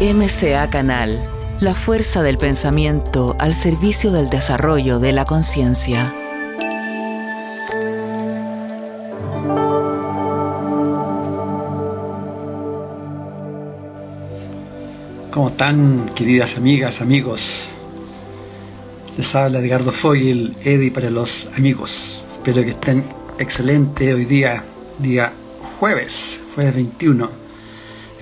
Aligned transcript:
MCA 0.00 0.70
Canal, 0.70 1.22
la 1.60 1.74
fuerza 1.74 2.22
del 2.22 2.38
pensamiento 2.38 3.36
al 3.38 3.54
servicio 3.54 4.10
del 4.10 4.30
desarrollo 4.30 4.98
de 4.98 5.12
la 5.12 5.26
conciencia. 5.26 6.14
¿Cómo 15.30 15.48
están, 15.48 16.10
queridas 16.14 16.56
amigas, 16.56 17.02
amigos? 17.02 17.66
Les 19.18 19.34
habla 19.34 19.58
Edgardo 19.58 19.92
Fogel, 19.92 20.56
Edi 20.64 20.88
para 20.88 21.10
los 21.10 21.50
amigos. 21.58 22.24
Espero 22.32 22.62
que 22.62 22.70
estén 22.70 23.04
excelentes 23.38 24.14
hoy 24.14 24.24
día, 24.24 24.64
día 24.98 25.30
jueves, 25.78 26.40
jueves 26.54 26.74
21 26.74 27.39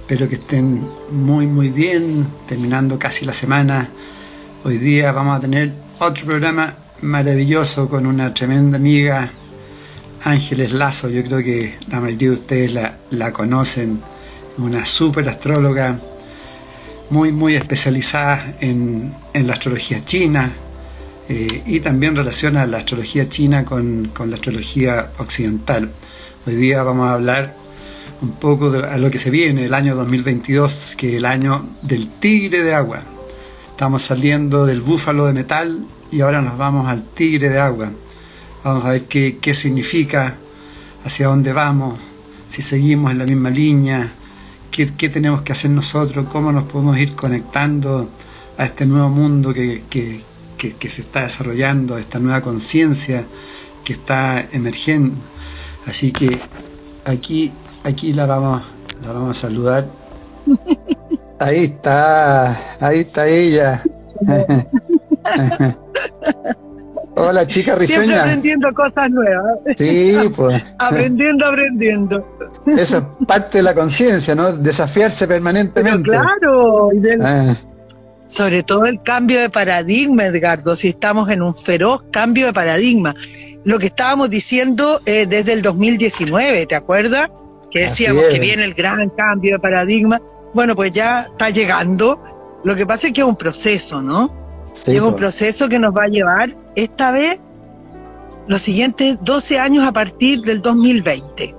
Espero 0.09 0.26
que 0.26 0.36
estén 0.36 0.89
muy 1.11 1.46
muy 1.46 1.68
bien, 1.68 2.26
terminando 2.49 2.99
casi 2.99 3.26
la 3.26 3.35
semana. 3.35 3.90
Hoy 4.64 4.79
día 4.79 5.12
vamos 5.12 5.36
a 5.36 5.40
tener 5.43 5.71
otro 5.99 6.25
programa 6.25 6.72
maravilloso 7.03 7.90
con 7.90 8.07
una 8.07 8.32
tremenda 8.32 8.79
amiga, 8.79 9.29
Ángeles 10.25 10.72
Lazo. 10.72 11.11
Yo 11.11 11.22
creo 11.25 11.40
que 11.40 11.76
la 11.90 12.00
mayoría 12.00 12.30
de 12.30 12.35
ustedes 12.36 12.72
la, 13.11 13.32
conocen, 13.35 14.00
una 14.57 14.86
super 14.86 15.29
astróloga, 15.29 15.99
muy 17.11 17.30
muy 17.30 17.54
especializada 17.54 18.54
en, 18.61 19.13
la 19.35 19.52
astrología 19.52 20.02
china 20.07 20.52
eh, 21.29 21.64
y 21.66 21.80
también 21.80 22.16
relaciona 22.16 22.64
la 22.64 22.79
astrología 22.79 23.29
china 23.29 23.66
con, 23.66 24.11
con 24.14 24.30
la 24.30 24.36
astrología 24.36 25.11
occidental. 25.18 25.90
Hoy 26.46 26.54
día 26.54 26.82
vamos 26.82 27.08
a 27.08 27.13
hablar 27.13 27.68
un 28.21 28.32
poco 28.32 28.67
a 28.67 28.96
lo 28.99 29.11
que 29.11 29.18
se 29.18 29.31
viene, 29.31 29.64
el 29.64 29.75
año 29.75 29.95
2022, 29.95 30.95
que 30.96 31.11
es 31.11 31.14
el 31.17 31.25
año 31.25 31.64
del 31.82 32.08
tigre 32.08 32.62
de 32.62 32.74
agua. 32.74 33.02
Estamos 33.70 34.02
saliendo 34.02 34.66
del 34.66 34.80
búfalo 34.80 35.27
de 35.27 35.33
metal 35.33 35.84
y 36.11 36.20
ahora 36.20 36.42
nos 36.42 36.58
vamos 36.58 36.89
al 36.89 37.02
tigre 37.02 37.48
de 37.48 37.61
agua. 37.61 37.91
Vamos 38.64 38.84
a 38.84 38.91
ver 38.91 39.05
qué, 39.05 39.39
qué 39.41 39.55
significa, 39.55 40.34
hacia 41.05 41.28
dónde 41.28 41.52
vamos, 41.52 41.98
si 42.48 42.62
seguimos 42.62 43.12
en 43.12 43.19
la 43.19 43.24
misma 43.24 43.50
línea, 43.50 44.11
qué, 44.70 44.91
qué, 44.96 45.08
tenemos 45.08 45.42
que 45.42 45.52
hacer 45.52 45.70
nosotros, 45.70 46.27
cómo 46.30 46.50
nos 46.50 46.64
podemos 46.64 46.98
ir 46.98 47.14
conectando 47.14 48.08
a 48.56 48.64
este 48.64 48.84
nuevo 48.84 49.08
mundo 49.11 49.55
que, 49.55 49.84
que, 49.89 50.22
que 50.56 50.89
se 50.89 51.02
está 51.02 51.22
desarrollando, 51.22 51.94
a 51.94 52.00
esta 52.00 52.19
nueva 52.19 52.41
conciencia 52.41 53.24
que 53.84 53.92
está 53.92 54.44
emergiendo. 54.50 55.14
Así 55.86 56.11
que 56.11 56.36
aquí 57.05 57.52
aquí 57.89 58.12
la 58.12 58.27
vamos, 58.27 58.62
la 59.05 59.12
vamos 59.12 59.36
a 59.36 59.41
saludar. 59.41 59.86
Ahí 61.41 61.64
está, 61.67 62.77
ahí 62.80 62.98
está 62.98 63.28
ella. 63.28 63.80
Hola 67.14 67.47
chica 67.47 67.77
risueña. 67.77 68.03
Siempre 68.03 68.19
aprendiendo 68.19 68.75
cosas 68.75 69.08
nuevas. 69.08 69.58
Sí, 69.77 70.17
pues. 70.36 70.67
aprendiendo, 70.80 71.47
aprendiendo. 71.47 72.27
Esa 72.67 72.98
es 72.98 73.05
parte 73.25 73.58
de 73.58 73.62
la 73.62 73.72
conciencia, 73.72 74.34
¿no? 74.34 74.52
Desafiarse 74.52 75.28
permanentemente. 75.28 76.11
claro, 76.11 76.91
ah. 77.23 77.55
sobre 78.27 78.64
todo 78.64 78.86
el 78.86 79.00
cambio 79.00 79.41
de 79.41 79.48
paradigma, 79.48 80.25
Edgardo, 80.25 80.75
si 80.75 80.89
estamos 80.89 81.30
en 81.30 81.42
un 81.42 81.55
feroz 81.55 82.02
cambio 82.11 82.47
de 82.47 82.52
paradigma. 82.52 83.14
Lo 83.62 83.78
que 83.78 83.86
estábamos 83.86 84.28
diciendo 84.28 85.00
eh, 85.06 85.27
desde 85.27 85.52
el 85.52 85.62
2019, 85.62 86.67
¿te 86.67 86.75
acuerdas? 86.75 87.30
Que 87.70 87.80
decíamos 87.80 88.24
que 88.30 88.41
viene 88.41 88.64
el 88.64 88.74
gran 88.74 89.08
cambio 89.11 89.52
de 89.55 89.58
paradigma. 89.58 90.20
Bueno, 90.55 90.74
pues 90.74 90.92
ya 90.92 91.28
está 91.30 91.50
llegando. 91.50 92.22
Lo 92.64 92.74
que 92.74 92.86
pasa 92.86 93.08
es 93.08 93.12
que 93.12 93.20
es 93.20 93.27
un 93.27 93.36
proceso, 93.36 94.02
¿no? 94.02 94.36
es 94.86 95.00
un 95.00 95.16
proceso 95.16 95.69
que 95.69 95.78
nos 95.78 95.94
va 95.94 96.05
a 96.05 96.08
llevar 96.08 96.56
esta 96.74 97.11
vez 97.11 97.40
los 98.46 98.62
siguientes 98.62 99.18
12 99.23 99.58
años 99.58 99.86
a 99.86 99.92
partir 99.92 100.40
del 100.42 100.62
2020. 100.62 101.55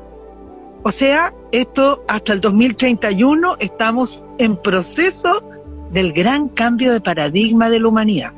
O 0.84 0.92
sea, 0.92 1.34
esto 1.52 2.03
hasta 2.08 2.34
el 2.34 2.41
2031 2.41 3.58
estamos 3.59 4.22
en 4.40 4.58
proceso 4.58 5.44
del 5.91 6.14
gran 6.14 6.50
cambio 6.50 6.91
de 6.91 7.02
paradigma 7.02 7.70
de 7.70 7.80
la 7.80 7.88
humanidad. 7.88 8.31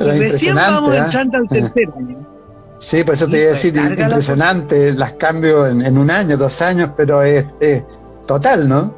y 0.00 0.04
recién 0.04 0.56
vamos 0.56 0.94
¿eh? 0.94 0.98
entrando 0.98 1.38
al 1.38 1.48
tercer 1.50 1.88
año. 1.96 2.31
Sí, 2.82 3.04
por 3.04 3.14
eso 3.14 3.28
te 3.28 3.40
iba 3.40 3.50
a 3.50 3.52
decir, 3.52 3.76
impresionante 3.76 4.92
los 4.92 5.12
cambios 5.12 5.70
en, 5.70 5.96
un 5.96 6.10
año, 6.10 6.36
dos 6.36 6.60
años, 6.60 6.90
pero 6.96 7.22
es, 7.22 7.44
total, 8.26 8.68
¿no? 8.68 8.92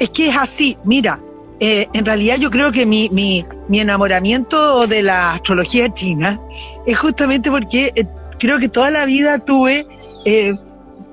Es 0.00 0.10
que 0.10 0.28
es 0.28 0.36
así, 0.36 0.76
mira, 0.82 1.20
eh, 1.60 1.86
en 1.94 2.04
realidad 2.04 2.38
yo 2.38 2.50
creo 2.50 2.72
que 2.72 2.84
mi, 2.84 3.08
mi, 3.10 3.46
mi, 3.68 3.78
enamoramiento 3.78 4.88
de 4.88 5.04
la 5.04 5.34
astrología 5.34 5.92
china 5.92 6.40
es 6.84 6.98
justamente 6.98 7.48
porque 7.48 7.92
eh, 7.94 8.06
creo 8.40 8.58
que 8.58 8.68
toda 8.68 8.90
la 8.90 9.04
vida 9.04 9.38
tuve 9.44 9.86
eh, 10.24 10.54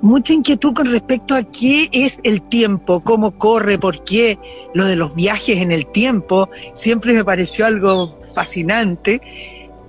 mucha 0.01 0.33
inquietud 0.33 0.73
con 0.73 0.89
respecto 0.89 1.35
a 1.35 1.43
qué 1.43 1.89
es 1.91 2.21
el 2.23 2.41
tiempo, 2.41 3.03
cómo 3.03 3.37
corre, 3.37 3.77
por 3.77 4.03
qué, 4.03 4.39
lo 4.73 4.85
de 4.85 4.95
los 4.95 5.13
viajes 5.13 5.57
en 5.59 5.71
el 5.71 5.85
tiempo, 5.85 6.49
siempre 6.73 7.13
me 7.13 7.23
pareció 7.23 7.67
algo 7.67 8.17
fascinante. 8.33 9.21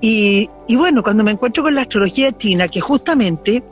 Y, 0.01 0.49
bueno, 0.77 1.03
cuando 1.03 1.25
me 1.25 1.33
encuentro 1.33 1.63
con 1.63 1.75
la 1.75 1.83
astrología 1.83 2.37
china, 2.37 2.69
que 2.69 2.81
justamente 2.81 3.65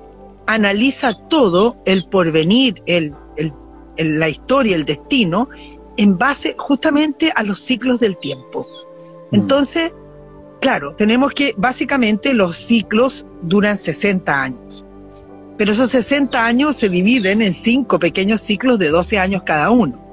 analiza 0.47 1.15
todo 1.29 1.77
el 1.85 2.09
porvenir, 2.09 2.83
el, 2.87 3.15
la 3.99 4.29
historia, 4.29 4.77
el 4.77 4.85
destino, 4.85 5.49
en 5.97 6.19
base 6.19 6.55
justamente 6.59 7.33
a 7.35 7.43
los 7.43 7.61
ciclos 7.61 8.01
del 8.01 8.19
tiempo. 8.19 8.67
Mm. 9.31 9.35
Entonces, 9.37 9.93
claro, 10.61 10.95
tenemos 10.97 11.33
que, 11.33 11.55
básicamente 11.57 12.35
los 12.35 12.57
ciclos 12.57 13.27
duran 13.43 13.77
60 13.77 14.43
años, 14.43 14.85
pero 15.57 15.73
esos 15.73 15.91
60 15.91 16.45
años 16.45 16.77
se 16.77 16.89
dividen 16.89 17.41
en 17.41 17.55
cinco 17.55 17.99
pequeños 17.99 18.41
ciclos 18.41 18.79
de 18.79 18.91
12 18.91 19.19
años 19.19 19.43
cada 19.45 19.71
uno. 19.71 20.06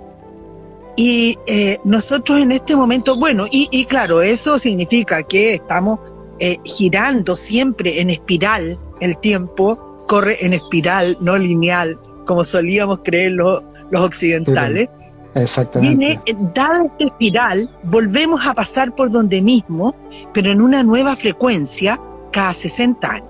Y 0.95 1.39
eh, 1.47 1.79
nosotros 1.83 2.39
en 2.39 2.51
este 2.51 2.75
momento, 2.75 3.17
bueno, 3.17 3.45
y, 3.49 3.85
claro, 3.85 4.21
eso 4.21 4.59
significa 4.59 5.23
que 5.23 5.55
estamos 5.55 5.99
eh, 6.39 6.57
girando 6.63 7.35
siempre 7.35 8.01
en 8.01 8.09
espiral, 8.09 8.79
el 8.99 9.17
tiempo 9.17 9.97
corre 10.07 10.37
en 10.45 10.53
espiral, 10.53 11.17
no 11.19 11.37
lineal, 11.37 11.99
como 12.25 12.43
solíamos 12.43 12.99
creer 13.03 13.33
los, 13.33 13.61
occidentales. 13.95 14.89
exactamente. 15.33 16.19
Eh, 16.25 16.33
dada 16.53 16.85
esta 16.85 17.05
espiral, 17.05 17.69
volvemos 17.91 18.45
a 18.45 18.53
pasar 18.53 18.93
por 18.93 19.09
donde 19.09 19.41
mismo, 19.41 19.95
pero 20.33 20.51
en 20.51 20.61
una 20.61 20.83
nueva 20.83 21.15
frecuencia 21.15 21.99
cada 22.31 22.53
60 22.53 23.07
años. 23.09 23.29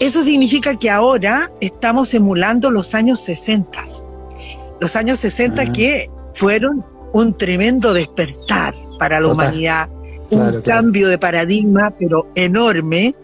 Eso 0.00 0.22
significa 0.22 0.76
que 0.78 0.90
ahora 0.90 1.52
estamos 1.60 2.12
emulando 2.14 2.70
los 2.70 2.94
años 2.94 3.20
60. 3.20 3.84
Los 4.80 4.96
años 4.96 5.18
60 5.20 5.70
que 5.70 6.10
fueron 6.34 6.84
un 7.12 7.36
tremendo 7.36 7.92
despertar 7.92 8.74
para 8.98 9.20
la 9.20 9.28
humanidad, 9.28 9.88
un 10.30 10.62
cambio 10.62 11.08
de 11.08 11.18
paradigma, 11.18 11.92
pero 11.98 12.30
enorme, 12.34 13.14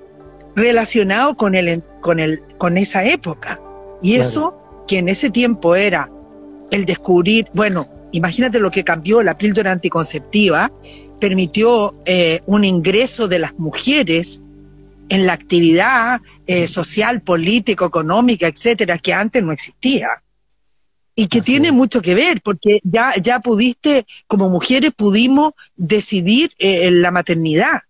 relacionado 0.55 1.37
con, 1.37 1.55
el, 1.55 1.83
con, 2.01 2.21
el, 2.21 2.43
con 2.59 2.77
esa 2.77 3.05
época. 3.05 3.61
Y 4.03 4.17
eso, 4.17 4.57
que 4.87 4.99
en 4.99 5.09
ese 5.09 5.31
tiempo 5.31 5.75
era 5.75 6.11
el 6.71 6.85
descubrir, 6.85 7.49
bueno, 7.55 7.89
imagínate 8.13 8.61
lo 8.61 8.71
que 8.71 8.85
cambió 8.85 9.23
la 9.23 9.39
píldora 9.39 9.73
anticonceptiva, 9.73 10.71
permitió 11.19 11.95
eh, 12.05 12.43
un 12.47 12.65
ingreso 12.65 13.27
de 13.27 13.39
las 13.39 13.59
mujeres 13.59 14.43
en 15.09 15.27
la 15.27 15.33
actividad 15.33 16.21
eh, 16.47 16.69
social, 16.69 17.23
político, 17.23 17.87
económica, 17.87 18.47
etcétera, 18.47 18.99
que 18.99 19.15
antes 19.15 19.43
no 19.43 19.53
existía 19.53 20.23
y 21.21 21.27
que 21.27 21.43
tiene 21.43 21.73
mucho 21.73 22.01
que 22.01 22.15
ver, 22.15 22.41
porque 22.43 22.79
ya, 22.85 23.13
ya 23.21 23.41
pudiste, 23.41 24.07
como 24.29 24.49
mujeres 24.49 24.93
pudimos 24.97 25.53
decidir 25.75 26.53
eh, 26.59 26.93
la 26.93 27.11
maternidad. 27.11 27.81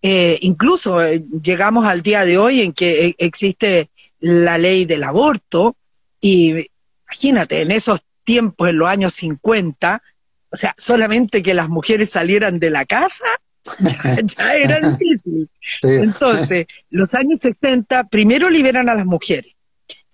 Eh, 0.00 0.38
incluso 0.40 1.04
eh, 1.04 1.22
llegamos 1.42 1.84
al 1.84 2.00
día 2.00 2.24
de 2.24 2.38
hoy 2.38 2.62
en 2.62 2.72
que 2.72 3.14
existe 3.18 3.90
la 4.18 4.56
ley 4.56 4.86
del 4.86 5.04
aborto 5.04 5.76
y 6.22 6.70
imagínate, 7.06 7.60
en 7.60 7.70
esos 7.70 8.00
tiempos, 8.22 8.70
en 8.70 8.78
los 8.78 8.88
años 8.88 9.12
50, 9.12 10.02
o 10.48 10.56
sea, 10.56 10.74
solamente 10.78 11.42
que 11.42 11.52
las 11.52 11.68
mujeres 11.68 12.08
salieran 12.08 12.60
de 12.60 12.70
la 12.70 12.86
casa, 12.86 13.26
ya, 13.78 14.54
era 14.54 14.88
difícil. 14.96 15.50
Entonces, 15.82 16.64
los 16.88 17.12
años 17.12 17.40
60 17.42 18.04
primero 18.04 18.48
liberan 18.48 18.88
a 18.88 18.94
las 18.94 19.04
mujeres. 19.04 19.52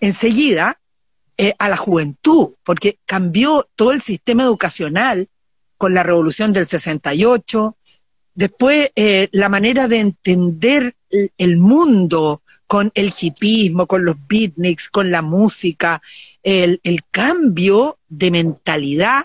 Enseguida 0.00 0.79
eh, 1.40 1.54
a 1.58 1.70
la 1.70 1.76
juventud, 1.78 2.54
porque 2.62 2.98
cambió 3.06 3.66
todo 3.74 3.92
el 3.92 4.02
sistema 4.02 4.42
educacional 4.42 5.26
con 5.78 5.94
la 5.94 6.02
revolución 6.02 6.52
del 6.52 6.66
68, 6.66 7.78
después 8.34 8.90
eh, 8.94 9.30
la 9.32 9.48
manera 9.48 9.88
de 9.88 10.00
entender 10.00 10.94
el 11.38 11.56
mundo 11.56 12.42
con 12.66 12.92
el 12.94 13.10
hipismo, 13.18 13.86
con 13.86 14.04
los 14.04 14.16
beatniks, 14.28 14.90
con 14.90 15.10
la 15.10 15.22
música, 15.22 16.02
el, 16.42 16.78
el 16.82 17.04
cambio 17.10 17.98
de 18.06 18.30
mentalidad 18.30 19.24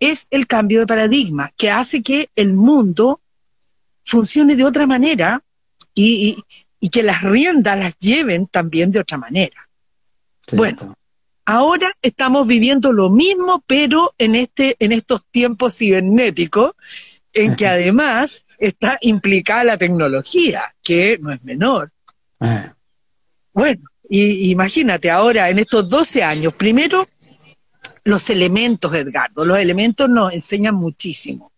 es 0.00 0.26
el 0.30 0.46
cambio 0.46 0.80
de 0.80 0.86
paradigma 0.86 1.52
que 1.58 1.70
hace 1.70 2.02
que 2.02 2.30
el 2.36 2.54
mundo 2.54 3.20
funcione 4.02 4.56
de 4.56 4.64
otra 4.64 4.86
manera 4.86 5.44
y, 5.94 6.42
y, 6.80 6.88
que 6.88 7.02
las 7.02 7.22
riendas 7.22 7.78
las 7.78 7.98
lleven 7.98 8.46
también 8.46 8.90
de 8.90 9.00
otra 9.00 9.18
manera. 9.18 9.68
Bueno, 10.52 10.96
ahora 11.44 11.96
estamos 12.02 12.46
viviendo 12.46 12.92
lo 12.92 13.10
mismo, 13.10 13.62
pero 13.66 14.14
en, 14.18 14.34
este, 14.34 14.76
en 14.78 14.92
estos 14.92 15.24
tiempos 15.30 15.76
cibernéticos, 15.76 16.72
en 17.32 17.56
que 17.56 17.66
además 17.66 18.44
está 18.58 18.98
implicada 19.00 19.64
la 19.64 19.78
tecnología, 19.78 20.74
que 20.82 21.18
no 21.20 21.32
es 21.32 21.42
menor. 21.42 21.90
Bueno, 23.52 23.82
y, 24.08 24.50
imagínate 24.50 25.10
ahora, 25.10 25.50
en 25.50 25.58
estos 25.58 25.88
12 25.88 26.22
años, 26.22 26.54
primero 26.54 27.06
los 28.04 28.28
elementos, 28.30 28.94
Edgardo, 28.94 29.44
los 29.44 29.58
elementos 29.58 30.08
nos 30.08 30.32
enseñan 30.32 30.74
muchísimo, 30.74 31.52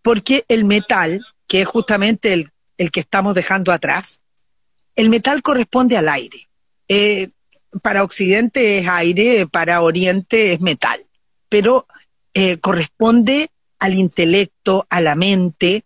porque 0.00 0.44
el 0.48 0.64
metal, 0.64 1.24
que 1.46 1.62
es 1.62 1.66
justamente 1.66 2.32
el, 2.32 2.50
el 2.78 2.90
que 2.90 3.00
estamos 3.00 3.34
dejando 3.34 3.72
atrás, 3.72 4.20
el 4.94 5.10
metal 5.10 5.42
corresponde 5.42 5.96
al 5.96 6.08
aire. 6.08 6.48
Eh, 6.88 7.30
para 7.80 8.04
Occidente 8.04 8.78
es 8.78 8.88
aire, 8.88 9.46
para 9.46 9.80
Oriente 9.80 10.52
es 10.52 10.60
metal, 10.60 11.00
pero 11.48 11.86
eh, 12.34 12.58
corresponde 12.58 13.48
al 13.78 13.94
intelecto, 13.94 14.86
a 14.90 15.00
la 15.00 15.14
mente 15.14 15.84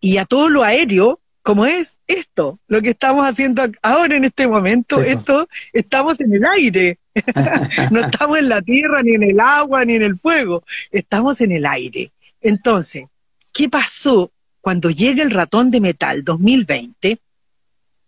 y 0.00 0.16
a 0.18 0.24
todo 0.24 0.48
lo 0.48 0.62
aéreo, 0.62 1.20
como 1.42 1.66
es 1.66 1.98
esto, 2.06 2.60
lo 2.68 2.80
que 2.80 2.90
estamos 2.90 3.26
haciendo 3.26 3.62
ahora 3.82 4.16
en 4.16 4.24
este 4.24 4.46
momento, 4.46 5.00
esto, 5.02 5.48
estamos 5.72 6.20
en 6.20 6.34
el 6.34 6.44
aire, 6.44 6.98
no 7.90 8.00
estamos 8.00 8.38
en 8.38 8.48
la 8.48 8.62
tierra, 8.62 9.02
ni 9.02 9.14
en 9.14 9.24
el 9.24 9.40
agua, 9.40 9.84
ni 9.84 9.94
en 9.94 10.02
el 10.02 10.18
fuego, 10.18 10.64
estamos 10.90 11.40
en 11.40 11.52
el 11.52 11.66
aire. 11.66 12.12
Entonces, 12.40 13.06
¿qué 13.52 13.68
pasó 13.68 14.30
cuando 14.60 14.90
llega 14.90 15.22
el 15.22 15.30
ratón 15.30 15.70
de 15.70 15.80
metal 15.80 16.24
2020? 16.24 17.18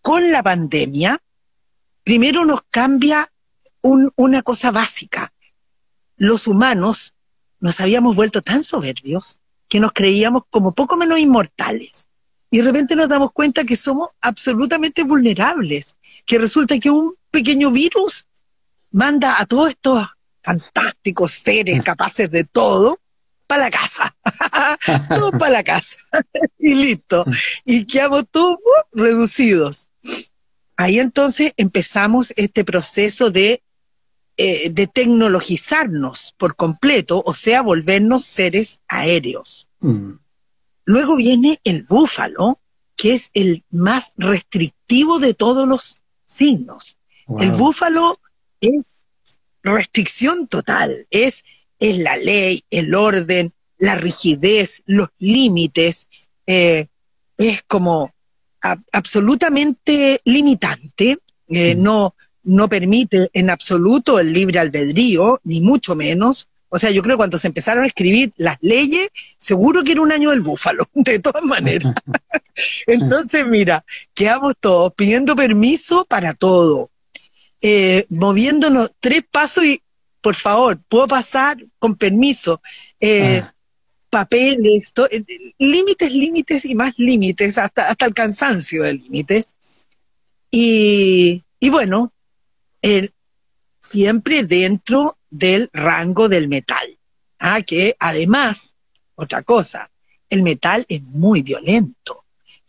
Con 0.00 0.30
la 0.30 0.42
pandemia, 0.42 1.18
primero 2.04 2.44
nos 2.44 2.60
cambia 2.70 3.30
una 3.82 4.42
cosa 4.42 4.70
básica. 4.70 5.32
Los 6.16 6.46
humanos 6.46 7.14
nos 7.60 7.80
habíamos 7.80 8.14
vuelto 8.14 8.40
tan 8.40 8.62
soberbios 8.62 9.38
que 9.68 9.80
nos 9.80 9.92
creíamos 9.92 10.44
como 10.50 10.74
poco 10.74 10.96
menos 10.96 11.18
inmortales. 11.18 12.06
Y 12.50 12.58
de 12.58 12.64
repente 12.64 12.94
nos 12.94 13.08
damos 13.08 13.32
cuenta 13.32 13.64
que 13.64 13.74
somos 13.74 14.10
absolutamente 14.20 15.02
vulnerables, 15.02 15.96
que 16.24 16.38
resulta 16.38 16.78
que 16.78 16.90
un 16.90 17.16
pequeño 17.30 17.72
virus 17.72 18.26
manda 18.90 19.40
a 19.40 19.46
todos 19.46 19.70
estos 19.70 20.06
fantásticos 20.42 21.32
seres 21.32 21.82
capaces 21.82 22.30
de 22.30 22.44
todo 22.44 23.00
para 23.46 23.64
la 23.64 23.70
casa. 23.70 24.16
todo 25.08 25.32
para 25.32 25.50
la 25.52 25.64
casa. 25.64 25.98
y 26.58 26.74
listo. 26.74 27.24
Y 27.64 27.86
quedamos 27.86 28.24
todos 28.30 28.56
uh, 28.56 28.96
reducidos. 28.96 29.88
Ahí 30.76 30.98
entonces 30.98 31.52
empezamos 31.56 32.32
este 32.36 32.64
proceso 32.64 33.30
de, 33.30 33.62
eh, 34.36 34.70
de 34.70 34.86
tecnologizarnos 34.86 36.34
por 36.36 36.56
completo, 36.56 37.22
o 37.24 37.34
sea, 37.34 37.62
volvernos 37.62 38.24
seres 38.24 38.80
aéreos. 38.88 39.68
Mm. 39.80 40.12
Luego 40.86 41.16
viene 41.16 41.60
el 41.64 41.84
búfalo, 41.84 42.60
que 42.96 43.12
es 43.12 43.30
el 43.34 43.64
más 43.70 44.12
restrictivo 44.16 45.18
de 45.18 45.34
todos 45.34 45.66
los 45.66 46.02
signos. 46.26 46.98
El 47.38 47.52
búfalo 47.52 48.18
es 48.60 49.06
restricción 49.62 50.46
total, 50.46 51.06
es, 51.10 51.44
es 51.78 51.98
la 51.98 52.16
ley, 52.16 52.64
el 52.70 52.94
orden, 52.94 53.54
la 53.78 53.94
rigidez, 53.96 54.82
los 54.86 55.08
límites, 55.18 56.08
eh, 56.46 56.88
es 57.36 57.62
como 57.62 58.13
absolutamente 58.92 60.20
limitante, 60.24 61.18
eh, 61.48 61.74
mm. 61.76 61.82
no, 61.82 62.14
no 62.44 62.68
permite 62.68 63.30
en 63.32 63.50
absoluto 63.50 64.18
el 64.18 64.32
libre 64.32 64.58
albedrío, 64.58 65.40
ni 65.44 65.60
mucho 65.60 65.94
menos. 65.94 66.48
O 66.68 66.78
sea, 66.78 66.90
yo 66.90 67.02
creo 67.02 67.14
que 67.14 67.18
cuando 67.18 67.38
se 67.38 67.48
empezaron 67.48 67.84
a 67.84 67.86
escribir 67.86 68.32
las 68.36 68.58
leyes, 68.60 69.08
seguro 69.38 69.84
que 69.84 69.92
era 69.92 70.02
un 70.02 70.12
año 70.12 70.30
del 70.30 70.40
búfalo, 70.40 70.88
de 70.94 71.18
todas 71.18 71.42
maneras. 71.42 71.94
Entonces, 72.86 73.46
mira, 73.46 73.84
quedamos 74.14 74.54
todos 74.58 74.92
pidiendo 74.94 75.36
permiso 75.36 76.04
para 76.08 76.34
todo, 76.34 76.90
eh, 77.62 78.06
moviéndonos 78.08 78.90
tres 79.00 79.24
pasos 79.30 79.64
y, 79.64 79.82
por 80.20 80.34
favor, 80.34 80.78
puedo 80.88 81.06
pasar 81.06 81.58
con 81.78 81.96
permiso. 81.96 82.60
Eh, 83.00 83.42
ah 83.42 83.54
papeles, 84.14 84.92
eh, 85.10 85.24
límites, 85.58 86.12
límites 86.12 86.64
y 86.66 86.76
más 86.76 86.94
límites, 86.96 87.58
hasta, 87.58 87.88
hasta 87.88 88.06
el 88.06 88.14
cansancio 88.14 88.84
de 88.84 88.94
límites. 88.94 89.56
Y, 90.52 91.42
bueno, 91.68 92.12
siempre 93.80 94.44
dentro 94.44 95.18
del 95.28 95.68
rango 95.72 96.28
del 96.28 96.46
metal. 96.46 96.96
Ah, 97.40 97.60
que 97.62 97.96
además, 97.98 98.76
otra 99.16 99.42
cosa, 99.42 99.90
el 100.30 100.44
metal 100.44 100.86
es 100.88 101.02
muy 101.02 101.42
violento. 101.42 102.24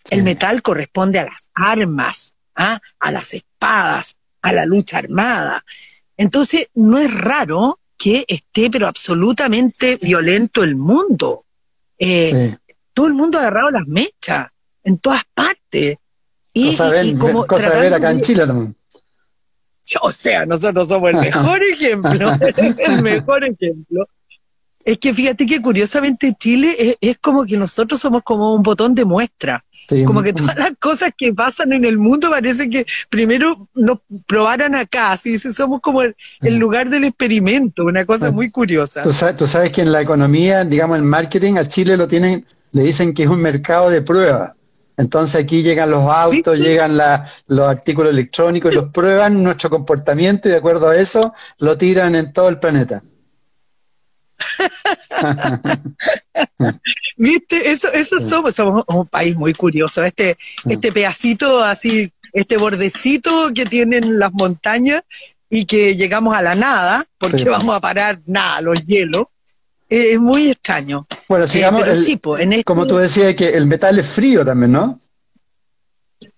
El 0.09 0.23
metal 0.23 0.63
corresponde 0.63 1.19
a 1.19 1.25
las 1.25 1.47
armas, 1.53 2.33
¿ah? 2.55 2.81
a 2.99 3.11
las 3.11 3.35
espadas, 3.35 4.17
a 4.41 4.51
la 4.51 4.65
lucha 4.65 4.97
armada. 4.97 5.63
Entonces, 6.17 6.69
no 6.73 6.97
es 6.97 7.13
raro 7.13 7.79
que 8.05 8.23
esté 8.27 8.69
pero 8.69 8.85
absolutamente 8.85 9.97
violento 9.99 10.63
el 10.63 10.75
mundo. 10.75 11.45
Eh, 11.97 12.55
todo 12.93 13.07
el 13.07 13.15
mundo 13.15 13.39
ha 13.39 13.41
agarrado 13.41 13.71
las 13.71 13.87
mechas 13.87 14.47
en 14.83 14.99
todas 14.99 15.23
partes. 15.33 15.97
Y, 16.53 17.15
como 17.17 17.47
cosa 17.47 17.71
de 17.71 17.79
ver 17.79 17.93
acá 17.95 18.11
en 18.11 18.21
Chile 18.21 18.45
O 20.01 20.11
sea, 20.11 20.45
nosotros 20.45 20.87
somos 20.87 21.09
el 21.09 21.15
mejor 21.15 21.59
ejemplo, 21.73 22.37
el 22.77 23.01
mejor 23.01 23.43
ejemplo 23.43 24.07
es 24.85 24.99
que 24.99 25.13
fíjate 25.13 25.47
que 25.47 25.59
curiosamente 25.61 26.35
Chile 26.37 26.97
es, 27.01 27.17
como 27.17 27.43
que 27.43 27.57
nosotros 27.57 27.99
somos 27.99 28.21
como 28.21 28.53
un 28.53 28.61
botón 28.61 28.93
de 28.93 29.03
muestra. 29.03 29.65
como 30.05 30.21
que 30.21 30.31
todas 30.31 30.55
las 30.55 30.73
cosas 30.79 31.11
que 31.17 31.33
pasan 31.33 31.73
en 31.73 31.85
el 31.85 31.97
mundo 31.97 32.29
parece 32.29 32.69
que 32.69 32.85
primero 33.09 33.67
nos 33.73 33.97
probaran 34.27 34.75
acá, 34.75 35.11
así 35.11 35.39
somos 35.39 35.81
como 35.81 36.03
el, 36.03 36.15
lugar 36.57 36.89
del 36.89 37.05
experimento, 37.05 37.83
una 37.83 38.05
cosa 38.05 38.31
muy 38.31 38.51
curiosa. 38.51 39.01
Tú 39.01 39.11
sabes, 39.11 39.35
tú 39.35 39.47
sabes 39.47 39.71
que 39.71 39.81
en 39.81 39.91
la 39.91 40.01
economía, 40.01 40.63
digamos, 40.63 40.97
el 40.97 41.03
marketing, 41.03 41.55
a 41.55 41.67
Chile 41.67 41.97
lo 41.97 42.07
tienen, 42.07 42.45
le 42.71 42.83
dicen 42.83 43.13
que 43.13 43.23
es 43.23 43.29
un 43.29 43.41
mercado 43.41 43.89
de 43.89 44.03
prueba. 44.03 44.55
Entonces 44.97 45.41
aquí 45.41 45.63
llegan 45.63 45.89
los 45.89 46.09
autos, 46.09 46.57
llegan 46.57 46.95
los 47.47 47.67
artículos 47.67 48.13
electrónicos 48.13 48.71
y 48.71 48.77
los 48.77 48.91
prueban 48.91 49.43
nuestro 49.43 49.71
comportamiento 49.71 50.47
y 50.47 50.51
de 50.51 50.57
acuerdo 50.57 50.89
a 50.89 50.95
eso 50.95 51.33
lo 51.57 51.75
tiran 51.75 52.13
en 52.15 52.31
todo 52.31 52.49
el 52.49 52.59
planeta. 52.59 53.01
¿Viste? 57.17 57.71
Eso, 57.71 57.91
eso 57.93 58.19
somos, 58.19 58.55
somos 58.55 58.83
un 58.87 59.07
país 59.07 59.35
muy 59.35 59.53
curioso. 59.53 60.03
Este, 60.03 60.37
este 60.67 60.91
pedacito 60.91 61.63
así, 61.63 62.11
este 62.33 62.57
bordecito 62.57 63.51
que 63.53 63.65
tienen 63.65 64.19
las 64.19 64.33
montañas 64.33 65.03
y 65.49 65.65
que 65.65 65.95
llegamos 65.95 66.35
a 66.35 66.41
la 66.41 66.55
nada, 66.55 67.05
porque 67.17 67.45
vamos 67.45 67.75
a 67.75 67.79
parar 67.79 68.19
nada, 68.25 68.61
los 68.61 68.83
hielos. 68.83 69.27
es 69.87 70.19
muy 70.19 70.49
extraño. 70.49 71.07
Bueno, 71.29 71.47
sigamos. 71.47 71.87
Eh, 71.87 72.19
este 72.39 72.63
como 72.63 72.87
tú 72.87 72.97
decías, 72.97 73.35
que 73.35 73.49
el 73.49 73.65
metal 73.65 73.97
es 73.99 74.07
frío 74.07 74.43
también, 74.43 74.73
¿no? 74.73 74.99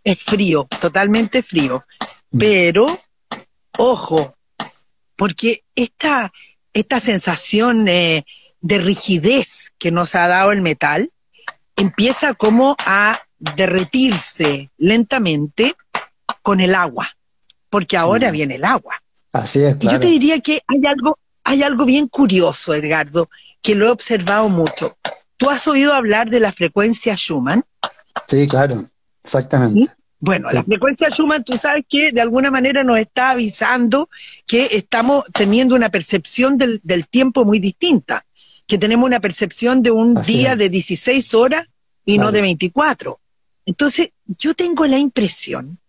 Es 0.03 0.21
frío, 0.21 0.67
totalmente 0.79 1.41
frío. 1.41 1.85
Mm. 2.31 2.37
Pero, 2.37 2.99
ojo, 3.77 4.35
porque 5.15 5.63
esta, 5.75 6.31
esta 6.79 6.99
sensación 6.99 7.85
de 7.85 8.23
rigidez 8.61 9.73
que 9.77 9.91
nos 9.91 10.15
ha 10.15 10.27
dado 10.27 10.51
el 10.51 10.61
metal 10.61 11.09
empieza 11.75 12.33
como 12.33 12.75
a 12.85 13.19
derretirse 13.39 14.71
lentamente 14.77 15.75
con 16.41 16.59
el 16.59 16.75
agua, 16.75 17.07
porque 17.69 17.97
ahora 17.97 18.29
mm. 18.29 18.31
viene 18.31 18.55
el 18.55 18.65
agua. 18.65 18.95
Así 19.31 19.61
es. 19.61 19.75
Y 19.79 19.89
yo 19.89 19.99
te 19.99 20.07
diría 20.07 20.39
que 20.39 20.61
hay 20.67 20.81
algo, 20.87 21.19
hay 21.43 21.63
algo 21.63 21.85
bien 21.85 22.07
curioso, 22.07 22.73
Edgardo, 22.73 23.29
que 23.61 23.75
lo 23.75 23.85
he 23.85 23.89
observado 23.89 24.49
mucho. 24.49 24.97
¿Tú 25.37 25.49
has 25.49 25.67
oído 25.67 25.93
hablar 25.93 26.29
de 26.29 26.39
la 26.39 26.51
frecuencia 26.51 27.15
Schumann? 27.15 27.63
Sí, 28.27 28.47
claro, 28.47 28.85
exactamente. 29.23 29.93
Bueno, 30.19 30.49
la 30.51 30.63
frecuencia 30.63 31.09
Schumann, 31.09 31.43
tú 31.43 31.57
sabes 31.57 31.85
que 31.87 32.11
de 32.11 32.21
alguna 32.21 32.49
manera 32.49 32.83
nos 32.83 32.97
está 32.97 33.31
avisando 33.31 34.09
que 34.47 34.67
estamos 34.71 35.25
teniendo 35.31 35.75
una 35.75 35.89
percepción 35.89 36.57
del, 36.57 36.81
tiempo 37.07 37.45
muy 37.45 37.59
distinta, 37.59 38.25
que 38.65 38.79
tenemos 38.79 39.05
una 39.05 39.19
percepción 39.19 39.83
de 39.83 39.91
un 39.91 40.19
día 40.21 40.55
de 40.55 40.69
16 40.69 41.33
horas 41.35 41.69
y 42.03 42.17
no 42.17 42.31
de 42.31 42.41
24. 42.41 43.19
Entonces, 43.65 44.11
yo 44.25 44.55
tengo 44.55 44.87
la 44.87 44.97
impresión 44.97 45.79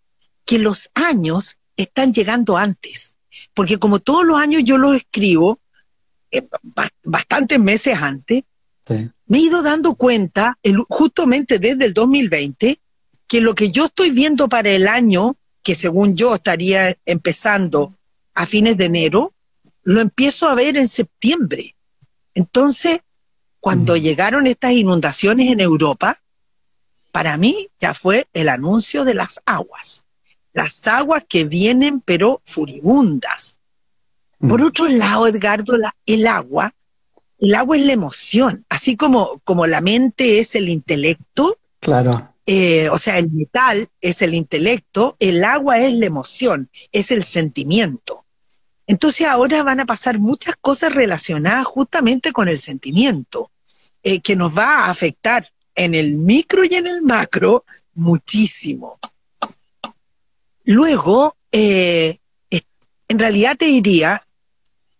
que 0.45 0.59
los 0.59 0.91
años 0.95 1.57
están 1.77 2.13
llegando 2.13 2.57
antes, 2.59 3.17
porque 3.55 3.79
como 3.79 3.99
todos 3.99 4.25
los 4.25 4.39
años 4.39 4.63
yo 4.65 4.77
los 4.77 4.97
escribo 4.97 5.59
eh, 6.31 6.47
bastantes 7.03 7.59
meses 7.59 7.97
antes, 8.01 8.43
me 9.27 9.39
he 9.39 9.41
ido 9.43 9.63
dando 9.63 9.95
cuenta, 9.95 10.59
justamente 10.89 11.59
desde 11.59 11.85
el 11.87 11.95
2020, 11.95 12.81
que 13.29 13.41
lo 13.41 13.55
que 13.55 13.71
yo 13.71 13.85
estoy 13.85 14.11
viendo 14.11 14.49
para 14.49 14.71
el 14.71 14.89
año, 14.89 15.37
que 15.63 15.75
según 15.75 16.17
yo 16.17 16.35
estaría 16.35 16.97
empezando 17.05 17.95
a 18.35 18.47
fines 18.47 18.77
de 18.79 18.87
enero, 18.87 19.35
lo 19.83 20.01
empiezo 20.01 20.49
a 20.49 20.55
ver 20.55 20.77
en 20.77 20.89
septiembre. 20.89 21.77
Entonces, 22.35 23.01
cuando 23.61 23.97
llegaron 23.97 24.47
estas 24.47 24.73
inundaciones 24.73 25.53
en 25.53 25.61
Europa, 25.61 26.21
para 27.13 27.37
mí 27.37 27.69
ya 27.79 27.95
fue 27.95 28.27
el 28.33 28.49
anuncio 28.49 29.05
de 29.05 29.15
las 29.15 29.41
aguas. 29.45 30.07
Las 30.53 30.87
aguas 30.87 31.25
que 31.29 31.45
vienen 31.45 32.01
pero 32.01 32.41
furibundas. 32.45 33.59
Por 34.41 34.63
otro 34.63 34.89
lado, 34.89 35.27
Edgardo, 35.27 35.75
el 36.07 36.27
agua, 36.27 36.73
el 37.39 37.55
agua 37.55 37.77
es 37.77 37.85
la 37.85 37.93
emoción, 37.93 38.65
así 38.69 38.97
como, 38.97 39.41
como 39.45 39.67
la 39.67 39.81
mente 39.81 40.39
es 40.39 40.55
el 40.55 40.69
intelecto. 40.69 41.59
Claro. 41.81 42.35
Eh, 42.51 42.89
o 42.89 42.97
sea, 42.97 43.19
el 43.19 43.31
metal 43.31 43.89
es 44.01 44.23
el 44.23 44.35
intelecto, 44.35 45.17
el 45.21 45.45
agua 45.45 45.81
es 45.81 45.93
la 45.93 46.07
emoción, 46.07 46.71
es 46.93 47.11
el 47.11 47.25
sentimiento. 47.25 48.25
Entonces 48.87 49.27
ahora 49.27 49.63
van 49.63 49.81
a 49.81 49.85
pasar 49.85 50.19
muchas 50.19 50.55
cosas 50.59 50.95
relacionadas 50.95 51.67
justamente 51.67 52.33
con 52.33 52.49
el 52.49 52.59
sentimiento, 52.59 53.51
eh, 54.03 54.23
que 54.23 54.35
nos 54.35 54.57
va 54.57 54.87
a 54.87 54.91
afectar 54.91 55.47
en 55.75 55.95
el 55.95 56.15
micro 56.15 56.65
y 56.65 56.75
en 56.75 56.87
el 56.87 57.03
macro 57.03 57.67
muchísimo. 57.93 58.99
Luego, 60.65 61.37
eh, 61.53 62.19
en 63.09 63.19
realidad 63.19 63.59
te 63.59 63.67
diría 63.67 64.25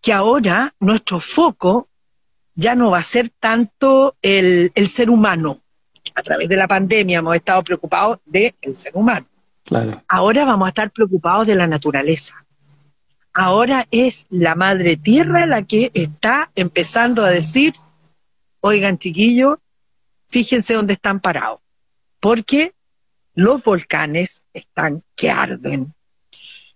que 0.01 0.13
ahora 0.13 0.73
nuestro 0.79 1.19
foco 1.19 1.89
ya 2.55 2.75
no 2.75 2.91
va 2.91 2.99
a 2.99 3.03
ser 3.03 3.29
tanto 3.29 4.17
el, 4.21 4.71
ser 4.87 5.09
humano. 5.09 5.61
A 6.19 6.23
través 6.23 6.49
de 6.49 6.55
la 6.55 6.67
pandemia 6.67 7.19
hemos 7.19 7.35
estado 7.35 7.63
preocupados 7.63 8.19
del 8.25 8.53
ser 8.73 8.91
humano. 8.93 9.25
Ahora 10.07 10.45
vamos 10.45 10.65
a 10.65 10.69
estar 10.69 10.91
preocupados 10.91 11.47
de 11.47 11.55
la 11.55 11.67
naturaleza 11.67 12.35
ahora 13.39 13.87
es 13.91 14.27
la 14.29 14.55
madre 14.55 14.97
tierra 14.97 15.45
la 15.45 15.63
que 15.63 15.91
está 15.93 16.51
empezando 16.55 17.23
a 17.23 17.29
decir, 17.29 17.73
oigan 18.59 18.97
chiquillos, 18.97 19.57
fíjense 20.27 20.73
dónde 20.73 20.93
están 20.93 21.19
parados, 21.19 21.59
porque 22.19 22.73
los 23.33 23.63
volcanes 23.63 24.43
están 24.53 25.03
que 25.15 25.31
arden. 25.31 25.93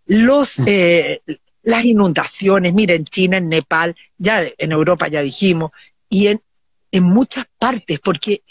Los, 0.06 0.60
mm. 0.60 0.66
eh, 0.68 1.22
las 1.64 1.84
inundaciones, 1.86 2.74
mira, 2.74 2.94
en 2.94 3.04
China, 3.06 3.38
en 3.38 3.50
Nepal, 3.50 3.96
ya 4.18 4.44
en 4.58 4.72
Europa 4.72 5.08
ya 5.08 5.22
dijimos, 5.22 5.72
y 6.08 6.28
en, 6.28 6.42
en 6.92 7.04
muchas 7.04 7.46
partes, 7.58 8.00
porque 8.00 8.42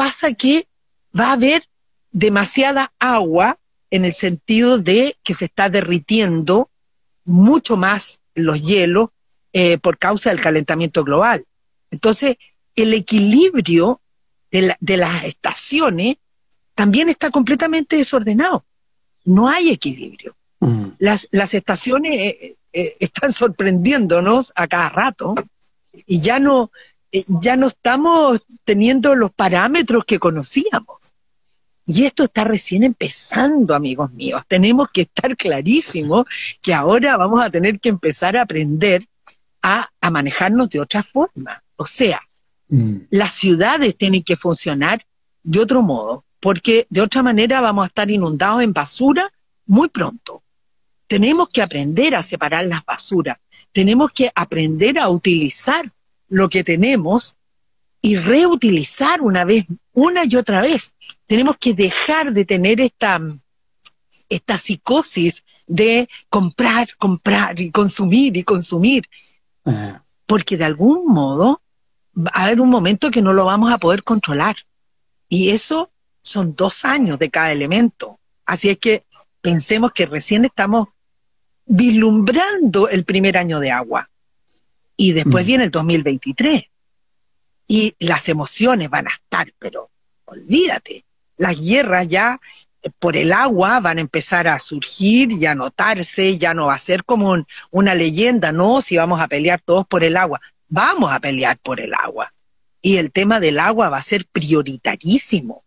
pasa 0.00 0.32
que 0.32 0.66
va 1.12 1.26
a 1.26 1.32
haber 1.32 1.68
demasiada 2.10 2.90
agua 2.98 3.58
en 3.90 4.06
el 4.06 4.12
sentido 4.12 4.78
de 4.78 5.14
que 5.22 5.34
se 5.34 5.44
está 5.44 5.68
derritiendo 5.68 6.70
mucho 7.26 7.76
más 7.76 8.22
los 8.34 8.62
hielos 8.62 9.10
eh, 9.52 9.76
por 9.76 9.98
causa 9.98 10.30
del 10.30 10.40
calentamiento 10.40 11.04
global. 11.04 11.44
Entonces, 11.90 12.38
el 12.76 12.94
equilibrio 12.94 14.00
de, 14.50 14.74
las 14.96 15.24
estaciones 15.24 16.16
también 16.74 17.10
está 17.10 17.28
completamente 17.28 17.96
desordenado. 17.96 18.64
No 19.26 19.50
hay 19.50 19.68
equilibrio. 19.68 20.34
Mm. 20.60 20.92
Las, 20.98 21.28
estaciones 21.52 22.12
eh, 22.12 22.56
eh, 22.72 22.96
están 23.00 23.32
sorprendiéndonos 23.32 24.50
a 24.54 24.66
cada 24.66 24.88
rato 24.88 25.34
y 26.06 26.22
ya 26.22 26.38
no, 26.38 26.72
ya 27.12 27.56
no 27.56 27.68
estamos 27.68 28.40
teniendo 28.64 29.14
los 29.14 29.32
parámetros 29.32 30.04
que 30.04 30.18
conocíamos. 30.18 31.12
Y 31.86 32.04
esto 32.04 32.24
está 32.24 32.44
recién 32.44 32.84
empezando, 32.84 33.74
amigos 33.74 34.12
míos. 34.12 34.42
Tenemos 34.46 34.88
que 34.90 35.02
estar 35.02 35.36
clarísimos 35.36 36.24
que 36.62 36.72
ahora 36.72 37.16
vamos 37.16 37.42
a 37.42 37.50
tener 37.50 37.80
que 37.80 37.88
empezar 37.88 38.36
a 38.36 38.42
aprender 38.42 39.06
a, 39.62 39.88
manejarnos 40.10 40.70
de 40.70 40.80
otra 40.80 41.02
forma. 41.02 41.62
O 41.76 41.84
sea, 41.84 42.20
mm. 42.68 42.96
las 43.10 43.32
ciudades 43.32 43.96
tienen 43.96 44.22
que 44.22 44.36
funcionar 44.36 45.04
de 45.42 45.58
otro 45.58 45.82
modo, 45.82 46.24
porque 46.38 46.86
de 46.90 47.00
otra 47.00 47.22
manera 47.22 47.60
vamos 47.60 47.84
a 47.84 47.88
estar 47.88 48.10
inundados 48.10 48.62
en 48.62 48.72
basura 48.72 49.30
muy 49.66 49.88
pronto. 49.88 50.42
Tenemos 51.06 51.48
que 51.48 51.62
aprender 51.62 52.14
a 52.14 52.22
separar 52.22 52.66
las 52.66 52.84
basuras, 52.84 53.38
tenemos 53.72 54.12
que 54.12 54.30
aprender 54.34 54.98
a 54.98 55.08
utilizar 55.08 55.90
lo 56.30 56.48
que 56.48 56.64
tenemos 56.64 57.36
y 58.00 58.16
reutilizar 58.16 59.20
una 59.20 59.44
vez, 59.44 59.66
una 59.92 60.22
y 60.24 60.36
otra 60.36 60.62
vez. 60.62 60.94
Tenemos 61.26 61.58
que 61.58 61.74
dejar 61.74 62.32
de 62.32 62.46
tener 62.46 62.80
esta, 62.80 63.20
esta 64.30 64.56
psicosis 64.56 65.44
de 65.66 66.08
comprar, 66.30 66.88
comprar 66.96 67.60
y 67.60 67.70
consumir 67.70 68.36
y 68.38 68.44
consumir. 68.44 69.04
Porque 70.24 70.56
de 70.56 70.64
algún 70.64 71.06
modo 71.06 71.60
va 72.16 72.30
a 72.32 72.44
haber 72.44 72.60
un 72.60 72.70
momento 72.70 73.10
que 73.10 73.22
no 73.22 73.34
lo 73.34 73.44
vamos 73.44 73.70
a 73.72 73.78
poder 73.78 74.02
controlar. 74.02 74.56
Y 75.28 75.50
eso 75.50 75.90
son 76.22 76.54
dos 76.54 76.84
años 76.84 77.18
de 77.18 77.30
cada 77.30 77.52
elemento. 77.52 78.18
Así 78.46 78.70
es 78.70 78.78
que 78.78 79.04
pensemos 79.40 79.92
que 79.92 80.06
recién 80.06 80.44
estamos 80.44 80.88
vislumbrando 81.66 82.88
el 82.88 83.04
primer 83.04 83.36
año 83.36 83.60
de 83.60 83.70
agua. 83.70 84.10
Y 85.02 85.14
después 85.14 85.44
mm. 85.44 85.46
viene 85.46 85.64
el 85.64 85.70
2023 85.70 86.62
y 87.66 87.94
las 88.00 88.28
emociones 88.28 88.90
van 88.90 89.06
a 89.06 89.10
estar, 89.10 89.50
pero 89.58 89.88
olvídate, 90.26 91.06
las 91.38 91.58
guerras 91.58 92.06
ya 92.06 92.38
eh, 92.82 92.90
por 92.98 93.16
el 93.16 93.32
agua 93.32 93.80
van 93.80 93.96
a 93.96 94.02
empezar 94.02 94.46
a 94.46 94.58
surgir 94.58 95.32
y 95.32 95.46
a 95.46 95.54
notarse, 95.54 96.36
ya 96.36 96.52
no 96.52 96.66
va 96.66 96.74
a 96.74 96.78
ser 96.78 97.02
como 97.04 97.46
una 97.70 97.94
leyenda, 97.94 98.52
no, 98.52 98.82
si 98.82 98.98
vamos 98.98 99.22
a 99.22 99.26
pelear 99.26 99.62
todos 99.64 99.86
por 99.86 100.04
el 100.04 100.18
agua, 100.18 100.38
vamos 100.68 101.10
a 101.10 101.18
pelear 101.18 101.56
por 101.60 101.80
el 101.80 101.94
agua. 101.94 102.30
Y 102.82 102.98
el 102.98 103.10
tema 103.10 103.40
del 103.40 103.58
agua 103.58 103.88
va 103.88 103.96
a 103.96 104.02
ser 104.02 104.26
prioritarísimo. 104.30 105.64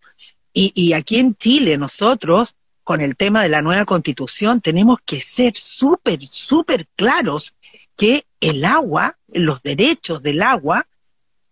Y, 0.53 0.71
y 0.75 0.93
aquí 0.93 1.17
en 1.17 1.33
Chile 1.33 1.79
nosotros, 1.79 2.53
con 2.83 3.01
el 3.01 3.15
tema 3.15 3.43
de 3.43 3.49
la 3.49 3.61
nueva 3.61 3.85
constitución, 3.85 4.61
tenemos 4.61 4.99
que 5.05 5.21
ser 5.21 5.53
súper, 5.55 6.25
súper 6.25 6.87
claros 6.95 7.55
que 7.95 8.25
el 8.39 8.65
agua, 8.65 9.17
los 9.27 9.63
derechos 9.63 10.21
del 10.21 10.41
agua, 10.41 10.85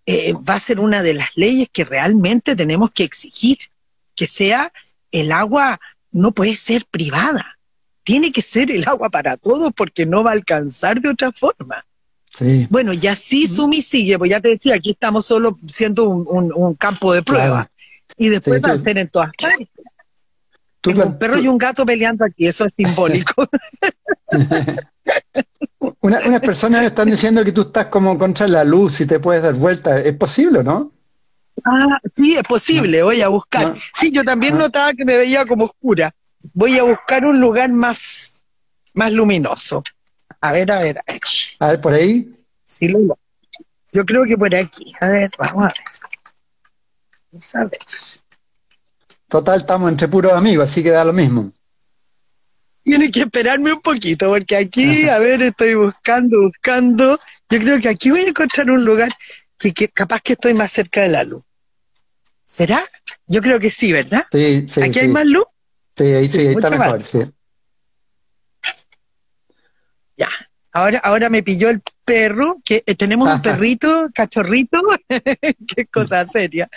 eh, 0.05 0.33
va 0.33 0.55
a 0.55 0.59
ser 0.59 0.79
una 0.79 1.03
de 1.03 1.13
las 1.13 1.29
leyes 1.35 1.69
que 1.71 1.85
realmente 1.85 2.55
tenemos 2.55 2.91
que 2.91 3.03
exigir, 3.03 3.57
que 4.15 4.25
sea 4.25 4.71
el 5.11 5.31
agua 5.31 5.79
no 6.11 6.31
puede 6.31 6.55
ser 6.55 6.85
privada, 6.89 7.57
tiene 8.03 8.31
que 8.31 8.41
ser 8.41 8.71
el 8.71 8.87
agua 8.87 9.09
para 9.09 9.37
todos 9.37 9.71
porque 9.75 10.05
no 10.05 10.23
va 10.23 10.31
a 10.31 10.33
alcanzar 10.33 10.99
de 10.99 11.09
otra 11.09 11.31
forma. 11.31 11.85
Bueno, 12.69 12.93
y 12.93 13.07
así 13.07 13.45
Sumi 13.45 13.81
sigue, 13.81 14.17
pues 14.17 14.31
ya 14.31 14.39
te 14.39 14.49
decía, 14.49 14.75
aquí 14.75 14.91
estamos 14.91 15.25
solo 15.25 15.57
siendo 15.67 16.07
un, 16.09 16.75
campo 16.75 17.13
de 17.13 17.23
prueba. 17.23 17.69
Y 18.17 18.29
después 18.29 18.61
va 18.61 18.71
a 18.71 18.77
ser 18.77 18.97
en 18.97 19.09
todas 19.09 19.31
partes. 19.37 19.67
Un 20.85 21.17
perro 21.17 21.39
y 21.39 21.47
un 21.47 21.57
gato 21.57 21.85
peleando 21.85 22.25
aquí, 22.25 22.47
eso 22.47 22.65
es 22.65 22.73
simbólico. 22.73 23.47
Una, 26.01 26.19
unas 26.25 26.41
personas 26.41 26.83
están 26.83 27.09
diciendo 27.09 27.43
que 27.43 27.51
tú 27.51 27.61
estás 27.61 27.87
como 27.87 28.17
contra 28.17 28.47
la 28.47 28.63
luz 28.63 29.01
y 29.01 29.05
te 29.05 29.19
puedes 29.19 29.43
dar 29.43 29.53
vuelta. 29.53 29.99
¿Es 29.99 30.15
posible, 30.15 30.63
no? 30.63 30.91
Ah, 31.63 31.99
sí, 32.15 32.35
es 32.35 32.43
posible, 32.43 33.03
voy 33.03 33.21
a 33.21 33.27
buscar. 33.27 33.75
Sí, 33.93 34.11
yo 34.11 34.23
también 34.23 34.55
ah. 34.55 34.59
notaba 34.59 34.93
que 34.93 35.05
me 35.05 35.17
veía 35.17 35.45
como 35.45 35.65
oscura. 35.65 36.11
Voy 36.53 36.77
a 36.77 36.83
buscar 36.83 37.25
un 37.25 37.39
lugar 37.39 37.71
más, 37.71 38.43
más 38.95 39.11
luminoso. 39.11 39.83
A 40.39 40.51
ver, 40.51 40.71
a 40.71 40.79
ver. 40.79 41.01
A 41.59 41.67
ver, 41.67 41.81
por 41.81 41.93
ahí. 41.93 42.31
Sí, 42.63 42.87
lo 42.87 42.99
Yo 43.91 44.05
creo 44.05 44.25
que 44.25 44.37
por 44.37 44.53
aquí. 44.55 44.93
A 44.99 45.07
ver, 45.07 45.29
vamos 45.37 45.65
a 45.65 45.67
ver. 45.67 45.73
Vamos 47.31 47.55
a 47.55 47.63
ver. 47.65 48.20
Total, 49.31 49.61
estamos 49.61 49.89
entre 49.89 50.07
puros 50.07 50.33
amigos, 50.33 50.69
así 50.69 50.83
que 50.83 50.91
da 50.91 51.03
lo 51.03 51.13
mismo 51.13 51.51
tiene 52.83 53.11
que 53.11 53.21
esperarme 53.21 53.73
un 53.73 53.81
poquito, 53.81 54.29
porque 54.29 54.55
aquí, 54.55 55.07
a 55.07 55.19
ver, 55.19 55.41
estoy 55.41 55.75
buscando, 55.75 56.41
buscando. 56.41 57.19
Yo 57.49 57.59
creo 57.59 57.79
que 57.79 57.89
aquí 57.89 58.09
voy 58.09 58.21
a 58.21 58.29
encontrar 58.29 58.71
un 58.71 58.83
lugar 58.83 59.09
que, 59.57 59.87
capaz 59.89 60.21
que 60.21 60.33
estoy 60.33 60.53
más 60.53 60.71
cerca 60.71 61.01
de 61.01 61.09
la 61.09 61.23
luz. 61.23 61.43
¿Será? 62.43 62.83
Yo 63.27 63.41
creo 63.41 63.59
que 63.59 63.69
sí, 63.69 63.91
¿verdad? 63.91 64.25
Sí, 64.31 64.65
sí. 64.67 64.81
¿Aquí 64.81 64.99
hay 64.99 65.07
más 65.07 65.25
luz? 65.25 65.45
Sí, 65.95 66.03
ahí 66.03 66.27
sí, 66.27 66.39
ahí 66.39 66.55
está 66.55 66.69
mejor, 66.77 67.03
sí. 67.03 67.19
Ya. 70.17 70.29
Ahora, 70.73 70.99
ahora 70.99 71.29
me 71.29 71.43
pilló 71.43 71.69
el 71.69 71.81
perro, 72.05 72.57
que 72.63 72.83
eh, 72.85 72.95
tenemos 72.95 73.29
un 73.29 73.41
perrito, 73.41 74.09
cachorrito, 74.13 74.81
qué 75.75 75.85
cosa 75.85 76.25
seria. 76.25 76.69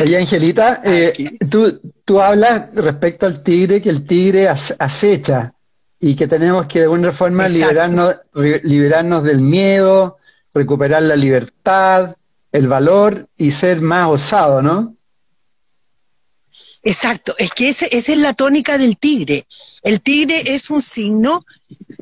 Oye, 0.00 0.18
Angelita, 0.18 0.82
eh, 0.84 1.12
tú, 1.48 1.80
tú 2.04 2.20
hablas 2.20 2.74
respecto 2.74 3.26
al 3.26 3.42
tigre, 3.42 3.80
que 3.80 3.88
el 3.88 4.04
tigre 4.04 4.48
acecha 4.48 5.54
y 5.98 6.14
que 6.14 6.26
tenemos 6.26 6.66
que 6.66 6.80
de 6.80 6.84
alguna 6.84 7.12
forma 7.12 7.48
liberarnos, 7.48 8.16
liberarnos 8.62 9.24
del 9.24 9.40
miedo, 9.40 10.18
recuperar 10.52 11.02
la 11.02 11.16
libertad, 11.16 12.16
el 12.52 12.68
valor 12.68 13.28
y 13.36 13.50
ser 13.52 13.80
más 13.80 14.08
osado, 14.08 14.62
¿no? 14.62 14.96
Exacto, 16.82 17.34
es 17.38 17.50
que 17.50 17.68
esa 17.68 17.86
es 17.86 18.08
la 18.16 18.32
tónica 18.34 18.78
del 18.78 18.98
tigre. 18.98 19.46
El 19.82 20.00
tigre 20.00 20.42
es 20.46 20.70
un 20.70 20.80
signo 20.80 21.44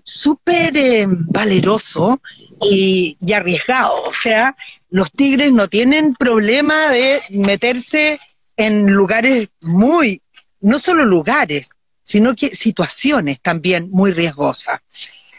súper 0.02 0.76
eh, 0.76 1.06
valeroso 1.08 2.20
y, 2.60 3.16
y, 3.20 3.32
arriesgado. 3.32 4.02
O 4.04 4.14
sea, 4.14 4.56
los 4.90 5.12
tigres 5.12 5.52
no 5.52 5.68
tienen 5.68 6.14
problema 6.14 6.90
de 6.90 7.20
meterse 7.30 8.20
en 8.56 8.90
lugares 8.90 9.50
muy, 9.60 10.22
no 10.60 10.78
solo 10.78 11.04
lugares, 11.04 11.70
sino 12.02 12.34
que 12.34 12.54
situaciones 12.54 13.40
también 13.40 13.90
muy 13.90 14.12
riesgosas. 14.12 14.80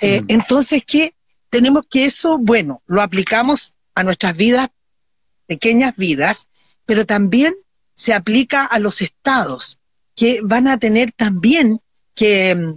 Eh, 0.01 0.21
entonces, 0.27 0.83
¿qué? 0.85 1.13
Tenemos 1.49 1.87
que 1.89 2.05
eso, 2.05 2.37
bueno, 2.37 2.83
lo 2.85 3.01
aplicamos 3.01 3.73
a 3.95 4.03
nuestras 4.03 4.35
vidas, 4.35 4.69
pequeñas 5.47 5.95
vidas, 5.97 6.47
pero 6.85 7.05
también 7.05 7.55
se 7.95 8.13
aplica 8.13 8.65
a 8.65 8.79
los 8.79 9.01
estados, 9.01 9.79
que 10.15 10.41
van 10.43 10.67
a 10.67 10.77
tener 10.77 11.11
también 11.11 11.81
que, 12.15 12.75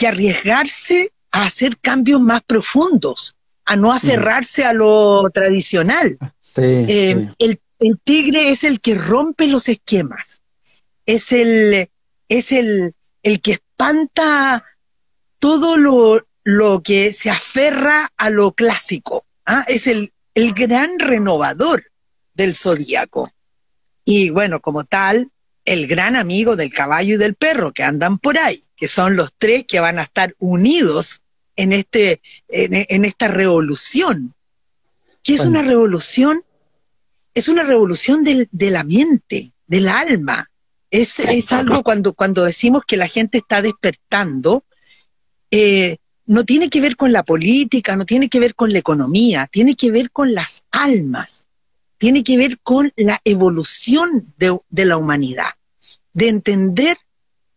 que 0.00 0.08
arriesgarse 0.08 1.12
a 1.30 1.42
hacer 1.42 1.78
cambios 1.78 2.22
más 2.22 2.40
profundos, 2.40 3.36
a 3.66 3.76
no 3.76 3.92
aferrarse 3.92 4.64
a 4.64 4.72
lo 4.72 5.28
tradicional. 5.28 6.16
Eh, 6.56 7.28
el, 7.38 7.60
el, 7.78 8.00
tigre 8.02 8.50
es 8.50 8.64
el 8.64 8.80
que 8.80 8.94
rompe 8.94 9.46
los 9.46 9.68
esquemas, 9.68 10.40
es 11.04 11.32
el, 11.32 11.90
es 12.30 12.50
el, 12.50 12.94
el 13.22 13.42
que 13.42 13.52
espanta 13.52 14.64
todo 15.38 15.76
lo, 15.76 16.26
lo 16.44 16.80
que 16.80 17.12
se 17.12 17.28
aferra 17.28 18.08
a 18.16 18.30
lo 18.30 18.52
clásico. 18.52 19.26
¿ah? 19.44 19.66
Es 19.68 19.86
el, 19.86 20.14
el 20.34 20.54
gran 20.54 20.98
renovador 20.98 21.84
del 22.32 22.54
zodíaco. 22.54 23.30
Y 24.06 24.30
bueno, 24.30 24.60
como 24.60 24.84
tal, 24.84 25.30
el 25.64 25.86
gran 25.86 26.16
amigo 26.16 26.56
del 26.56 26.72
caballo 26.72 27.14
y 27.14 27.18
del 27.18 27.34
perro 27.34 27.72
que 27.72 27.82
andan 27.82 28.18
por 28.18 28.38
ahí, 28.38 28.62
que 28.76 28.88
son 28.88 29.16
los 29.16 29.32
tres 29.36 29.64
que 29.66 29.80
van 29.80 29.98
a 29.98 30.02
estar 30.02 30.34
unidos 30.38 31.20
en, 31.56 31.72
este, 31.72 32.20
en, 32.48 33.04
esta 33.04 33.28
revolución. 33.28 34.34
¿Qué 35.22 35.34
es 35.34 35.44
una 35.44 35.62
revolución? 35.62 36.42
Es 37.34 37.48
una 37.48 37.62
revolución 37.62 38.24
del, 38.24 38.48
de 38.50 38.70
la 38.70 38.84
mente, 38.84 39.52
del 39.66 39.88
alma, 39.88 40.50
es, 40.90 41.20
es 41.20 41.52
algo 41.52 41.82
cuando, 41.82 42.14
cuando 42.14 42.44
decimos 42.44 42.82
que 42.84 42.96
la 42.96 43.06
gente 43.06 43.38
está 43.38 43.62
despertando, 43.62 44.64
eh, 45.50 45.98
no 46.26 46.44
tiene 46.44 46.68
que 46.68 46.80
ver 46.80 46.96
con 46.96 47.12
la 47.12 47.22
política, 47.22 47.96
no 47.96 48.04
tiene 48.04 48.28
que 48.28 48.40
ver 48.40 48.54
con 48.54 48.72
la 48.72 48.80
economía, 48.80 49.48
tiene 49.50 49.76
que 49.76 49.90
ver 49.90 50.10
con 50.10 50.34
las 50.34 50.64
almas, 50.70 51.46
tiene 52.00 52.24
que 52.24 52.38
ver 52.38 52.58
con 52.60 52.90
la 52.96 53.20
evolución 53.24 54.32
de, 54.38 54.58
de 54.70 54.84
la 54.86 54.96
humanidad, 54.96 55.50
de 56.14 56.28
entender 56.28 56.96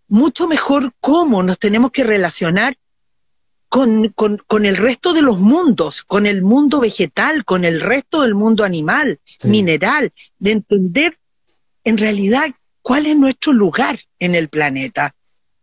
mucho 0.10 0.50
mejor 0.50 0.92
cómo 1.00 1.44
nos 1.44 1.58
tenemos 1.58 1.92
que 1.92 2.04
relacionar 2.04 2.76
con, 3.70 4.10
con, 4.10 4.38
con, 4.46 4.66
el 4.66 4.76
resto 4.76 5.14
de 5.14 5.22
los 5.22 5.40
mundos, 5.40 6.04
con 6.04 6.26
el 6.26 6.42
mundo 6.42 6.82
vegetal, 6.82 7.46
con 7.46 7.64
el 7.64 7.80
resto 7.80 8.24
del 8.24 8.36
mundo 8.36 8.66
animal, 8.66 9.22
mineral, 9.44 10.12
de 10.40 10.52
entender 10.52 11.18
en 11.86 11.98
realidad 11.98 12.54
cuál 12.82 13.06
es 13.06 13.16
nuestro 13.16 13.54
lugar 13.54 13.98
en 14.20 14.36
el 14.36 14.50
planeta, 14.50 15.16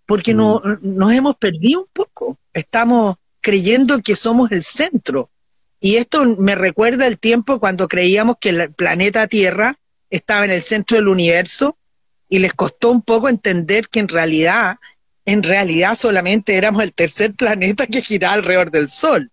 porque 0.07 0.33
no, 0.33 0.63
mm. 0.65 0.79
nos 0.97 1.13
hemos 1.13 1.37
perdido 1.37 1.83
un 1.83 1.89
poco, 1.93 2.39
estamos 2.55 3.17
creyendo 3.43 4.01
que 4.01 4.17
somos 4.17 4.51
el 4.53 4.63
centro. 4.63 5.31
Y 5.81 5.97
esto 5.97 6.25
me 6.39 6.55
recuerda 6.55 7.07
el 7.07 7.19
tiempo 7.19 7.59
cuando 7.59 7.89
creíamos 7.89 8.37
que 8.39 8.51
el 8.51 8.73
planeta 8.73 9.27
Tierra 9.27 9.77
estaba 10.11 10.45
en 10.45 10.51
el 10.51 10.63
centro 10.63 10.99
del 10.99 11.09
universo 11.09 11.79
y 12.29 12.39
les 12.41 12.53
costó 12.53 12.91
un 12.91 13.03
poco 13.03 13.29
entender 13.29 13.89
que 13.89 14.01
en 14.01 14.09
realidad, 14.09 14.77
en 15.25 15.43
realidad 15.43 15.95
solamente 15.95 16.57
éramos 16.57 16.83
el 16.83 16.93
tercer 16.93 17.35
planeta 17.35 17.87
que 17.87 18.03
giraba 18.03 18.35
alrededor 18.35 18.71
del 18.71 18.91
Sol 18.91 19.31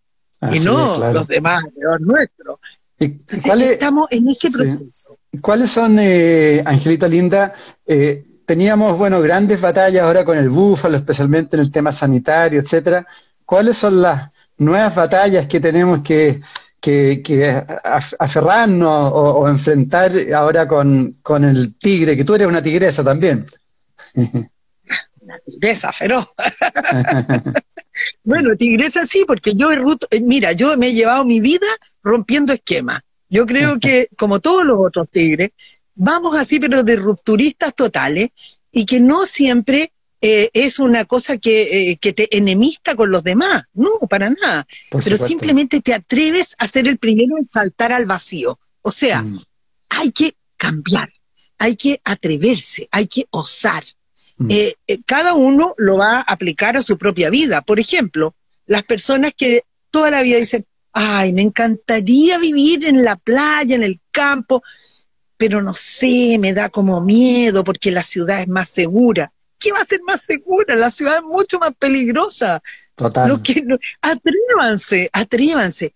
y 0.54 0.60
no 0.60 1.12
los 1.12 1.28
demás 1.28 1.64
alrededor 1.66 2.02
nuestro. 2.02 2.60
estamos 2.98 4.08
en 4.12 4.30
ese 4.30 4.50
proceso. 4.50 5.18
¿Cuáles 5.42 5.70
son, 5.70 5.98
eh, 6.00 6.62
Angelita 6.66 7.08
Linda? 7.08 7.54
Eh, 7.86 8.26
teníamos, 8.46 8.98
bueno, 8.98 9.22
grandes 9.22 9.60
batallas 9.60 10.04
ahora 10.04 10.24
con 10.24 10.38
el 10.38 10.50
búfalo, 10.50 10.96
especialmente 10.96 11.58
en 11.58 11.60
el 11.60 11.72
tema 11.72 11.92
sanitario, 11.92 12.62
etcétera. 12.62 13.06
¿Cuáles 13.46 13.78
son 13.78 14.02
las 14.02 14.32
nuevas 14.58 14.96
batallas 14.96 15.48
que 15.48 15.60
tenemos 15.60 16.02
que, 16.04 16.42
aferrarnos 18.20 19.12
o, 19.14 19.48
enfrentar 19.48 20.12
ahora 20.34 20.68
con, 20.68 21.18
con, 21.22 21.44
el 21.44 21.76
tigre? 21.78 22.16
Que 22.16 22.24
tú 22.24 22.36
eres 22.36 22.48
una 22.48 22.62
tigresa 22.62 23.04
también. 23.04 23.46
Una 24.14 25.40
tigresa 25.46 25.92
feroz. 25.92 26.28
bueno, 28.24 28.56
tigresa 28.56 29.06
sí, 29.06 29.24
porque 29.28 29.54
yo, 29.54 29.72
eh, 29.72 30.22
mira, 30.22 30.54
yo 30.54 30.78
me 30.78 30.88
he 30.88 30.94
llevado 30.94 31.26
mi 31.26 31.40
vida 31.42 31.68
rompiendo 32.04 32.54
esquemas. 32.54 33.02
Yo 33.30 33.46
creo 33.46 33.80
que, 33.80 34.08
como 34.18 34.40
todos 34.40 34.66
los 34.66 34.78
otros 34.80 35.10
tigres, 35.12 35.52
vamos 35.96 36.38
así, 36.38 36.60
pero 36.60 36.84
de 36.84 36.96
rupturistas 36.96 37.74
totales, 37.76 38.30
y 38.72 38.86
que 38.86 39.00
no 39.00 39.26
siempre 39.26 39.92
eh, 40.20 40.50
es 40.54 40.80
una 40.80 41.06
cosa 41.06 41.38
que, 41.38 41.92
eh, 41.92 41.98
que, 41.98 42.12
te 42.14 42.36
enemista 42.36 42.96
con 42.96 43.12
los 43.12 43.24
demás. 43.24 43.64
No, 43.74 43.90
para 44.10 44.30
nada. 44.30 44.68
pero 44.90 45.18
simplemente 45.18 45.82
te 45.82 45.94
atreves 45.94 46.56
a 46.58 46.68
ser 46.68 46.88
el 46.88 46.98
primero 46.98 47.38
en 47.38 47.46
saltar 47.46 47.92
al 47.92 48.06
vacío. 48.06 48.60
O 48.82 48.92
sea, 48.92 49.22
mm. 49.22 49.44
hay 49.90 50.12
que 50.12 50.34
cambiar, 50.58 51.10
hay 51.60 51.76
que 51.76 52.02
atreverse, 52.04 52.88
hay 52.92 53.08
que 53.08 53.26
osar. 53.30 53.84
Mm. 54.38 54.52
Eh, 54.52 54.76
cada 55.06 55.34
uno 55.34 55.74
lo 55.78 55.98
va 55.98 56.18
a 56.18 56.22
aplicar 56.22 56.78
a 56.78 56.82
su 56.82 56.98
propia 56.98 57.30
vida. 57.30 57.62
Por 57.62 57.80
ejemplo, 57.80 58.36
las 58.66 58.84
personas 58.84 59.34
que 59.38 59.62
toda 59.92 60.10
la 60.10 60.24
vida 60.24 60.38
dicen, 60.38 60.66
ay, 60.94 61.32
me 61.34 61.44
encantaría 61.44 62.40
vivir 62.40 62.86
en 62.86 63.04
la 63.04 63.18
playa, 63.18 63.76
en 63.76 63.84
el 63.84 64.00
campo, 64.12 64.64
pero 65.38 65.62
no 65.62 65.74
sé, 65.76 66.38
me 66.40 66.54
da 66.54 66.70
como 66.70 67.02
miedo 67.02 67.64
porque 67.64 67.92
la 67.92 68.02
ciudad 68.02 68.42
es 68.42 68.48
más 68.48 68.70
segura. 68.70 69.32
¿Qué 69.68 69.74
va 69.74 69.82
a 69.82 69.86
ser 69.86 70.00
más 70.04 70.22
segura? 70.22 70.78
La 70.78 70.90
ciudad 70.90 71.18
es 71.18 71.24
mucho 71.24 71.60
más 71.60 71.74
peligrosa. 71.78 72.62
Total. 72.96 73.42
que, 73.42 73.66
atrévanse, 74.02 75.10
atrévanse. 75.12 75.94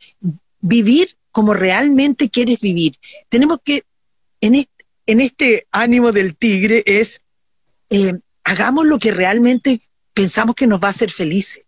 Vivir 0.60 1.16
como 1.32 1.54
realmente 1.54 2.30
quieres 2.30 2.60
vivir. 2.60 2.98
Tenemos 3.30 3.60
que, 3.64 3.86
en 4.42 4.56
este, 4.56 4.86
en 5.06 5.22
este 5.22 5.68
ánimo 5.72 6.12
del 6.12 6.36
tigre, 6.36 6.84
es 6.86 7.22
eh, 7.90 8.20
hagamos 8.44 8.88
lo 8.88 9.00
que 9.00 9.12
realmente 9.12 9.82
pensamos 10.14 10.54
que 10.54 10.68
nos 10.68 10.84
va 10.84 10.88
a 10.88 10.92
hacer 10.92 11.10
felices. 11.10 11.64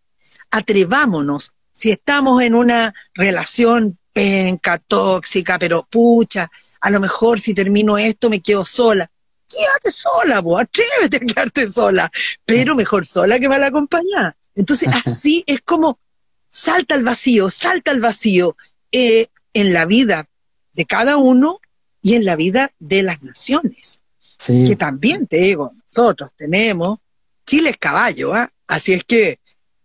Atrevámonos 0.52 1.54
si 1.72 1.90
estamos 1.90 2.44
en 2.44 2.54
una 2.54 2.94
relación 3.14 3.98
penca, 4.12 4.78
tóxica, 4.78 5.58
pero 5.58 5.88
pucha, 5.90 6.52
a 6.82 6.90
lo 6.90 7.00
mejor 7.00 7.40
si 7.40 7.54
termino 7.54 7.98
esto 7.98 8.30
me 8.30 8.42
quedo 8.42 8.66
sola. 8.66 9.10
Quédate 9.48 9.92
sola, 9.92 10.40
vos, 10.42 10.62
atrévete 10.62 11.18
a 11.18 11.20
quedarte 11.20 11.68
sola, 11.68 12.12
pero 12.46 12.76
mejor 12.76 13.06
sola 13.06 13.40
que 13.40 13.50
mal 13.50 13.64
acompañada. 13.64 14.36
Entonces, 14.56 14.90
así 15.06 15.44
es 15.48 15.62
como 15.62 16.00
salta 16.48 16.96
al 16.96 17.04
vacío, 17.04 17.50
salta 17.50 17.92
al 17.92 18.02
vacío 18.02 18.56
eh, 18.92 19.28
en 19.54 19.74
la 19.74 19.86
vida 19.86 20.28
de 20.74 20.86
cada 20.86 21.18
uno 21.18 21.60
y 22.02 22.16
en 22.16 22.26
la 22.26 22.36
vida 22.36 22.72
de 22.80 23.04
las 23.04 23.22
naciones. 23.24 24.02
Que 24.46 24.76
también 24.76 25.26
te 25.26 25.38
digo, 25.38 25.72
nosotros 25.88 26.32
tenemos, 26.36 27.00
Chile 27.46 27.70
es 27.70 27.78
caballo, 27.78 28.34
¿ah? 28.34 28.50
así 28.68 28.94
es 28.94 29.06
que 29.06 29.40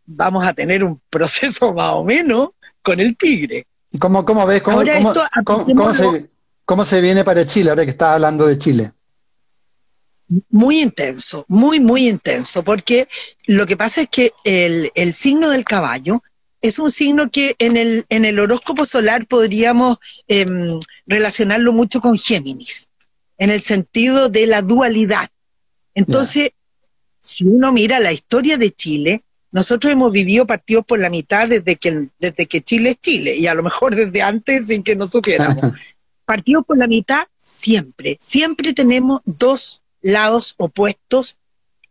vamos 0.05 0.44
a 0.44 0.53
tener 0.53 0.83
un 0.83 1.01
proceso 1.09 1.73
más 1.75 1.92
o 1.92 2.05
menos 2.05 2.51
con 2.83 2.99
el 2.99 3.16
tigre. 3.16 3.66
¿Cómo, 4.01 4.25
cómo 4.25 4.47
ves? 4.47 4.62
¿Cómo, 4.62 4.83
cómo, 6.64 6.85
se, 6.85 7.01
viene 7.01 7.25
para 7.25 7.47
Chile 7.47 7.71
ahora 7.71 7.85
que 7.85 7.92
estás 7.92 8.14
hablando 8.14 8.47
de 8.47 8.59
Chile? 8.59 8.92
Muy 10.51 10.81
intenso, 10.81 11.45
muy, 11.49 11.81
muy 11.81 12.07
intenso, 12.09 12.62
porque 12.62 13.09
lo 13.47 13.67
que 13.67 13.77
pasa 13.77 14.03
es 14.03 14.09
que 14.09 14.33
el, 14.45 14.91
el 14.95 15.14
signo 15.14 15.49
del 15.51 15.64
caballo 15.64 16.23
es 16.61 16.79
un 16.79 16.91
signo 16.91 17.31
que 17.31 17.55
en 17.59 17.77
el, 17.77 18.05
en 18.09 18.25
el 18.25 18.38
horóscopo 18.38 18.85
solar 18.85 19.27
podríamos 19.27 19.99
em, 20.27 20.81
relacionarlo 21.07 21.73
mucho 21.73 22.01
con 22.01 22.19
Géminis, 22.19 22.88
en 23.38 23.51
el 23.51 23.62
sentido 23.62 24.29
de 24.29 24.47
la 24.47 24.62
dualidad. 24.62 25.29
Entonces, 25.95 26.51
si 27.21 27.47
uno 27.47 27.73
mira 27.73 28.01
la 28.01 28.12
historia 28.12 28.57
de 28.57 28.73
Chile, 28.73 29.25
nosotros 29.51 29.93
hemos 29.93 30.12
vivido 30.12 30.47
partidos 30.47 30.85
por 30.85 30.99
la 30.99 31.11
mitad 31.11 31.49
desde 31.49 31.77
que, 31.77 32.09
desde 32.19 32.47
que 32.47 32.61
Chile 32.61 32.91
es 32.91 33.01
Chile, 33.01 33.37
y 33.37 33.47
a 33.47 33.55
lo 33.55 33.62
mejor 33.62 33.95
desde 33.95 34.23
antes 34.23 34.67
sin 34.67 34.83
que 34.83 34.97
nos 34.97 35.11
supiéramos. 35.11 35.62
partidos 36.25 36.67
por 36.67 36.77
la 36.77 36.87
mitad 36.87 37.27
siempre, 37.38 38.19
siempre 38.21 38.75
tenemos 38.75 39.21
dos 39.25 39.83
lados 40.00 40.54
opuestos 40.58 41.37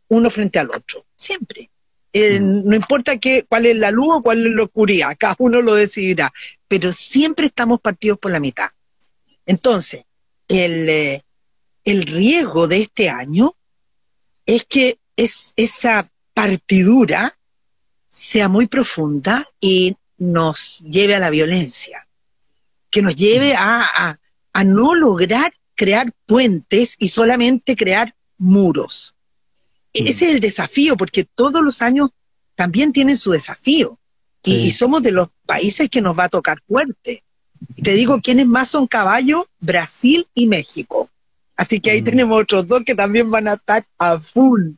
uno 0.09 0.29
frente 0.29 0.59
al 0.59 0.69
otro, 0.69 1.05
siempre. 1.15 1.69
Eh, 2.13 2.39
mm. 2.39 2.63
No 2.65 2.75
importa 2.75 3.17
qué, 3.17 3.45
cuál 3.47 3.65
es 3.65 3.75
la 3.75 3.91
luz 3.91 4.07
o 4.15 4.23
cuál 4.23 4.45
es 4.45 4.53
la 4.53 4.63
oscuridad, 4.63 5.15
cada 5.19 5.35
uno 5.39 5.61
lo 5.61 5.75
decidirá, 5.75 6.31
pero 6.67 6.91
siempre 6.93 7.47
estamos 7.47 7.81
partidos 7.81 8.19
por 8.19 8.31
la 8.31 8.39
mitad. 8.39 8.69
Entonces, 9.45 10.03
el, 10.47 10.89
eh, 10.89 11.21
el 11.83 12.03
riesgo 12.05 12.67
de 12.67 12.81
este 12.81 13.09
año 13.09 13.55
es 14.45 14.65
que 14.65 14.97
es, 15.15 15.53
esa 15.55 16.09
partidura 16.33 17.37
sea 18.09 18.47
muy 18.47 18.67
profunda 18.67 19.47
y 19.59 19.95
nos 20.17 20.79
lleve 20.79 21.15
a 21.15 21.19
la 21.19 21.29
violencia, 21.29 22.07
que 22.89 23.01
nos 23.01 23.15
lleve 23.15 23.53
a, 23.55 24.17
a 24.53 24.63
no 24.63 24.95
lograr 24.95 25.53
crear 25.77 26.11
puentes 26.25 26.95
y 26.99 27.07
solamente 27.07 27.77
crear 27.77 28.15
muros. 28.37 29.15
Mm. 29.93 30.07
Ese 30.07 30.25
es 30.25 30.33
el 30.33 30.39
desafío, 30.41 30.97
porque 30.97 31.23
todos 31.23 31.61
los 31.61 31.81
años 31.81 32.09
también 32.55 32.91
tienen 32.91 33.15
su 33.15 33.31
desafío. 33.31 33.97
Y, 34.43 34.71
somos 34.71 35.03
de 35.03 35.11
los 35.11 35.27
países 35.45 35.89
que 35.89 36.01
nos 36.01 36.17
va 36.17 36.25
a 36.25 36.29
tocar 36.29 36.57
fuerte. 36.65 37.21
Y 37.75 37.81
te 37.81 37.91
digo, 37.91 38.21
¿quiénes 38.21 38.47
más 38.47 38.69
son 38.69 38.87
caballos? 38.87 39.43
Brasil 39.59 40.25
y 40.33 40.47
México. 40.47 41.09
Así 41.57 41.81
que 41.81 41.91
ahí 41.91 42.01
mm. 42.01 42.05
tenemos 42.05 42.41
otros 42.43 42.65
dos 42.67 42.83
que 42.85 42.95
también 42.95 43.29
van 43.29 43.49
a 43.49 43.55
estar 43.55 43.85
a 43.97 44.19
full. 44.19 44.71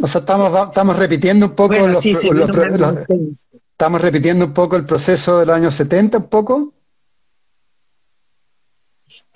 O 0.00 0.06
sea, 0.06 0.20
estamos, 0.20 0.68
estamos 0.68 0.96
repitiendo 0.96 1.46
un 1.46 1.54
poco 1.54 1.74
los, 1.86 2.04
estamos 2.04 4.00
repitiendo 4.00 4.44
un 4.44 4.52
poco 4.52 4.76
el 4.76 4.84
proceso 4.84 5.40
de 5.40 5.46
los 5.46 5.56
años 5.56 5.74
70, 5.74 6.18
un 6.18 6.28
poco. 6.28 6.74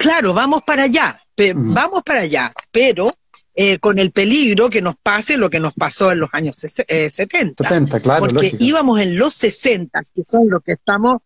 Claro, 0.03 0.35
vamos 0.35 0.63
para 0.67 0.83
allá, 0.85 1.23
vamos 1.55 2.03
para 2.03 2.23
allá, 2.23 2.53
pero 2.73 3.15
eh, 3.55 3.79
con 3.79 3.99
el 3.99 4.11
peligro 4.11 4.69
que 4.69 4.83
nos 4.83 4.97
pase 4.97 5.37
lo 5.37 5.49
que 5.49 5.61
nos 5.61 5.75
pasó 5.75 6.11
en 6.11 6.21
los 6.21 6.31
años 6.33 6.57
70. 6.57 7.63
Eh, 7.63 8.01
claro, 8.01 8.25
porque 8.25 8.57
íbamos 8.59 9.01
en 9.01 9.17
los 9.17 9.35
60, 9.35 10.01
que 10.15 10.25
son 10.25 10.49
los 10.49 10.61
que 10.63 10.73
estamos, 10.73 11.19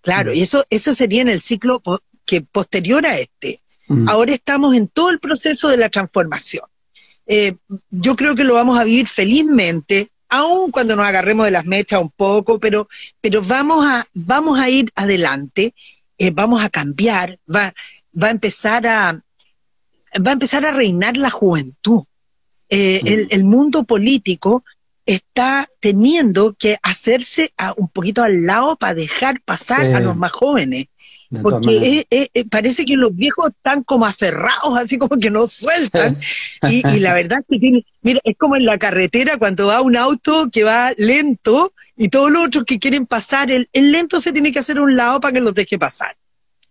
claro, 0.00 0.32
y 0.32 0.40
eso, 0.40 0.64
eso 0.70 0.92
sería 0.92 1.22
en 1.22 1.28
el 1.28 1.40
ciclo 1.40 1.82
que 2.24 2.40
posterior 2.40 3.06
a 3.06 3.18
este. 3.18 3.60
Ahora 4.08 4.32
estamos 4.32 4.74
en 4.74 4.88
todo 4.88 5.10
el 5.10 5.20
proceso 5.20 5.68
de 5.68 5.76
la 5.76 5.88
transformación. 5.88 6.64
Eh, 7.26 7.54
yo 7.90 8.16
creo 8.16 8.34
que 8.34 8.42
lo 8.42 8.54
vamos 8.54 8.76
a 8.76 8.82
vivir 8.82 9.06
felizmente, 9.06 10.10
aun 10.28 10.72
cuando 10.72 10.96
nos 10.96 11.06
agarremos 11.06 11.46
de 11.46 11.52
las 11.52 11.66
mechas 11.66 12.00
un 12.00 12.10
poco, 12.10 12.58
pero, 12.58 12.88
pero 13.20 13.42
vamos, 13.42 13.86
a, 13.86 14.04
vamos 14.14 14.58
a 14.58 14.68
ir 14.68 14.90
adelante, 14.96 15.72
vamos 16.32 16.64
a 16.64 16.70
cambiar, 16.70 17.38
va, 17.54 17.72
va 18.20 18.28
a 18.28 18.30
empezar 18.30 18.86
a, 18.86 19.12
va 19.12 20.30
a 20.30 20.32
empezar 20.32 20.64
a 20.64 20.72
reinar 20.72 21.16
la 21.16 21.30
juventud. 21.30 22.04
Eh, 22.68 23.00
mm. 23.02 23.34
el, 23.34 23.44
mundo 23.44 23.84
político 23.84 24.64
está 25.04 25.68
teniendo 25.78 26.54
que 26.54 26.78
hacerse 26.82 27.52
un 27.76 27.88
poquito 27.88 28.24
al 28.24 28.44
lado 28.44 28.76
para 28.76 28.94
dejar 28.94 29.40
pasar 29.42 29.94
a 29.94 30.00
los 30.00 30.16
más 30.16 30.32
jóvenes. 30.32 30.86
Porque 31.42 32.06
parece 32.50 32.84
que 32.84 32.96
los 32.96 33.14
viejos 33.14 33.50
están 33.50 33.82
como 33.82 34.06
aferrados, 34.06 34.78
así 34.78 34.96
como 34.96 35.18
que 35.18 35.30
no 35.30 35.46
sueltan. 35.46 36.18
y, 36.68 36.82
la 36.98 37.14
verdad 37.14 37.40
es 37.40 37.46
que 37.48 37.58
tiene, 37.58 37.86
mira, 38.02 38.20
es 38.24 38.36
como 38.36 38.56
en 38.56 38.64
la 38.64 38.78
carretera 38.78 39.36
cuando 39.36 39.68
va 39.68 39.80
un 39.80 39.96
auto 39.96 40.48
que 40.50 40.64
va 40.64 40.92
lento 40.96 41.72
y 41.96 42.08
todos 42.08 42.30
los 42.30 42.46
otros 42.46 42.64
que 42.64 42.78
quieren 42.78 43.06
pasar, 43.06 43.50
el, 43.50 43.68
el 43.72 43.92
lento 43.92 44.20
se 44.20 44.32
tiene 44.32 44.52
que 44.52 44.60
hacer 44.60 44.78
a 44.78 44.82
un 44.82 44.96
lado 44.96 45.20
para 45.20 45.32
que 45.32 45.40
los 45.40 45.54
deje 45.54 45.78
pasar. 45.78 46.16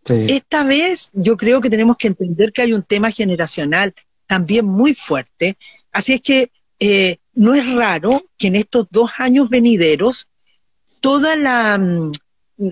Esta 0.07 0.63
vez 0.63 1.09
yo 1.13 1.35
creo 1.35 1.61
que 1.61 1.69
tenemos 1.69 1.97
que 1.97 2.07
entender 2.07 2.51
que 2.51 2.61
hay 2.61 2.73
un 2.73 2.83
tema 2.83 3.11
generacional 3.11 3.93
también 4.27 4.65
muy 4.65 4.93
fuerte. 4.93 5.57
Así 5.91 6.13
es 6.13 6.21
que 6.21 6.51
eh, 6.79 7.17
no 7.33 7.55
es 7.55 7.73
raro 7.73 8.23
que 8.37 8.47
en 8.47 8.55
estos 8.55 8.87
dos 8.91 9.11
años 9.17 9.49
venideros 9.49 10.27
toda 10.99 11.35
la, 11.35 11.77
mm, 11.77 12.11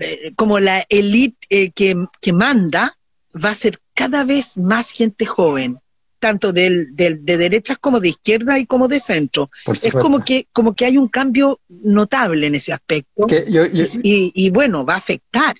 eh, 0.00 0.32
como 0.36 0.60
la 0.60 0.84
élite 0.88 1.46
eh, 1.50 1.70
que, 1.70 2.32
manda 2.32 2.96
va 3.34 3.50
a 3.50 3.54
ser 3.54 3.80
cada 3.94 4.24
vez 4.24 4.56
más 4.56 4.92
gente 4.92 5.26
joven 5.26 5.78
tanto 6.20 6.54
del, 6.54 6.96
de 6.96 7.36
derechas 7.36 7.76
como 7.76 8.00
de 8.00 8.08
izquierda 8.08 8.58
y 8.58 8.64
como 8.64 8.88
de 8.88 8.98
centro. 8.98 9.50
Es 9.82 9.92
como 9.92 10.24
que, 10.24 10.46
como 10.52 10.74
que 10.74 10.86
hay 10.86 10.96
un 10.96 11.08
cambio 11.08 11.60
notable 11.68 12.46
en 12.46 12.54
ese 12.54 12.72
aspecto. 12.72 13.26
y, 14.02 14.32
y, 14.34 14.48
bueno, 14.48 14.86
va 14.86 14.94
a 14.94 14.98
afectar. 14.98 15.54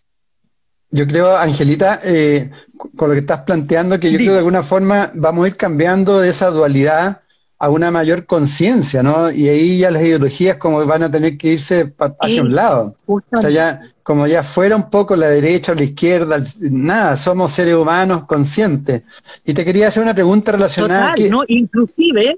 Yo 0.94 1.08
creo, 1.08 1.36
Angelita, 1.36 2.00
eh, 2.04 2.52
con 2.94 3.08
lo 3.08 3.14
que 3.14 3.20
estás 3.22 3.40
planteando, 3.40 3.98
que 3.98 4.12
yo 4.12 4.18
creo 4.18 4.34
de 4.34 4.38
alguna 4.38 4.62
forma 4.62 5.10
vamos 5.12 5.44
a 5.44 5.48
ir 5.48 5.56
cambiando 5.56 6.20
de 6.20 6.28
esa 6.28 6.50
dualidad 6.50 7.22
a 7.58 7.68
una 7.68 7.90
mayor 7.90 8.26
conciencia, 8.26 9.02
¿no? 9.02 9.28
Y 9.28 9.48
ahí 9.48 9.78
ya 9.78 9.90
las 9.90 10.04
ideologías 10.04 10.56
como 10.56 10.86
van 10.86 11.02
a 11.02 11.10
tener 11.10 11.36
que 11.36 11.54
irse 11.54 11.92
hacia 12.20 12.42
un 12.42 12.54
lado. 12.54 12.94
O 13.06 13.20
sea, 13.40 13.50
ya, 13.50 13.80
como 14.04 14.28
ya 14.28 14.44
fuera 14.44 14.76
un 14.76 14.88
poco 14.88 15.16
la 15.16 15.30
derecha 15.30 15.72
o 15.72 15.74
la 15.74 15.82
izquierda, 15.82 16.40
nada, 16.60 17.16
somos 17.16 17.50
seres 17.50 17.74
humanos 17.74 18.26
conscientes. 18.28 19.02
Y 19.44 19.52
te 19.52 19.64
quería 19.64 19.88
hacer 19.88 20.00
una 20.00 20.14
pregunta 20.14 20.52
relacionada. 20.52 21.16
Total, 21.16 21.28
¿no? 21.28 21.42
Inclusive. 21.48 22.36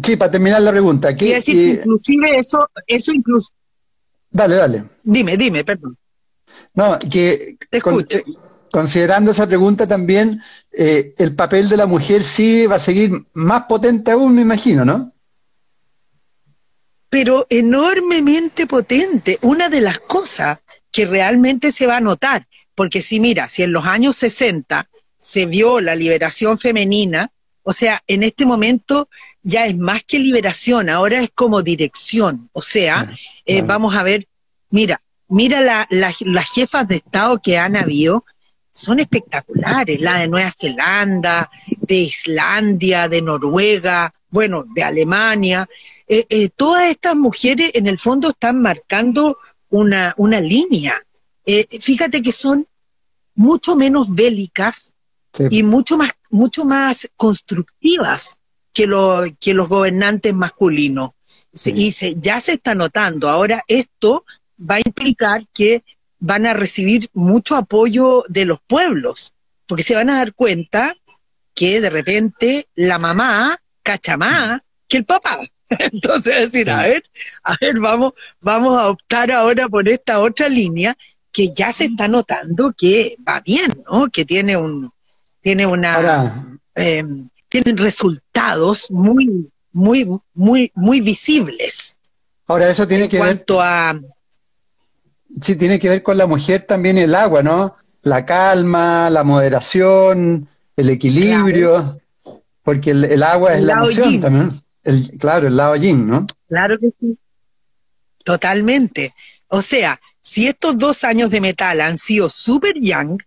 Sí, 0.00 0.14
para 0.14 0.30
terminar 0.30 0.62
la 0.62 0.70
pregunta. 0.70 1.16
¿qué, 1.16 1.34
decir, 1.34 1.80
inclusive 1.80 2.38
eso, 2.38 2.68
eso 2.86 3.12
incluso. 3.12 3.50
Dale, 4.30 4.54
dale. 4.54 4.84
Dime, 5.02 5.36
dime, 5.36 5.64
perdón. 5.64 5.96
No, 6.74 6.98
que 6.98 7.56
eh, 7.70 7.80
considerando 8.70 9.30
esa 9.30 9.46
pregunta 9.46 9.86
también, 9.86 10.40
eh, 10.72 11.14
el 11.18 11.34
papel 11.34 11.68
de 11.68 11.76
la 11.76 11.86
mujer 11.86 12.22
sí 12.22 12.66
va 12.66 12.76
a 12.76 12.80
seguir 12.80 13.26
más 13.32 13.64
potente 13.64 14.10
aún, 14.12 14.34
me 14.34 14.42
imagino, 14.42 14.84
¿no? 14.84 15.12
Pero 17.08 17.46
enormemente 17.50 18.66
potente. 18.66 19.38
Una 19.42 19.68
de 19.68 19.80
las 19.80 19.98
cosas 19.98 20.60
que 20.92 21.06
realmente 21.06 21.72
se 21.72 21.86
va 21.86 21.96
a 21.96 22.00
notar, 22.00 22.46
porque 22.74 23.02
si 23.02 23.18
mira, 23.18 23.48
si 23.48 23.64
en 23.64 23.72
los 23.72 23.84
años 23.84 24.16
60 24.16 24.88
se 25.18 25.46
vio 25.46 25.80
la 25.80 25.96
liberación 25.96 26.58
femenina, 26.58 27.32
o 27.62 27.72
sea, 27.72 28.02
en 28.06 28.22
este 28.22 28.46
momento 28.46 29.08
ya 29.42 29.66
es 29.66 29.76
más 29.76 30.04
que 30.04 30.18
liberación, 30.18 30.88
ahora 30.88 31.20
es 31.20 31.30
como 31.34 31.62
dirección. 31.62 32.48
O 32.52 32.62
sea, 32.62 33.12
eh, 33.44 33.62
vamos 33.62 33.94
a 33.94 34.02
ver, 34.02 34.28
mira, 34.70 35.00
mira 35.30 35.60
la, 35.60 35.86
las 35.88 36.50
jefas 36.52 36.86
de 36.86 36.96
Estado 36.96 37.40
que 37.40 37.58
han 37.58 37.76
habido, 37.76 38.24
son 38.72 39.00
espectaculares, 39.00 40.00
la 40.00 40.18
de 40.18 40.28
Nueva 40.28 40.52
Zelanda, 40.52 41.50
de 41.66 41.96
Islandia, 41.96 43.08
de 43.08 43.22
Noruega, 43.22 44.12
bueno, 44.30 44.64
de 44.74 44.82
Alemania. 44.82 45.68
Eh, 46.06 46.26
eh, 46.28 46.48
todas 46.50 46.88
estas 46.88 47.16
mujeres 47.16 47.72
en 47.74 47.86
el 47.86 47.98
fondo 47.98 48.30
están 48.30 48.62
marcando 48.62 49.38
una, 49.70 50.14
una 50.16 50.40
línea. 50.40 50.94
Eh, 51.44 51.66
fíjate 51.80 52.22
que 52.22 52.32
son 52.32 52.66
mucho 53.34 53.76
menos 53.76 54.14
bélicas 54.14 54.94
y 55.50 55.62
mucho 55.62 55.96
más, 55.96 56.12
mucho 56.30 56.64
más 56.64 57.08
constructivas 57.16 58.38
que, 58.72 58.86
lo, 58.86 59.22
que 59.38 59.54
los 59.54 59.68
gobernantes 59.68 60.34
masculinos. 60.34 61.10
Y 61.64 61.90
se, 61.90 62.14
ya 62.16 62.40
se 62.40 62.52
está 62.52 62.76
notando. 62.76 63.28
Ahora 63.28 63.64
esto 63.66 64.24
va 64.60 64.76
a 64.76 64.82
implicar 64.84 65.46
que 65.52 65.82
van 66.18 66.46
a 66.46 66.52
recibir 66.52 67.08
mucho 67.12 67.56
apoyo 67.56 68.24
de 68.28 68.44
los 68.44 68.60
pueblos, 68.60 69.32
porque 69.66 69.82
se 69.82 69.94
van 69.94 70.10
a 70.10 70.16
dar 70.16 70.34
cuenta 70.34 70.94
que 71.54 71.80
de 71.80 71.90
repente 71.90 72.68
la 72.74 72.98
mamá 72.98 73.58
cacha 73.82 74.16
más 74.16 74.60
que 74.86 74.98
el 74.98 75.04
papá. 75.04 75.38
Entonces, 75.70 76.52
decir, 76.52 76.70
a 76.70 76.82
ver, 76.82 77.04
a 77.44 77.56
ver, 77.60 77.78
vamos, 77.78 78.12
vamos 78.40 78.76
a 78.76 78.88
optar 78.88 79.30
ahora 79.30 79.68
por 79.68 79.88
esta 79.88 80.20
otra 80.20 80.48
línea 80.48 80.96
que 81.32 81.52
ya 81.52 81.72
se 81.72 81.84
está 81.84 82.08
notando 82.08 82.74
que 82.76 83.16
va 83.26 83.40
bien, 83.40 83.82
¿no? 83.90 84.08
Que 84.08 84.24
tiene 84.24 84.56
un, 84.56 84.92
tiene 85.40 85.64
una, 85.66 86.58
eh, 86.74 87.04
tienen 87.48 87.76
resultados 87.76 88.90
muy, 88.90 89.48
muy, 89.72 90.08
muy, 90.34 90.72
muy 90.74 91.00
visibles. 91.00 91.98
Ahora 92.46 92.68
eso 92.68 92.86
tiene 92.86 93.04
en 93.04 93.10
que 93.10 93.18
cuanto 93.18 93.60
a 93.60 93.98
Sí, 95.40 95.56
tiene 95.56 95.78
que 95.78 95.88
ver 95.88 96.02
con 96.02 96.16
la 96.16 96.26
mujer 96.26 96.66
también 96.66 96.98
el 96.98 97.14
agua, 97.14 97.42
¿no? 97.42 97.76
La 98.02 98.24
calma, 98.24 99.10
la 99.10 99.24
moderación, 99.24 100.48
el 100.76 100.90
equilibrio, 100.90 102.00
porque 102.62 102.90
el, 102.90 103.22
agua 103.22 103.54
es 103.54 103.62
la 103.62 103.74
emoción 103.74 104.20
también. 104.20 104.50
El, 104.82 105.18
claro, 105.18 105.48
el 105.48 105.56
lado 105.56 105.76
yin, 105.76 106.06
¿no? 106.06 106.26
Claro 106.48 106.78
que 106.78 106.90
sí. 106.98 107.18
Totalmente. 108.24 109.14
O 109.48 109.62
sea, 109.62 110.00
si 110.20 110.46
estos 110.46 110.78
dos 110.78 111.04
años 111.04 111.30
de 111.30 111.40
metal 111.40 111.80
han 111.80 111.98
sido 111.98 112.28
super 112.28 112.74
yang, 112.78 113.18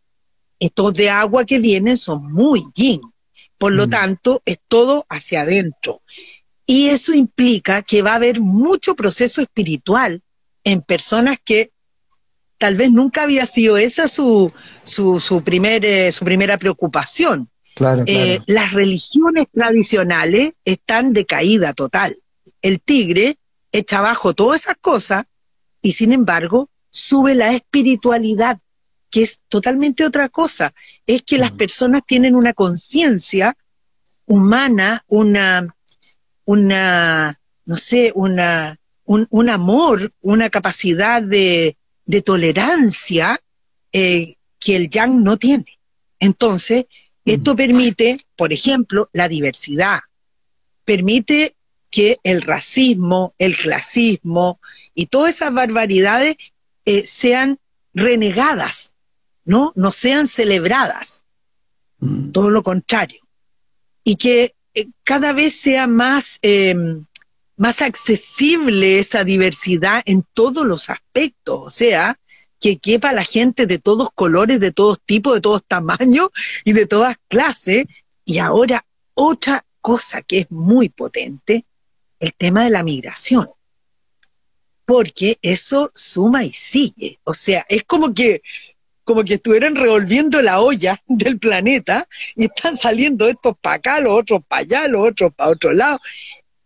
estos 0.60 0.94
de 0.94 1.10
agua 1.10 1.46
que 1.46 1.60
vienen 1.60 1.98
son 1.98 2.32
muy 2.32 2.66
yin. 2.74 3.02
Por 3.58 3.74
lo 3.74 3.88
mm. 3.88 3.90
tanto, 3.90 4.42
es 4.46 4.60
todo 4.68 5.06
hacia 5.10 5.42
adentro. 5.42 6.02
Y 6.66 6.88
eso 6.88 7.14
implica 7.14 7.82
que 7.82 8.02
va 8.02 8.14
a 8.14 8.16
haber 8.16 8.40
mucho 8.40 8.96
proceso 8.96 9.42
espiritual 9.42 10.22
en 10.64 10.82
personas 10.82 11.38
que 11.44 11.72
tal 12.64 12.76
vez 12.76 12.94
nunca 12.94 13.24
había 13.24 13.46
sido 13.46 13.76
esa 13.76 14.08
su, 14.08 14.50
su, 14.84 15.20
su, 15.20 15.44
primer, 15.44 15.84
eh, 15.84 16.14
su 16.14 16.24
primera 16.24 16.58
preocupación. 16.58 17.50
Eh, 18.06 18.40
las 18.48 18.72
religiones 18.72 19.48
tradicionales 19.54 20.54
están 20.64 21.12
de 21.12 21.26
caída 21.26 21.74
total. 21.74 22.16
El 22.62 22.80
tigre 22.80 23.36
echa 23.74 24.00
abajo 24.00 24.34
todas 24.34 24.62
esas 24.62 24.78
cosas 24.80 25.26
y 25.82 25.92
sin 25.92 26.14
embargo 26.14 26.70
sube 26.90 27.36
la 27.36 27.52
espiritualidad, 27.52 28.60
que 29.12 29.24
es 29.24 29.42
totalmente 29.50 30.06
otra 30.06 30.30
cosa. 30.30 30.74
Es 31.06 31.22
que 31.24 31.38
las 31.38 31.52
personas 31.52 32.04
tienen 32.06 32.34
una 32.34 32.54
conciencia 32.54 33.58
humana, 34.26 35.04
una, 35.08 35.76
una, 36.46 37.38
no 37.66 37.76
sé, 37.76 38.14
una, 38.16 38.80
un, 39.04 39.50
amor, 39.50 40.14
una 40.22 40.50
capacidad 40.50 41.22
de, 41.22 41.76
tolerancia 42.22 43.40
eh, 43.92 44.36
que 44.60 44.76
el 44.76 44.90
yang 44.90 45.24
no 45.24 45.38
tiene. 45.38 45.80
Entonces, 46.20 46.86
esto 47.26 47.56
permite, 47.56 48.18
por 48.36 48.52
ejemplo, 48.52 49.10
la 49.14 49.28
diversidad, 49.28 50.00
permite 50.86 51.56
que 51.90 52.18
el 52.24 52.42
racismo, 52.42 53.34
el 53.38 53.56
clasismo 53.56 54.60
y 54.94 55.06
todas 55.06 55.36
esas 55.36 55.54
barbaridades 55.54 56.36
eh, 56.86 57.06
sean 57.06 57.60
renegadas, 57.94 58.94
¿no? 59.46 59.72
No 59.76 59.92
sean 59.92 60.28
celebradas. 60.28 61.24
Mm. 62.00 62.32
Todo 62.32 62.50
lo 62.50 62.64
contrario. 62.64 63.22
Y 64.04 64.16
que 64.16 64.56
eh, 64.74 64.88
cada 65.04 65.34
vez 65.34 65.54
sea 65.56 65.88
más, 65.88 66.40
em, 66.42 67.06
más 67.56 67.82
accesible 67.82 69.00
esa 69.00 69.24
diversidad 69.24 70.02
en 70.06 70.24
todos 70.34 70.66
los 70.66 70.90
aspectos. 70.90 71.62
O 71.64 71.70
sea, 71.70 72.20
que 72.60 72.78
quepa 72.78 73.14
la 73.14 73.24
gente 73.24 73.68
de 73.68 73.80
todos 73.80 74.10
colores, 74.14 74.60
de 74.60 74.72
todos 74.72 75.00
tipos, 75.06 75.36
de 75.36 75.42
todos 75.42 75.64
tamaños 75.68 76.30
y 76.64 76.74
de 76.74 76.86
todas 76.86 77.18
clases. 77.28 77.86
Y 78.26 78.40
ahora 78.40 78.86
otra 79.14 79.66
cosa 79.82 80.22
que 80.22 80.40
es 80.40 80.52
muy 80.52 80.90
potente, 80.90 81.66
el 82.20 82.34
tema 82.34 82.64
de 82.64 82.70
la 82.70 82.84
migración. 82.84 83.50
Porque 84.86 85.38
eso 85.42 85.92
suma 85.94 86.44
y 86.44 86.52
sigue. 86.52 87.20
O 87.24 87.34
sea, 87.34 87.66
es 87.70 87.84
como 87.84 88.14
que 88.14 88.42
como 89.04 89.24
que 89.24 89.34
estuvieran 89.34 89.76
revolviendo 89.76 90.42
la 90.42 90.62
olla 90.62 91.02
del 91.08 91.40
planeta 91.40 92.08
y 92.36 92.46
están 92.46 92.78
saliendo 92.78 93.28
estos 93.28 93.56
para 93.60 93.76
acá, 93.76 94.00
los 94.00 94.14
otros 94.14 94.42
para 94.48 94.62
allá, 94.62 94.88
los 94.88 95.10
otros 95.10 95.34
para 95.34 95.50
otro 95.50 95.74
lado. 95.74 96.00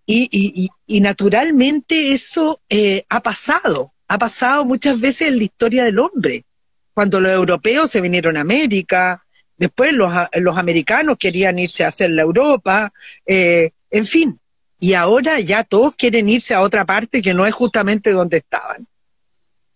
Y, 0.09 0.69
naturalmente 1.01 2.13
eso 2.13 2.61
eh, 2.69 3.03
ha 3.09 3.21
pasado 3.21 3.91
ha 4.07 4.17
pasado 4.17 4.65
muchas 4.65 4.99
veces 4.99 5.29
en 5.29 5.37
la 5.37 5.43
historia 5.43 5.83
del 5.83 5.99
hombre. 5.99 6.45
Cuando 6.93 7.19
los 7.19 7.31
europeos 7.31 7.91
se 7.91 8.01
vinieron 8.01 8.37
a 8.37 8.41
América, 8.41 9.23
después 9.57 9.93
los, 9.93 10.11
los 10.33 10.57
americanos 10.57 11.17
querían 11.19 11.59
irse 11.59 11.83
a 11.83 11.89
hacer 11.89 12.11
la 12.11 12.23
Europa, 12.23 12.91
eh, 13.25 13.71
en 13.91 14.05
fin. 14.05 14.39
Y 14.79 14.93
ahora 14.93 15.39
ya 15.39 15.63
todos 15.63 15.95
quieren 15.95 16.29
irse 16.29 16.53
a 16.53 16.61
otra 16.61 16.85
parte 16.85 17.21
que 17.21 17.33
no 17.33 17.45
es 17.45 17.53
justamente 17.53 18.11
donde 18.11 18.37
estaban. 18.37 18.87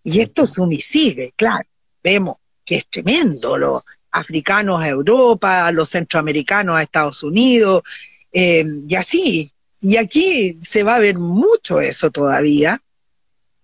Y 0.04 0.22
esto 0.22 0.48
suma 0.48 0.74
y 0.74 0.82
sigue, 0.82 1.34
claro. 1.36 1.68
Vemos 2.04 2.38
que 2.66 2.78
es 2.78 2.88
tremendo. 2.88 3.58
Los 3.58 3.84
africanos 4.12 4.82
a 4.82 4.88
Europa, 4.88 5.72
los 5.72 5.90
centroamericanos 5.90 6.76
a 6.76 6.84
Estados 6.84 7.22
Unidos, 7.24 7.84
eh, 8.32 8.66
y 8.88 8.96
así. 8.96 9.52
Y 9.82 9.98
aquí 9.98 10.60
se 10.62 10.84
va 10.84 10.96
a 10.96 11.00
ver 11.00 11.18
mucho 11.18 11.82
eso 11.82 12.12
todavía. 12.12 12.82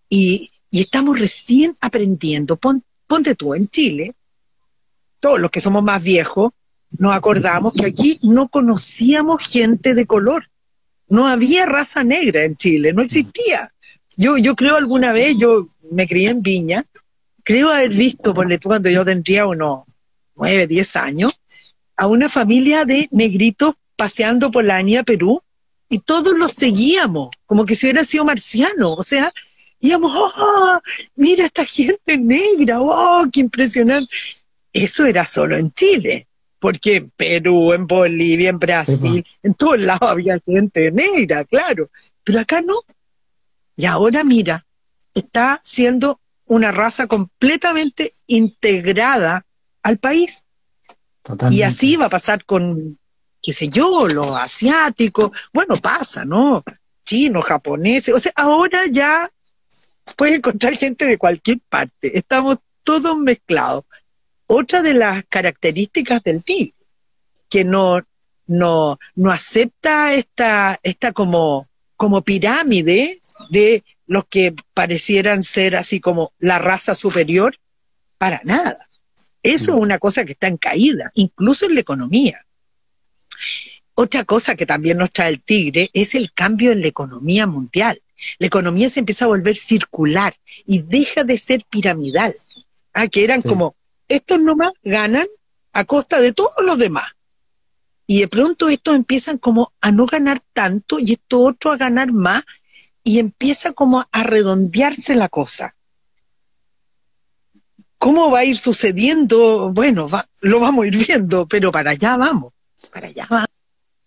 Y, 0.10 0.50
y 0.72 0.82
estamos 0.82 1.20
recién 1.20 1.76
aprendiendo. 1.80 2.58
ponte 2.58 3.36
tú 3.36 3.54
en 3.54 3.70
Chile, 3.70 4.14
todos 5.20 5.40
los 5.40 5.52
que 5.52 5.62
somos 5.62 5.84
más 5.84 6.02
viejos, 6.02 6.52
nos 6.90 7.16
acordamos 7.16 7.74
que 7.74 7.86
aquí 7.86 8.20
no 8.24 8.48
conocíamos 8.48 9.46
gente 9.46 9.94
de 9.94 10.06
color. 10.06 10.50
No 11.08 11.28
había 11.28 11.66
raza 11.66 12.04
negra 12.04 12.44
en 12.44 12.56
Chile, 12.56 12.94
no 12.94 13.02
existía. 13.02 13.72
Yo, 14.16 14.38
yo 14.38 14.56
creo 14.56 14.76
alguna 14.76 15.14
vez, 15.14 15.38
yo 15.38 15.66
me 15.92 16.08
crié 16.08 16.30
en 16.30 16.42
Viña, 16.42 16.86
creo 17.44 17.72
haber 17.72 17.90
visto, 17.90 18.34
por 18.34 18.48
cuando 18.60 18.90
yo 18.90 19.06
tendría 19.06 19.46
unos 19.46 19.84
nueve, 20.36 20.68
diez 20.68 20.96
años, 20.96 21.40
a 21.96 22.08
una 22.08 22.28
familia 22.28 22.84
de 22.86 23.08
negritos 23.12 23.76
paseando 23.96 24.52
por 24.52 24.66
la 24.66 24.76
Avenida 24.76 25.04
Perú 25.04 25.42
y 25.90 26.00
todos 26.00 26.38
los 26.38 26.52
seguíamos, 26.52 27.30
como 27.46 27.66
que 27.66 27.76
si 27.76 27.86
hubiera 27.86 28.04
sido 28.04 28.26
marciano. 28.26 28.94
O 28.94 29.04
sea, 29.04 29.32
íbamos, 29.80 30.12
oh, 30.16 30.80
mira 31.16 31.46
esta 31.46 31.66
gente 31.66 32.18
negra, 32.18 32.82
oh, 32.82 33.26
qué 33.32 33.42
impresionante. 33.42 34.14
Eso 34.74 35.06
era 35.06 35.26
solo 35.26 35.58
en 35.58 35.72
Chile, 35.72 36.28
porque 36.60 36.98
en 36.98 37.10
Perú, 37.12 37.74
en 37.74 37.88
Bolivia, 37.88 38.50
en 38.50 38.60
Brasil, 38.60 39.26
en 39.44 39.54
todos 39.54 39.80
lados 39.80 40.10
había 40.10 40.40
gente 40.46 40.92
negra, 40.92 41.46
claro, 41.46 41.90
pero 42.24 42.40
acá 42.40 42.62
no. 42.62 42.82
Y 43.76 43.86
ahora 43.86 44.24
mira, 44.24 44.66
está 45.14 45.60
siendo 45.64 46.20
una 46.46 46.72
raza 46.72 47.08
completamente 47.08 48.12
integrada 48.28 49.46
al 49.84 49.98
país. 49.98 50.44
Y 51.52 51.64
así 51.64 51.98
va 51.98 52.06
a 52.06 52.10
pasar 52.10 52.46
con, 52.46 53.00
qué 53.48 53.54
sé 53.54 53.70
yo, 53.70 54.10
los 54.10 54.28
asiáticos. 54.32 55.32
Bueno, 55.54 55.78
pasa, 55.78 56.26
¿no? 56.26 56.66
Chinos, 57.06 57.46
japoneses. 57.46 58.14
O 58.14 58.20
sea, 58.20 58.34
ahora 58.36 58.82
ya 58.92 59.32
puedes 60.18 60.36
encontrar 60.36 60.76
gente 60.76 61.06
de 61.06 61.18
cualquier 61.18 61.62
parte. 61.70 62.18
Estamos 62.18 62.58
todos 62.84 63.18
mezclados. 63.18 63.86
Otra 64.48 64.82
de 64.82 64.94
las 64.94 65.24
características 65.30 66.22
del 66.24 66.44
tigre, 66.44 66.76
que 67.50 67.64
no, 67.64 68.02
no, 68.48 69.00
no 69.16 69.32
acepta 69.32 70.14
esta, 70.14 70.78
esta 70.84 71.14
como, 71.14 71.70
como 71.96 72.24
pirámide 72.24 73.22
de 73.50 73.82
los 74.08 74.26
que 74.26 74.54
parecieran 74.74 75.42
ser 75.42 75.78
así 75.78 76.02
como 76.02 76.34
la 76.38 76.60
raza 76.60 76.96
superior, 76.96 77.56
para 78.18 78.42
nada. 78.44 78.78
Eso 79.42 79.72
es 79.72 79.78
mm. 79.78 79.82
una 79.82 80.00
cosa 80.00 80.26
que 80.26 80.34
está 80.34 80.48
en 80.48 80.58
caída, 80.58 81.12
incluso 81.14 81.66
en 81.66 81.76
la 81.76 81.80
economía. 81.80 82.44
Otra 83.94 84.26
cosa 84.26 84.56
que 84.56 84.66
también 84.66 84.98
nos 84.98 85.12
trae 85.12 85.30
el 85.30 85.42
tigre 85.42 85.90
es 85.94 86.14
el 86.16 86.32
cambio 86.32 86.72
en 86.72 86.82
la 86.82 86.88
economía 86.88 87.48
mundial. 87.48 88.02
La 88.40 88.48
economía 88.48 88.90
se 88.90 89.00
empieza 89.00 89.26
a 89.26 89.30
volver 89.30 89.58
circular 89.58 90.36
y 90.66 90.84
deja 90.84 91.24
de 91.24 91.38
ser 91.38 91.66
piramidal. 91.70 92.34
Ah, 92.94 93.08
que 93.08 93.24
eran 93.24 93.42
como, 93.42 93.76
estos 94.08 94.40
nomás 94.40 94.72
ganan 94.84 95.26
a 95.74 95.86
costa 95.86 96.20
de 96.20 96.34
todos 96.34 96.54
los 96.66 96.78
demás. 96.78 97.12
Y 98.06 98.22
de 98.22 98.28
pronto 98.28 98.70
estos 98.70 98.96
empiezan 98.96 99.38
como 99.38 99.74
a 99.82 99.92
no 99.92 100.06
ganar 100.06 100.42
tanto 100.54 101.00
y 101.00 101.14
estos 101.14 101.40
otros 101.42 101.76
a 101.76 101.78
ganar 101.78 102.12
más 102.12 102.44
y 103.04 103.20
empieza 103.20 103.74
como 103.74 104.06
a 104.12 104.24
redondearse 104.24 105.16
la 105.16 105.30
cosa. 105.30 105.76
¿Cómo 107.98 108.30
va 108.32 108.40
a 108.40 108.46
ir 108.46 108.58
sucediendo? 108.58 109.72
Bueno, 109.74 110.08
lo 110.42 110.60
vamos 110.60 110.84
a 110.84 110.88
ir 110.88 110.98
viendo, 111.08 111.48
pero 111.48 111.72
para 111.72 111.92
allá 111.92 112.16
vamos, 112.18 112.54
para 112.92 113.08
allá 113.08 113.28
vamos. 113.30 113.48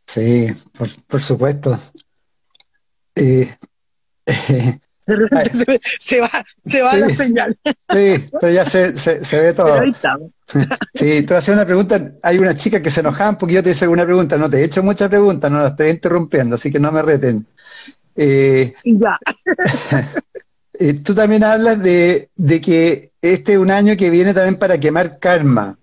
Sí, 0.07 0.49
por, 1.07 1.21
supuesto. 1.21 1.79
Eh, 3.15 3.55
de 5.07 5.17
repente 5.17 5.81
se, 5.99 6.21
va, 6.21 6.31
se 6.65 6.83
va 6.83 6.97
la 6.97 7.15
señal. 7.15 7.57
Sí, 7.65 8.29
pero 8.41 8.53
ya 8.53 8.65
se, 8.65 8.99
se, 8.99 9.41
ve 9.41 9.53
todo. 9.55 9.81
Sí, 10.95 11.23
te 11.23 11.27
voy 11.27 11.35
a 11.35 11.39
hacer 11.39 11.55
una 11.55 11.65
pregunta. 11.65 12.13
Hay 12.23 12.39
una 12.39 12.57
chica 12.57 12.83
que 12.83 12.91
se 12.91 13.01
enojaba 13.01 13.39
porque 13.39 13.55
yo 13.55 13.63
te 13.63 13.71
hice 13.71 13.85
alguna 13.85 14.05
pregunta. 14.05 14.37
No 14.37 14.51
te 14.51 14.59
he 14.59 14.65
hecho 14.65 14.83
muchas 14.83 15.09
preguntas, 15.09 15.49
no 15.51 15.63
la 15.63 15.69
estoy 15.69 15.91
interrumpiendo, 15.91 16.57
así 16.57 16.73
que 16.73 16.81
no 16.81 16.91
me 16.91 17.03
reten. 17.03 17.47
Eh, 18.17 18.75
ya. 18.85 19.19
Eh, 20.83 20.95
tú 20.95 21.15
también 21.15 21.45
hablas 21.45 21.83
de, 21.83 22.31
de, 22.37 22.59
que 22.59 23.13
este 23.21 23.53
es 23.53 23.59
un 23.59 23.71
año 23.71 23.99
que 23.99 24.09
viene 24.09 24.33
también 24.33 24.57
para 24.57 24.81
quemar 24.81 25.19
karma. 25.19 25.79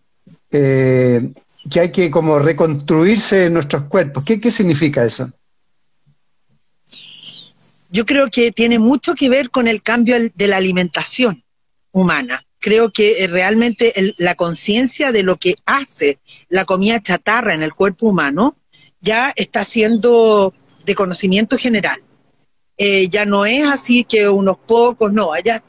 Eh, 0.49 1.33
que 1.71 1.79
hay 1.79 1.91
que 1.91 2.09
como 2.09 2.39
reconstruirse 2.39 3.45
en 3.45 3.53
nuestros 3.53 3.83
cuerpos. 3.83 4.23
¿Qué, 4.23 4.39
qué 4.39 4.51
significa 4.51 5.03
eso? 5.05 5.31
yo 7.89 8.05
creo 8.05 8.29
que 8.29 8.51
tiene 8.51 8.79
mucho 8.79 9.15
que 9.15 9.29
ver 9.29 9.49
con 9.49 9.67
el 9.67 9.81
cambio 9.81 10.17
de 10.33 10.47
la 10.47 10.57
alimentación 10.57 11.43
humana. 11.91 12.45
Creo 12.59 12.91
que 12.91 13.23
eh, 13.23 13.27
realmente 13.27 13.93
la 14.17 14.35
conciencia 14.35 15.11
de 15.11 15.23
lo 15.23 15.37
que 15.37 15.55
hace 15.65 16.19
la 16.49 16.65
comida 16.65 17.01
chatarra 17.01 17.53
en 17.53 17.63
el 17.63 17.73
cuerpo 17.73 18.07
humano 18.07 18.57
ya 18.99 19.33
está 19.35 19.63
siendo 19.63 20.53
de 20.85 20.95
conocimiento 20.95 21.57
general. 21.57 22.01
Eh, 22.77 23.09
ya 23.09 23.25
no 23.25 23.45
es 23.45 23.65
así 23.65 24.03
que 24.03 24.29
unos 24.29 24.57
pocos, 24.57 25.11
no, 25.13 25.33
allá 25.33 25.63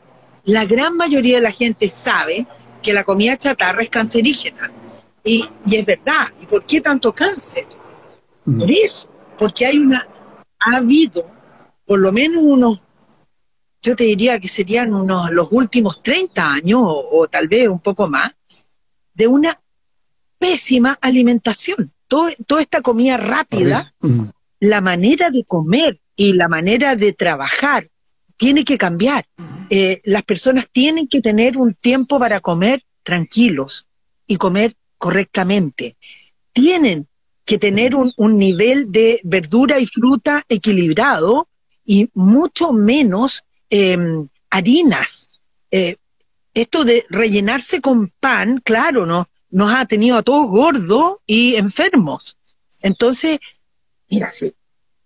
la 0.45 0.65
gran 0.65 0.97
mayoría 0.97 1.37
de 1.37 1.43
la 1.43 1.53
gente 1.53 1.89
sabe 1.89 2.47
que 2.83 2.93
la 2.93 3.05
comida 3.05 3.37
chatarra 3.37 3.83
es 3.83 3.91
cancerígena. 3.91 4.71
Y, 5.29 5.49
y 5.67 5.77
es 5.77 5.87
verdad. 5.87 6.33
¿Y 6.41 6.47
por 6.47 6.65
qué 6.65 6.81
tanto 6.81 7.13
cáncer? 7.13 7.67
Por 8.45 8.71
eso, 8.71 9.09
porque 9.37 9.67
hay 9.67 9.79
una, 9.79 10.07
ha 10.61 10.77
habido 10.79 11.31
por 11.85 11.99
lo 12.01 12.13
menos 12.13 12.43
unos 12.43 12.83
yo 13.83 13.97
te 13.97 14.05
diría 14.05 14.39
que 14.41 14.49
serían 14.49 14.93
unos 14.93 15.31
los 15.31 15.49
últimos 15.53 16.03
30 16.03 16.53
años 16.53 16.81
o, 16.83 17.27
tal 17.29 17.49
vez 17.49 17.69
un 17.69 17.81
poco 17.81 18.09
más, 18.09 18.33
de 19.15 19.27
una 19.27 19.61
pésima 20.39 20.99
alimentación. 21.01 21.93
toda 22.07 22.61
esta 22.61 22.81
comida 22.81 23.17
rápida, 23.17 23.95
la 24.61 24.81
manera 24.81 25.31
de 25.31 25.45
comer 25.45 26.01
y 26.17 26.33
la 26.33 26.49
manera 26.49 26.97
de 26.97 27.13
trabajar 27.13 27.89
tiene 28.37 28.65
que 28.65 28.79
cambiar. 28.79 29.25
Eh, 29.71 30.01
las 30.05 30.23
personas 30.23 30.69
tienen 30.71 31.07
que 31.07 31.21
tener 31.21 31.57
un 31.57 31.75
tiempo 31.75 32.19
para 32.19 32.41
comer 32.41 32.83
tranquilos 33.03 33.87
y 34.27 34.37
comer 34.37 34.75
correctamente. 34.99 35.97
Tienen 36.53 37.09
que 37.45 37.59
tener 37.59 37.95
un, 37.95 38.13
nivel 38.39 38.93
de 38.93 39.21
verdura 39.25 39.79
y 39.81 39.87
fruta 39.87 40.45
equilibrado 40.49 41.49
y 41.85 42.11
mucho 42.13 42.73
menos 42.73 43.45
em, 43.71 44.29
harinas. 44.51 45.41
Eh, 45.71 45.97
esto 46.53 46.85
de 46.85 47.07
rellenarse 47.09 47.81
con 47.81 48.13
pan, 48.21 48.61
claro, 48.63 49.07
¿no? 49.07 49.29
nos 49.51 49.75
ha 49.75 49.87
tenido 49.87 50.17
a 50.17 50.23
todos 50.23 50.49
gordos 50.49 51.19
y 51.27 51.57
enfermos. 51.57 52.39
Entonces, 52.83 53.39
mira, 54.09 54.31
sí, 54.31 54.55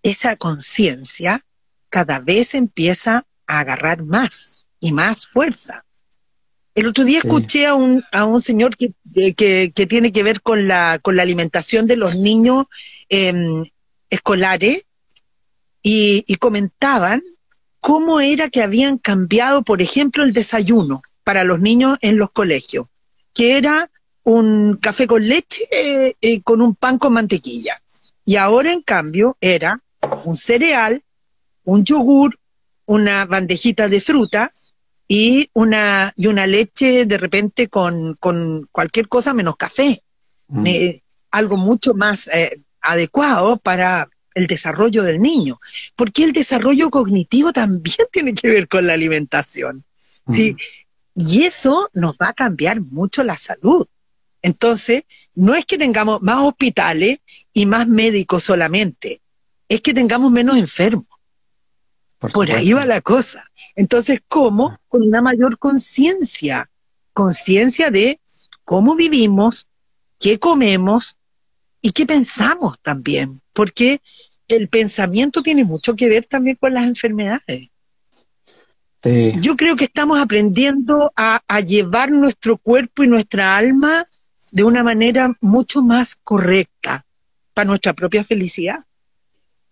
esa 0.02 0.36
conciencia 0.36 1.44
cada 1.88 2.18
vez 2.20 2.54
empieza 2.54 3.26
a 3.46 3.60
agarrar 3.60 4.02
más 4.02 4.64
y 4.80 4.92
más 4.92 5.26
fuerza. 5.26 5.84
El 6.74 6.86
otro 6.86 7.04
día 7.04 7.18
escuché 7.18 7.66
a 7.66 7.74
un, 7.74 8.02
a 8.12 8.24
un 8.24 8.40
señor 8.40 8.76
que, 8.76 8.94
que, 9.34 9.86
tiene 9.86 10.10
que 10.10 10.22
ver 10.22 10.40
con 10.40 10.68
la, 10.68 10.98
con 11.02 11.16
la 11.16 11.22
alimentación 11.22 11.86
de 11.86 11.96
los 11.96 12.16
niños 12.16 12.66
em, 13.10 13.64
escolares 14.08 14.86
y, 15.82 16.24
y 16.26 16.36
comentaban 16.36 17.22
cómo 17.78 18.20
era 18.20 18.48
que 18.48 18.62
habían 18.62 18.96
cambiado, 18.96 19.62
por 19.62 19.82
ejemplo, 19.82 20.24
el 20.24 20.32
desayuno 20.32 21.02
para 21.24 21.44
los 21.44 21.60
niños 21.60 21.98
en 22.00 22.16
los 22.16 22.30
colegios, 22.30 22.86
que 23.34 23.58
era 23.58 23.90
un 24.24 24.78
café 24.80 25.06
con 25.06 25.28
leche 25.28 25.62
eh, 25.72 26.14
eh, 26.20 26.42
con 26.42 26.62
un 26.62 26.74
pan 26.74 26.98
con 26.98 27.12
mantequilla. 27.12 27.82
Y 28.24 28.36
ahora, 28.36 28.72
en 28.72 28.82
cambio, 28.82 29.36
era 29.40 29.82
un 30.24 30.36
cereal, 30.36 31.02
un 31.64 31.84
yogur, 31.84 32.38
una 32.86 33.26
bandejita 33.26 33.88
de 33.88 34.00
fruta 34.00 34.50
y 35.14 35.50
una, 35.52 36.10
y 36.16 36.28
una 36.28 36.46
leche 36.46 37.04
de 37.04 37.18
repente 37.18 37.68
con, 37.68 38.14
con 38.14 38.66
cualquier 38.72 39.08
cosa 39.08 39.34
menos 39.34 39.56
café. 39.56 40.02
Mm. 40.48 40.66
algo 41.30 41.58
mucho 41.58 41.92
más 41.92 42.28
eh, 42.28 42.62
adecuado 42.80 43.58
para 43.58 44.08
el 44.34 44.46
desarrollo 44.46 45.02
del 45.02 45.20
niño. 45.20 45.58
Porque 45.96 46.24
el 46.24 46.32
desarrollo 46.32 46.88
cognitivo 46.88 47.52
también 47.52 48.06
tiene 48.10 48.32
que 48.32 48.48
ver 48.48 48.68
con 48.68 48.86
la 48.86 48.94
alimentación. 48.94 49.84
¿sí? 50.30 50.54
Mm. 50.54 51.20
Y 51.28 51.44
eso 51.44 51.90
nos 51.92 52.14
va 52.14 52.30
a 52.30 52.34
cambiar 52.34 52.80
mucho 52.80 53.22
la 53.22 53.36
salud. 53.36 53.86
Entonces, 54.40 55.04
no 55.34 55.54
es 55.54 55.66
que 55.66 55.76
tengamos 55.76 56.22
más 56.22 56.38
hospitales 56.38 57.18
y 57.52 57.66
más 57.66 57.86
médicos 57.86 58.44
solamente, 58.44 59.20
es 59.68 59.82
que 59.82 59.92
tengamos 59.92 60.32
menos 60.32 60.56
enfermos. 60.56 61.06
Por, 62.18 62.50
ahí 62.50 62.72
va 62.72 62.86
la 62.86 63.02
cosa. 63.02 63.51
Entonces, 63.74 64.20
¿cómo? 64.28 64.78
Con 64.88 65.02
una 65.02 65.22
mayor 65.22 65.58
conciencia, 65.58 66.70
conciencia 67.12 67.90
de 67.90 68.20
cómo 68.64 68.94
vivimos, 68.94 69.66
qué 70.18 70.38
comemos 70.38 71.16
y 71.80 71.92
qué 71.92 72.06
pensamos 72.06 72.78
también, 72.80 73.40
porque 73.52 74.00
el 74.48 74.68
pensamiento 74.68 75.42
tiene 75.42 75.64
mucho 75.64 75.94
que 75.94 76.08
ver 76.08 76.26
también 76.26 76.56
con 76.60 76.74
las 76.74 76.84
enfermedades. 76.84 77.70
Yo 79.40 79.56
creo 79.56 79.74
que 79.74 79.84
estamos 79.84 80.20
aprendiendo 80.20 81.12
a, 81.16 81.40
llevar 81.60 82.12
nuestro 82.12 82.56
cuerpo 82.56 83.02
y 83.02 83.08
nuestra 83.08 83.56
alma 83.56 84.04
de 84.52 84.62
una 84.62 84.84
manera 84.84 85.36
mucho 85.40 85.82
más 85.82 86.14
correcta 86.22 87.04
para 87.52 87.66
nuestra 87.66 87.94
propia 87.94 88.22
felicidad. 88.22 88.84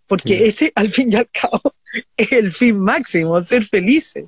Porque 0.08 0.46
ese, 0.46 0.72
al 0.74 0.88
fin 0.88 1.12
y 1.12 1.14
al 1.14 1.30
cabo, 1.30 1.60
es 2.16 2.33
el 2.33 2.53
fin 2.53 2.79
máximo, 2.79 3.40
ser 3.40 3.62
felices. 3.62 4.24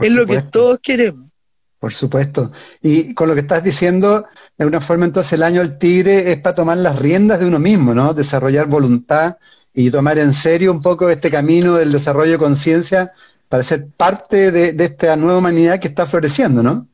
es 0.00 0.12
lo 0.12 0.26
que 0.26 0.42
todos 0.42 0.80
queremos. 0.80 1.30
Por 1.78 1.92
supuesto. 1.92 2.50
Y 2.80 3.12
con 3.12 3.28
lo 3.28 3.34
que 3.34 3.42
estás 3.42 3.62
diciendo, 3.62 4.26
de 4.56 4.64
una 4.64 4.80
forma 4.80 5.04
entonces 5.04 5.34
el 5.34 5.42
año 5.42 5.60
del 5.60 5.76
tigre 5.76 6.32
es 6.32 6.40
para 6.40 6.54
tomar 6.54 6.78
las 6.78 6.98
riendas 6.98 7.40
de 7.40 7.46
uno 7.46 7.58
mismo, 7.58 7.92
¿no? 7.92 8.14
Desarrollar 8.14 8.66
voluntad 8.68 9.36
y 9.74 9.90
tomar 9.90 10.18
en 10.18 10.32
serio 10.32 10.72
un 10.72 10.80
poco 10.80 11.10
este 11.10 11.30
camino 11.30 11.74
del 11.74 11.92
desarrollo 11.92 12.32
de 12.32 12.38
conciencia 12.38 13.12
para 13.50 13.62
ser 13.62 13.88
parte 13.88 14.50
de, 14.50 14.72
de, 14.72 14.84
esta 14.86 15.14
nueva 15.16 15.38
humanidad 15.38 15.78
que 15.78 15.88
está 15.88 16.06
floreciendo, 16.06 16.62
¿no? 16.62 16.88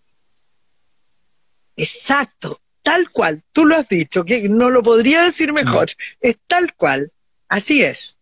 Exacto, 1.77 2.61
tal 2.83 3.11
cual, 3.11 3.42
tú 3.53 3.66
lo 3.66 3.77
has 3.77 3.88
dicho, 3.88 4.25
que 4.25 4.49
no 4.49 4.70
lo 4.70 4.83
podría 4.83 5.23
decir 5.23 5.53
mejor, 5.53 5.88
es 6.20 6.37
tal 6.46 6.75
cual, 6.75 7.12
así 7.49 7.83
es. 7.83 8.18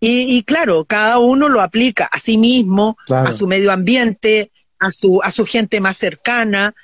Y, 0.00 0.42
claro, 0.44 0.84
cada 0.84 1.18
uno 1.18 1.48
lo 1.48 1.60
aplica 1.60 2.04
a 2.04 2.18
sí 2.20 2.38
mismo, 2.38 2.96
a 3.08 3.32
su 3.32 3.48
medio 3.48 3.72
ambiente, 3.72 4.52
a 4.78 4.92
su, 4.92 5.20
a 5.22 5.30
su 5.32 5.44
gente 5.44 5.80
más 5.80 5.96
cercana 5.96 6.74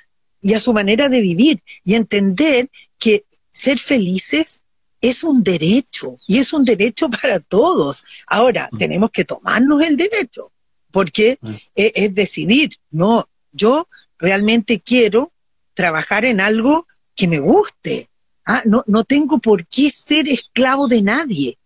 y 0.41 0.53
a 0.53 0.59
su 0.59 0.73
manera 0.73 1.07
de 1.07 1.21
vivir 1.21 1.63
y 1.83 1.95
entender 1.95 2.69
que 2.99 3.23
ser 3.51 3.79
felices 3.79 4.63
es 4.99 5.23
un 5.23 5.43
derecho 5.43 6.11
y 6.27 6.39
es 6.39 6.51
un 6.51 6.65
derecho 6.65 7.09
para 7.21 7.39
todos. 7.39 8.03
Ahora, 8.27 8.67
mm. 8.71 8.77
tenemos 8.77 9.11
que 9.11 9.23
tomarnos 9.23 9.81
el 9.81 9.95
derecho 9.95 10.51
porque 10.91 11.37
mm. 11.41 11.53
es, 11.75 11.91
es 11.95 12.15
decidir, 12.15 12.71
no, 12.91 13.29
yo 13.51 13.87
realmente 14.19 14.81
quiero 14.81 15.31
trabajar 15.73 16.25
en 16.25 16.41
algo 16.41 16.87
que 17.15 17.27
me 17.27 17.39
guste. 17.39 18.09
Ah, 18.45 18.61
no, 18.65 18.83
no 18.87 19.03
tengo 19.03 19.39
por 19.39 19.65
qué 19.67 19.89
ser 19.89 20.27
esclavo 20.27 20.87
de 20.87 21.01
nadie. 21.01 21.57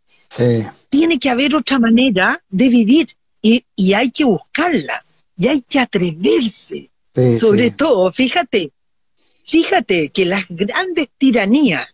Tiene 0.89 1.17
que 1.19 1.29
haber 1.29 1.55
otra 1.55 1.79
manera 1.79 2.41
de 2.49 2.69
vivir 2.69 3.07
y, 3.41 3.63
hay 3.93 4.11
que 4.11 4.23
buscarla 4.23 5.01
y 5.35 5.47
hay 5.47 5.61
que 5.61 5.79
atreverse. 5.79 6.91
Sobre 7.37 7.71
todo, 7.71 8.11
fíjate, 8.11 8.71
fíjate 9.43 10.09
que 10.09 10.25
las 10.25 10.45
grandes 10.47 11.09
tiranías 11.17 11.85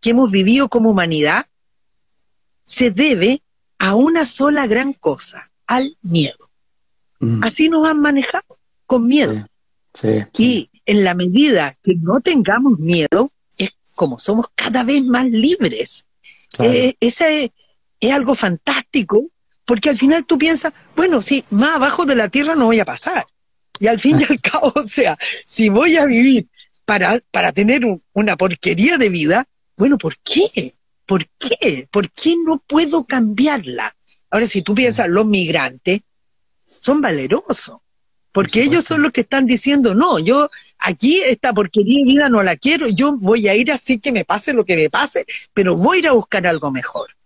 que 0.00 0.10
hemos 0.10 0.30
vivido 0.30 0.68
como 0.68 0.90
humanidad 0.90 1.46
se 2.62 2.90
debe 2.90 3.42
a 3.78 3.94
una 3.96 4.24
sola 4.26 4.66
gran 4.66 4.92
cosa, 4.92 5.50
al 5.66 5.96
miedo. 6.02 6.50
Mm. 7.18 7.42
Así 7.42 7.68
nos 7.68 7.88
han 7.88 8.00
manejado, 8.00 8.58
con 8.86 9.06
miedo. 9.06 9.46
y 10.36 10.70
en 10.86 11.04
la 11.04 11.14
medida 11.14 11.76
que 11.82 11.94
no 11.96 12.20
tengamos 12.20 12.78
miedo, 12.78 13.32
es 13.56 13.70
como 13.96 14.18
somos 14.18 14.46
cada 14.54 14.84
vez 14.84 15.04
más 15.04 15.26
libres. 15.26 16.06
Eh, 16.60 16.94
ese 17.00 17.44
es 17.44 17.50
algo 18.12 18.34
fantástico, 18.34 19.26
porque 19.64 19.90
al 19.90 19.98
final 19.98 20.24
tú 20.24 20.38
piensas, 20.38 20.72
bueno, 20.96 21.20
sí, 21.20 21.44
más 21.50 21.76
abajo 21.76 22.06
de 22.06 22.14
la 22.14 22.28
tierra 22.28 22.54
no 22.54 22.66
voy 22.66 22.80
a 22.80 22.84
pasar. 22.84 23.26
Y 23.80 23.86
al 23.86 24.00
fin 24.00 24.18
y 24.20 24.24
al 24.24 24.40
cabo, 24.40 24.72
o 24.76 24.82
sea, 24.82 25.16
si 25.46 25.68
voy 25.68 25.96
a 25.96 26.06
vivir 26.06 26.48
para, 26.84 27.20
para 27.30 27.52
tener 27.52 27.82
una 28.12 28.36
porquería 28.36 28.98
de 28.98 29.08
vida, 29.08 29.46
bueno, 29.76 29.98
¿por 29.98 30.16
qué? 30.18 30.74
¿Por 31.06 31.26
qué? 31.38 31.88
¿Por 31.90 32.10
qué 32.10 32.34
no 32.44 32.62
puedo 32.66 33.04
cambiarla? 33.04 33.94
Ahora, 34.30 34.46
si 34.46 34.62
tú 34.62 34.74
piensas, 34.74 35.08
los 35.08 35.26
migrantes 35.26 36.00
son 36.78 37.00
valerosos, 37.00 37.78
porque 38.32 38.62
ellos 38.62 38.84
son 38.84 39.02
los 39.02 39.12
que 39.12 39.22
están 39.22 39.46
diciendo, 39.46 39.94
no, 39.94 40.18
yo 40.18 40.48
aquí 40.78 41.20
esta 41.20 41.52
porquería 41.52 41.98
de 42.00 42.04
vida 42.04 42.28
no 42.28 42.42
la 42.42 42.56
quiero, 42.56 42.88
yo 42.88 43.16
voy 43.16 43.48
a 43.48 43.54
ir 43.54 43.72
así 43.72 43.98
que 43.98 44.12
me 44.12 44.24
pase 44.24 44.52
lo 44.52 44.64
que 44.64 44.76
me 44.76 44.90
pase, 44.90 45.26
pero 45.52 45.76
voy 45.76 45.98
a 45.98 46.00
ir 46.00 46.08
a 46.08 46.12
buscar 46.12 46.46
algo 46.46 46.70
mejor. 46.70 47.17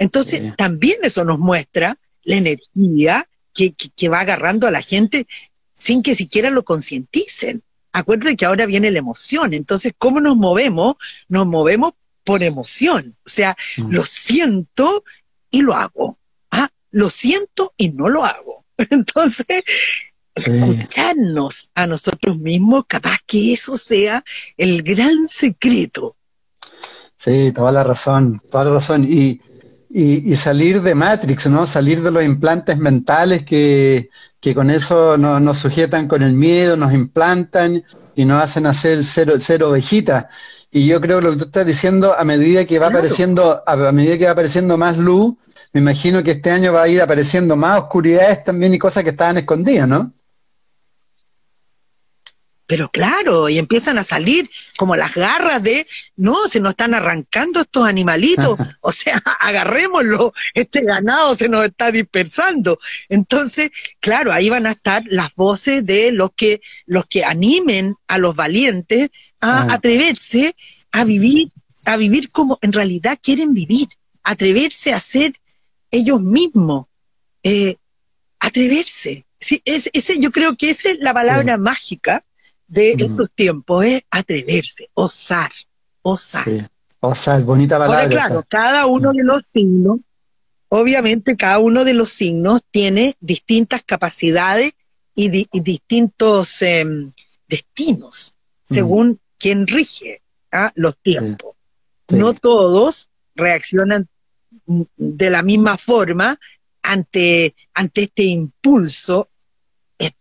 Entonces, 0.00 0.56
también 0.56 0.96
eso 1.02 1.24
nos 1.26 1.38
muestra 1.38 1.98
la 2.22 2.36
energía 2.36 3.28
que, 3.52 3.74
que, 3.74 4.08
va 4.08 4.20
agarrando 4.20 4.66
a 4.66 4.70
la 4.70 4.80
gente 4.80 5.26
sin 5.74 6.02
que 6.02 6.14
siquiera 6.14 6.48
lo 6.48 6.64
concienticen. 6.64 7.62
Acuérdense 7.92 8.36
que 8.36 8.46
ahora 8.46 8.64
viene 8.64 8.90
la 8.90 8.98
emoción. 8.98 9.52
Entonces, 9.52 9.92
¿cómo 9.98 10.22
nos 10.22 10.38
movemos? 10.38 10.96
Nos 11.28 11.46
movemos 11.46 11.92
por 12.24 12.42
emoción. 12.42 13.14
O 13.26 13.28
sea, 13.28 13.54
mm. 13.76 13.90
lo 13.90 14.04
siento 14.06 15.04
y 15.50 15.60
lo 15.60 15.74
hago. 15.74 16.18
Ah, 16.50 16.70
lo 16.92 17.10
siento 17.10 17.74
y 17.76 17.90
no 17.90 18.08
lo 18.08 18.24
hago. 18.24 18.64
Entonces, 18.90 19.62
escucharnos 20.34 21.70
a 21.74 21.86
nosotros 21.86 22.38
mismos, 22.38 22.84
capaz 22.88 23.18
que 23.26 23.52
eso 23.52 23.76
sea 23.76 24.24
el 24.56 24.82
gran 24.82 25.28
secreto. 25.28 26.16
Sí, 27.18 27.52
toda 27.54 27.70
la 27.70 27.84
razón, 27.84 28.40
toda 28.50 28.64
la 28.64 28.70
razón. 28.70 29.04
Y, 29.06 29.42
y, 29.92 30.34
salir 30.36 30.82
de 30.82 30.94
Matrix, 30.94 31.48
¿no? 31.48 31.66
Salir 31.66 32.00
de 32.02 32.12
los 32.12 32.22
implantes 32.22 32.78
mentales 32.78 33.44
que, 33.44 34.08
que 34.40 34.54
con 34.54 34.70
eso 34.70 35.16
nos 35.16 35.58
sujetan 35.58 36.06
con 36.06 36.22
el 36.22 36.32
miedo, 36.32 36.76
nos 36.76 36.94
implantan 36.94 37.82
y 38.14 38.24
nos 38.24 38.42
hacen 38.42 38.66
hacer 38.66 39.02
cero, 39.02 39.34
cero 39.38 39.70
ovejita. 39.70 40.28
Y 40.70 40.86
yo 40.86 41.00
creo 41.00 41.18
que 41.18 41.24
lo 41.24 41.30
que 41.32 41.38
tú 41.38 41.44
estás 41.46 41.66
diciendo, 41.66 42.14
a 42.16 42.22
medida 42.24 42.64
que 42.64 42.78
va 42.78 42.86
apareciendo, 42.86 43.62
a 43.66 43.76
medida 43.92 44.16
que 44.16 44.26
va 44.26 44.32
apareciendo 44.32 44.78
más 44.78 44.96
luz, 44.96 45.34
me 45.72 45.80
imagino 45.80 46.22
que 46.22 46.32
este 46.32 46.50
año 46.50 46.72
va 46.72 46.82
a 46.82 46.88
ir 46.88 47.02
apareciendo 47.02 47.56
más 47.56 47.80
oscuridades 47.80 48.44
también 48.44 48.72
y 48.74 48.78
cosas 48.78 49.02
que 49.02 49.10
estaban 49.10 49.38
escondidas, 49.38 49.88
¿no? 49.88 50.12
Pero 52.70 52.88
claro, 52.88 53.48
y 53.48 53.58
empiezan 53.58 53.98
a 53.98 54.04
salir 54.04 54.48
como 54.76 54.94
las 54.94 55.16
garras 55.16 55.60
de, 55.60 55.88
no, 56.14 56.46
se 56.46 56.60
nos 56.60 56.70
están 56.70 56.94
arrancando 56.94 57.62
estos 57.62 57.84
animalitos, 57.84 58.56
o 58.80 58.92
sea, 58.92 59.20
agarrémoslo, 59.40 60.32
este 60.54 60.84
ganado 60.84 61.34
se 61.34 61.48
nos 61.48 61.64
está 61.64 61.90
dispersando. 61.90 62.78
Entonces, 63.08 63.72
claro, 63.98 64.30
ahí 64.30 64.50
van 64.50 64.68
a 64.68 64.70
estar 64.70 65.02
las 65.06 65.34
voces 65.34 65.84
de 65.84 66.12
los 66.12 66.30
que, 66.30 66.60
los 66.86 67.06
que 67.06 67.24
animen 67.24 67.96
a 68.06 68.18
los 68.18 68.36
valientes 68.36 69.10
a 69.40 69.72
atreverse 69.72 70.54
a 70.92 71.02
vivir, 71.02 71.48
a 71.86 71.96
vivir 71.96 72.30
como 72.30 72.60
en 72.62 72.72
realidad 72.72 73.18
quieren 73.20 73.52
vivir, 73.52 73.88
atreverse 74.22 74.92
a 74.92 75.00
ser 75.00 75.32
ellos 75.90 76.22
mismos, 76.22 76.86
eh, 77.42 77.78
atreverse. 78.38 79.24
Sí, 79.40 79.60
es, 79.64 79.90
ese, 79.92 80.20
yo 80.20 80.30
creo 80.30 80.56
que 80.56 80.70
esa 80.70 80.88
es 80.88 81.00
la 81.00 81.12
palabra 81.12 81.58
mágica 81.58 82.22
de 82.70 82.92
estos 82.92 83.32
tiempos, 83.32 83.84
es 83.84 84.02
atreverse, 84.10 84.88
osar, 84.94 85.50
osar. 86.02 86.70
Osar, 87.00 87.42
bonita 87.42 87.78
palabra. 87.78 88.02
Ahora, 88.02 88.08
claro, 88.08 88.46
cada 88.48 88.86
uno 88.86 89.12
de 89.12 89.24
los 89.24 89.46
signos, 89.46 89.98
obviamente 90.68 91.36
cada 91.36 91.58
uno 91.58 91.84
de 91.84 91.94
los 91.94 92.10
signos 92.10 92.62
tiene 92.70 93.14
distintas 93.20 93.82
capacidades 93.82 94.72
y, 95.14 95.28
distintos 95.60 96.62
em, 96.62 97.12
destinos, 97.48 98.36
según 98.62 99.20
quien 99.36 99.66
rige 99.66 100.22
¿ah? 100.52 100.70
los 100.76 100.96
tiempos. 101.02 101.56
No 102.08 102.34
todos 102.34 103.08
reaccionan 103.34 104.08
de 104.96 105.30
la 105.30 105.42
misma 105.42 105.76
forma 105.76 106.38
ante, 106.82 107.54
ante 107.74 108.02
este 108.02 108.24
impulso, 108.24 109.28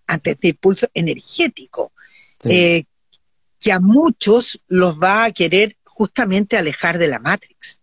ante 0.08 0.32
este 0.32 0.50
impulso 0.50 0.88
energético. 0.93 1.91
Eh, 2.45 2.83
que 3.59 3.71
a 3.71 3.79
muchos 3.79 4.61
los 4.67 4.97
va 4.99 5.25
a 5.25 5.31
querer 5.31 5.75
justamente 5.83 6.57
alejar 6.57 6.97
de 6.97 7.07
la 7.07 7.19
Matrix. 7.19 7.81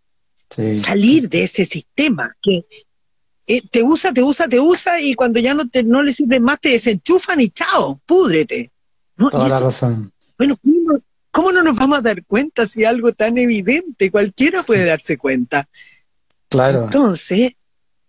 Salir 0.74 1.28
de 1.28 1.42
ese 1.42 1.66
sistema 1.66 2.34
que 2.40 2.64
eh, 3.46 3.62
te 3.68 3.82
usa, 3.82 4.12
te 4.12 4.22
usa, 4.22 4.48
te 4.48 4.58
usa 4.58 4.98
y 5.00 5.14
cuando 5.14 5.38
ya 5.38 5.52
no, 5.52 5.68
te, 5.68 5.82
no 5.82 6.02
le 6.02 6.12
sirve 6.12 6.40
más 6.40 6.58
te 6.60 6.70
desenchufan 6.70 7.40
y 7.42 7.50
chao, 7.50 8.00
púdrete. 8.06 8.72
¿no? 9.16 9.30
Toda 9.30 9.48
la 9.48 9.60
razón. 9.60 10.12
Bueno, 10.38 10.56
¿cómo 11.30 11.52
no, 11.52 11.62
nos 11.62 11.76
vamos 11.76 11.98
a 11.98 12.02
dar 12.02 12.24
cuenta 12.24 12.64
si 12.64 12.84
algo 12.84 13.12
tan 13.12 13.36
evidente? 13.36 14.10
Cualquiera 14.10 14.62
puede 14.62 14.86
darse 14.86 15.18
cuenta. 15.18 15.68
Claro. 16.48 16.84
Entonces, 16.84 17.52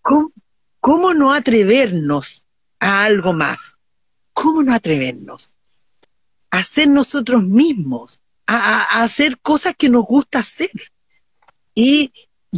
¿cómo, 0.01 0.31
cómo 0.79 1.13
no 1.13 1.33
atrevernos 1.33 2.45
a 2.79 3.03
algo 3.03 3.33
más? 3.33 3.75
¿Cómo 4.31 4.63
no 4.63 4.73
atrevernos? 4.73 5.56
A 6.51 6.63
ser 6.63 6.87
nosotros 6.87 7.43
mismos, 7.43 8.19
a, 8.45 9.03
hacer 9.03 9.37
cosas 9.39 9.75
que 9.77 9.89
nos 9.89 10.05
gusta 10.05 10.39
hacer 10.39 10.71
y, 11.75 12.11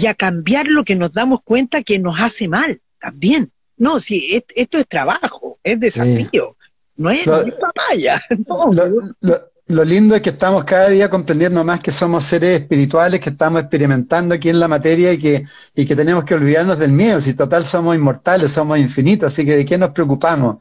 a 0.07 0.13
cambiar 0.13 0.67
lo 0.67 0.85
que 0.85 0.95
nos 0.95 1.11
damos 1.11 1.41
cuenta 1.43 1.83
que 1.83 1.99
nos 1.99 2.19
hace 2.21 2.47
mal 2.47 2.79
también. 3.01 3.51
No, 3.75 3.99
si 3.99 4.41
esto 4.55 4.77
es 4.77 4.87
trabajo, 4.87 5.59
es 5.63 5.79
desafío, 5.79 6.55
no 6.95 7.09
es, 7.09 7.25
papaya. 7.25 8.21
Lo, 9.67 9.83
lindo 9.83 10.15
es 10.15 10.23
que 10.23 10.31
estamos 10.31 10.63
cada 10.63 10.89
día 10.89 11.11
comprendiendo 11.11 11.63
más 11.63 11.79
que 11.79 11.91
somos 11.91 12.23
seres 12.23 12.61
espirituales, 12.61 13.19
que 13.19 13.29
estamos 13.29 13.61
experimentando 13.61 14.33
aquí 14.33 14.49
en 14.49 14.59
la 14.59 14.67
materia 14.67 15.13
y 15.13 15.19
que, 15.19 15.45
y 15.75 15.85
que 15.85 15.95
tenemos 15.95 16.25
que 16.25 16.33
olvidarnos 16.33 16.79
del 16.79 16.91
miedo. 16.91 17.19
Si 17.19 17.35
total 17.35 17.63
somos 17.63 17.95
inmortales, 17.95 18.51
somos 18.51 18.79
infinitos, 18.79 19.31
así 19.31 19.45
que 19.45 19.57
¿de 19.57 19.65
qué 19.65 19.77
nos 19.77 19.91
preocupamos? 19.91 20.57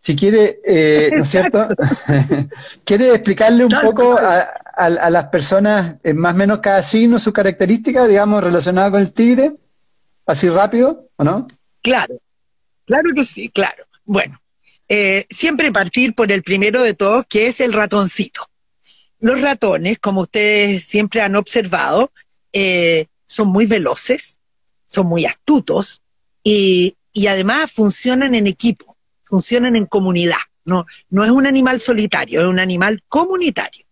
Si 0.00 0.14
quiere, 0.14 0.60
eh, 0.64 1.10
¿no 1.12 1.22
es 1.22 1.28
cierto? 1.28 1.66
¿Quiere 2.84 3.14
explicarle 3.14 3.64
un 3.64 3.74
poco 3.82 4.16
a, 4.16 4.88
las 4.88 5.26
personas, 5.26 5.96
eh, 6.04 6.12
más 6.12 6.34
o 6.34 6.38
menos 6.38 6.60
cada 6.60 6.82
signo, 6.82 7.18
su 7.18 7.32
característica, 7.32 8.06
digamos, 8.06 8.42
relacionada 8.42 8.92
con 8.92 9.00
el 9.00 9.12
tigre? 9.12 9.52
Así 10.24 10.48
rápido, 10.48 11.10
¿o 11.16 11.24
no? 11.24 11.46
Claro, 11.82 12.20
claro 12.84 13.10
que 13.14 13.24
sí, 13.24 13.48
claro. 13.48 13.84
Bueno, 14.04 14.40
eh, 14.88 15.26
siempre 15.30 15.72
partir 15.72 16.14
por 16.14 16.30
el 16.30 16.42
primero 16.42 16.82
de 16.82 16.94
todos, 16.94 17.26
que 17.26 17.48
es 17.48 17.60
el 17.60 17.72
ratoncito. 17.72 18.46
Los 19.18 19.40
ratones, 19.40 19.98
como 19.98 20.22
ustedes 20.22 20.84
siempre 20.84 21.22
han 21.22 21.34
observado, 21.34 22.12
son 23.26 23.48
muy 23.48 23.66
veloces, 23.66 24.38
son 24.86 25.06
muy 25.06 25.26
astutos 25.26 26.02
y 26.44 26.94
además 27.26 27.72
funcionan 27.72 28.36
en 28.36 28.46
equipo 28.46 28.97
funcionan 29.28 29.76
en 29.76 29.86
comunidad. 29.86 30.36
No, 30.64 30.86
no 31.10 31.24
es 31.24 31.30
un 31.30 31.46
animal 31.46 31.80
solitario, 31.80 32.40
es 32.40 32.46
un 32.46 32.58
animal 32.58 33.02
comunitario. 33.08 33.84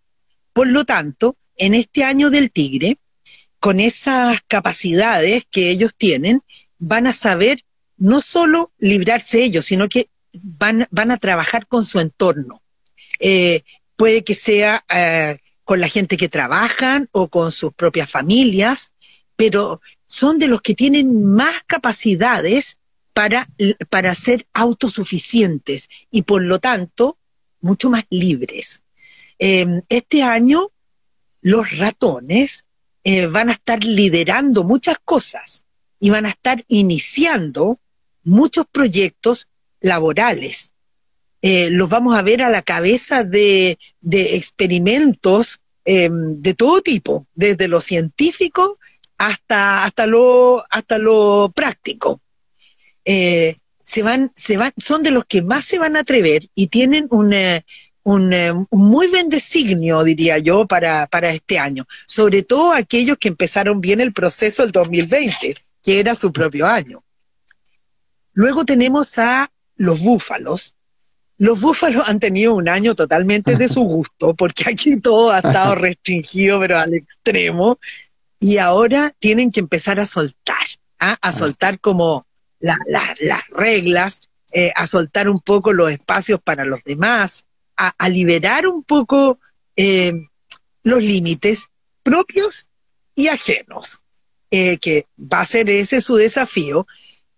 Por 0.52 0.68
lo 0.68 0.84
tanto, 0.84 1.36
en 1.56 1.74
este 1.74 2.04
año 2.04 2.30
del 2.30 2.50
tigre, 2.50 2.98
con 3.60 3.80
esas 3.80 4.40
capacidades 4.46 5.44
que 5.50 5.70
ellos 5.70 5.94
tienen, 5.96 6.40
van 6.78 7.06
a 7.06 7.12
saber 7.12 7.64
no 7.96 8.20
solo 8.20 8.72
librarse 8.78 9.42
ellos, 9.42 9.64
sino 9.64 9.88
que 9.88 10.08
van, 10.42 10.86
van 10.90 11.10
a 11.10 11.16
trabajar 11.16 11.66
con 11.66 11.84
su 11.84 11.98
entorno. 12.00 12.62
Eh, 13.20 13.62
puede 13.96 14.22
que 14.24 14.34
sea 14.34 14.84
eh, 14.88 15.38
con 15.64 15.80
la 15.80 15.88
gente 15.88 16.16
que 16.16 16.28
trabajan 16.28 17.08
o 17.12 17.28
con 17.28 17.50
sus 17.50 17.72
propias 17.72 18.10
familias, 18.10 18.92
pero 19.34 19.80
son 20.06 20.38
de 20.38 20.48
los 20.48 20.62
que 20.62 20.74
tienen 20.74 21.24
más 21.24 21.62
capacidades 21.66 22.78
para, 23.16 23.48
para 23.88 24.14
ser 24.14 24.46
autosuficientes 24.52 25.88
y 26.10 26.24
por 26.24 26.42
lo 26.42 26.58
tanto 26.58 27.16
mucho 27.62 27.88
más 27.88 28.04
libres. 28.10 28.82
Em, 29.38 29.80
este 29.88 30.22
año 30.22 30.68
los 31.40 31.78
ratones 31.78 32.66
eh, 33.04 33.26
van 33.26 33.48
a 33.48 33.52
estar 33.52 33.82
liderando 33.82 34.64
muchas 34.64 34.98
cosas 35.02 35.64
y 35.98 36.10
van 36.10 36.26
a 36.26 36.28
estar 36.28 36.62
iniciando 36.68 37.80
muchos 38.22 38.66
proyectos 38.70 39.48
laborales. 39.80 40.72
Eh, 41.40 41.70
los 41.70 41.88
vamos 41.88 42.18
a 42.18 42.22
ver 42.22 42.42
a 42.42 42.50
la 42.50 42.60
cabeza 42.60 43.24
de, 43.24 43.78
experimentos 44.02 45.60
em, 45.86 46.42
de 46.42 46.52
todo 46.52 46.82
tipo, 46.82 47.26
desde 47.34 47.66
lo 47.66 47.80
científico 47.80 48.78
hasta, 49.16 49.84
hasta, 49.84 50.06
lo, 50.06 50.62
hasta 50.68 50.98
lo 50.98 51.50
práctico. 51.54 52.20
Eh, 53.06 53.56
se 53.82 54.02
van, 54.02 54.32
se 54.34 54.56
van, 54.56 54.72
son 54.76 55.02
de 55.04 55.12
los 55.12 55.24
que 55.24 55.42
más 55.42 55.64
se 55.64 55.78
van 55.78 55.96
a 55.96 56.00
atrever 56.00 56.50
y 56.56 56.66
tienen 56.66 57.06
un, 57.10 57.32
eh, 57.32 57.64
un, 58.02 58.32
eh, 58.32 58.52
muy 58.72 59.06
buen 59.06 59.28
designio, 59.28 60.02
diría 60.02 60.38
yo, 60.38 60.66
para, 60.66 61.06
para 61.06 61.30
este 61.30 61.58
año. 61.58 61.86
Sobre 62.06 62.42
todo 62.42 62.72
aquellos 62.72 63.16
que 63.16 63.28
empezaron 63.28 63.80
bien 63.80 64.00
el 64.00 64.12
proceso 64.12 64.64
el 64.64 64.72
2020, 64.72 65.54
que 65.84 66.00
era 66.00 66.16
su 66.16 66.32
propio 66.32 66.66
año. 66.66 67.04
Luego 68.32 68.64
tenemos 68.64 69.18
a 69.18 69.48
los 69.76 70.00
búfalos. 70.00 70.74
Los 71.38 71.60
búfalos 71.60 72.08
han 72.08 72.18
tenido 72.18 72.54
un 72.54 72.68
año 72.68 72.96
totalmente 72.96 73.56
de 73.56 73.68
su 73.68 73.82
gusto, 73.82 74.34
porque 74.34 74.64
aquí 74.68 74.98
todo 75.00 75.30
ha 75.30 75.38
estado 75.38 75.74
restringido, 75.76 76.58
pero 76.58 76.78
al 76.78 76.92
extremo, 76.94 77.78
y 78.40 78.58
ahora 78.58 79.12
tienen 79.18 79.52
que 79.52 79.60
empezar 79.60 80.00
a 80.00 80.06
soltar, 80.06 80.66
¿ah? 80.98 81.12
a 81.12 81.18
ah. 81.20 81.32
soltar 81.32 81.78
como 81.78 82.25
las 82.60 83.48
reglas, 83.50 84.22
eh, 84.52 84.72
a 84.74 84.86
soltar 84.86 85.28
un 85.28 85.40
poco 85.40 85.72
los 85.72 85.90
espacios 85.90 86.40
para 86.40 86.64
los 86.64 86.82
demás, 86.84 87.46
a, 87.76 88.08
liberar 88.08 88.66
un 88.66 88.82
poco 88.84 89.38
eh, 89.76 90.14
los 90.82 91.02
límites 91.02 91.68
propios 92.02 92.68
y 93.14 93.28
ajenos, 93.28 94.00
eh, 94.50 94.78
que 94.78 95.06
va 95.18 95.40
a 95.40 95.46
ser 95.46 95.68
ese 95.68 96.00
su 96.00 96.16
desafío, 96.16 96.86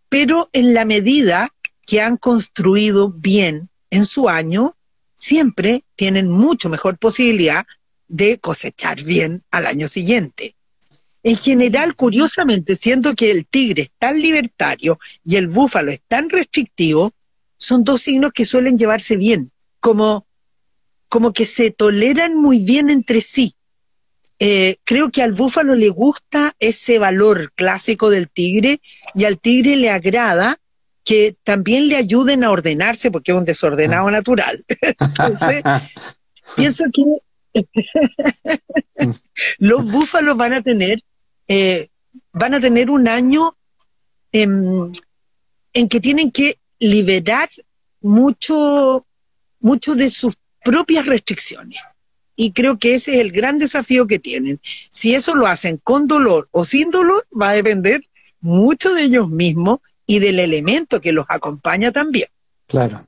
pero 0.08 0.48
en 0.52 0.74
la 0.74 0.84
medida 0.84 1.52
que 1.86 2.00
han 2.02 2.18
construido 2.18 3.10
bien 3.10 3.70
en 3.90 4.06
su 4.06 4.28
año, 4.28 4.76
siempre 5.16 5.84
tienen 5.96 6.30
mucho 6.30 6.68
mejor 6.68 6.98
posibilidad 6.98 7.66
de 8.06 8.38
cosechar 8.38 9.02
bien 9.02 9.42
al 9.50 9.66
año 9.66 9.88
siguiente. 9.88 10.54
En 11.28 11.36
general, 11.36 11.94
curiosamente, 11.94 12.74
siendo 12.74 13.14
que 13.14 13.30
el 13.30 13.44
tigre 13.44 13.82
es 13.82 13.90
tan 13.98 14.18
libertario 14.18 14.98
y 15.22 15.36
el 15.36 15.46
búfalo 15.46 15.90
es 15.90 16.00
tan 16.08 16.30
restrictivo, 16.30 17.12
son 17.58 17.84
dos 17.84 18.00
signos 18.00 18.32
que 18.32 18.46
suelen 18.46 18.78
llevarse 18.78 19.18
bien, 19.18 19.52
como, 19.78 20.26
como 21.10 21.34
que 21.34 21.44
se 21.44 21.70
toleran 21.70 22.34
muy 22.34 22.60
bien 22.60 22.88
entre 22.88 23.20
sí. 23.20 23.54
Eh, 24.38 24.76
creo 24.84 25.10
que 25.10 25.20
al 25.20 25.34
búfalo 25.34 25.74
le 25.74 25.90
gusta 25.90 26.54
ese 26.60 26.98
valor 26.98 27.52
clásico 27.54 28.08
del 28.08 28.30
tigre 28.30 28.80
y 29.14 29.26
al 29.26 29.38
tigre 29.38 29.76
le 29.76 29.90
agrada 29.90 30.56
que 31.04 31.36
también 31.44 31.88
le 31.88 31.96
ayuden 31.96 32.42
a 32.42 32.50
ordenarse 32.50 33.10
porque 33.10 33.32
es 33.32 33.36
un 33.36 33.44
desordenado 33.44 34.08
ah. 34.08 34.12
natural. 34.12 34.64
Entonces, 34.98 35.62
pienso 36.56 36.84
que 36.90 37.04
los 39.58 39.84
búfalos 39.84 40.34
van 40.34 40.54
a 40.54 40.62
tener 40.62 41.02
eh, 41.49 41.88
van 42.32 42.55
a 42.55 42.61
tener 42.61 42.90
un 42.90 43.09
año 43.09 43.57
en, 44.32 44.92
en 45.72 45.88
que 45.88 46.01
tienen 46.01 46.30
que 46.30 46.59
liberar 46.78 47.49
mucho, 48.01 49.07
mucho 49.61 49.94
de 49.94 50.11
sus 50.11 50.36
propias 50.62 51.07
restricciones. 51.07 51.80
Y 52.36 52.53
creo 52.53 52.78
que 52.78 52.94
ese 52.94 53.14
es 53.14 53.20
el 53.20 53.32
gran 53.32 53.59
desafío 53.59 54.07
que 54.07 54.20
tienen. 54.20 54.61
Si 54.90 55.14
eso 55.14 55.34
lo 55.34 55.46
hacen 55.46 55.78
con 55.78 56.07
dolor 56.07 56.49
o 56.53 56.64
sin 56.64 56.90
dolor, 56.90 57.26
va 57.30 57.51
a 57.51 57.55
depender 57.55 58.07
mucho 58.40 58.94
de 58.94 59.03
ellos 59.03 59.28
mismos 59.28 59.80
y 60.07 60.20
del 60.20 60.38
elemento 60.38 61.01
que 61.01 61.12
los 61.12 61.26
acompaña 61.28 61.90
también. 61.90 62.28
Claro. 62.66 63.07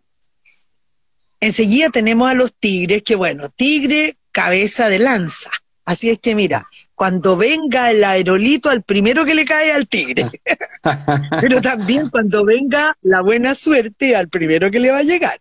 Enseguida 1.41 1.91
tenemos 1.91 2.29
a 2.29 2.35
los 2.35 2.55
tigres, 2.55 3.03
que 3.03 3.15
bueno, 3.15 3.49
tigre, 3.51 4.17
cabeza 4.33 4.89
de 4.89 4.99
lanza. 4.99 5.51
Así 5.85 6.11
es 6.11 6.19
que 6.19 6.35
mira, 6.35 6.69
cuando 7.01 7.35
venga 7.35 7.91
el 7.91 8.05
aerolito 8.05 8.69
al 8.69 8.83
primero 8.83 9.25
que 9.25 9.35
le 9.35 9.47
cae 9.47 9.73
al 9.73 9.89
tigre, 9.89 10.31
pero 11.41 11.63
también 11.63 12.11
cuando 12.11 12.45
venga 12.45 12.95
la 13.01 13.23
buena 13.23 13.55
suerte 13.55 14.15
al 14.15 14.29
primero 14.29 14.71
que 14.71 14.81
le 14.81 14.91
va 14.91 14.99
a 14.99 15.03
llegar, 15.03 15.41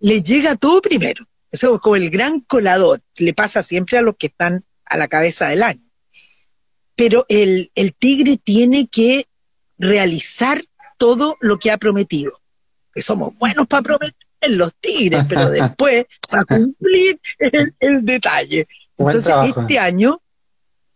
le 0.00 0.22
llega 0.22 0.56
todo 0.56 0.80
primero. 0.80 1.26
Eso 1.52 1.74
es 1.74 1.80
como 1.82 1.96
el 1.96 2.08
gran 2.08 2.40
colador, 2.40 3.02
le 3.18 3.34
pasa 3.34 3.62
siempre 3.62 3.98
a 3.98 4.00
los 4.00 4.16
que 4.16 4.28
están 4.28 4.64
a 4.86 4.96
la 4.96 5.06
cabeza 5.06 5.48
del 5.48 5.62
año. 5.62 5.86
Pero 6.96 7.26
el, 7.28 7.70
el 7.74 7.92
tigre 7.92 8.38
tiene 8.42 8.88
que 8.88 9.26
realizar 9.76 10.64
todo 10.96 11.36
lo 11.42 11.58
que 11.58 11.70
ha 11.70 11.76
prometido. 11.76 12.32
Que 12.94 13.02
somos 13.02 13.38
buenos 13.38 13.66
para 13.66 13.82
prometer 13.82 14.14
los 14.48 14.74
tigres, 14.76 15.26
pero 15.28 15.50
después 15.50 16.06
para 16.30 16.46
cumplir 16.46 17.20
el, 17.40 17.74
el 17.78 18.06
detalle. 18.06 18.66
Entonces, 18.96 19.34
este 19.54 19.78
año, 19.78 20.22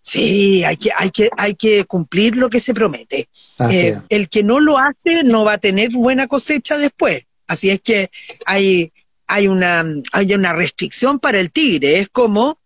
sí, 0.09 0.65
hay 0.65 0.77
que, 0.77 0.91
hay, 0.97 1.11
que, 1.11 1.31
hay 1.37 1.55
que 1.55 1.85
cumplir 1.85 2.37
lo 2.37 2.49
que 2.49 2.61
se 2.61 2.73
promete. 2.73 3.29
Eh, 3.71 3.99
el 4.09 4.29
que 4.29 4.43
no 4.43 4.61
lo 4.61 4.79
hace 4.79 5.23
no 5.25 5.45
va 5.45 5.55
a 5.55 5.59
tener 5.59 5.91
buena 5.91 6.27
cosecha 6.27 6.79
después. 6.79 7.25
Así 7.47 7.71
es 7.71 7.81
que 7.81 8.11
hay, 8.47 8.93
hay 9.27 9.49
una, 9.49 9.85
hay 10.13 10.35
una 10.35 10.55
restricción 10.55 11.19
para 11.19 11.41
el 11.41 11.51
tigre. 11.51 11.99
Es 11.99 12.09
como 12.09 12.59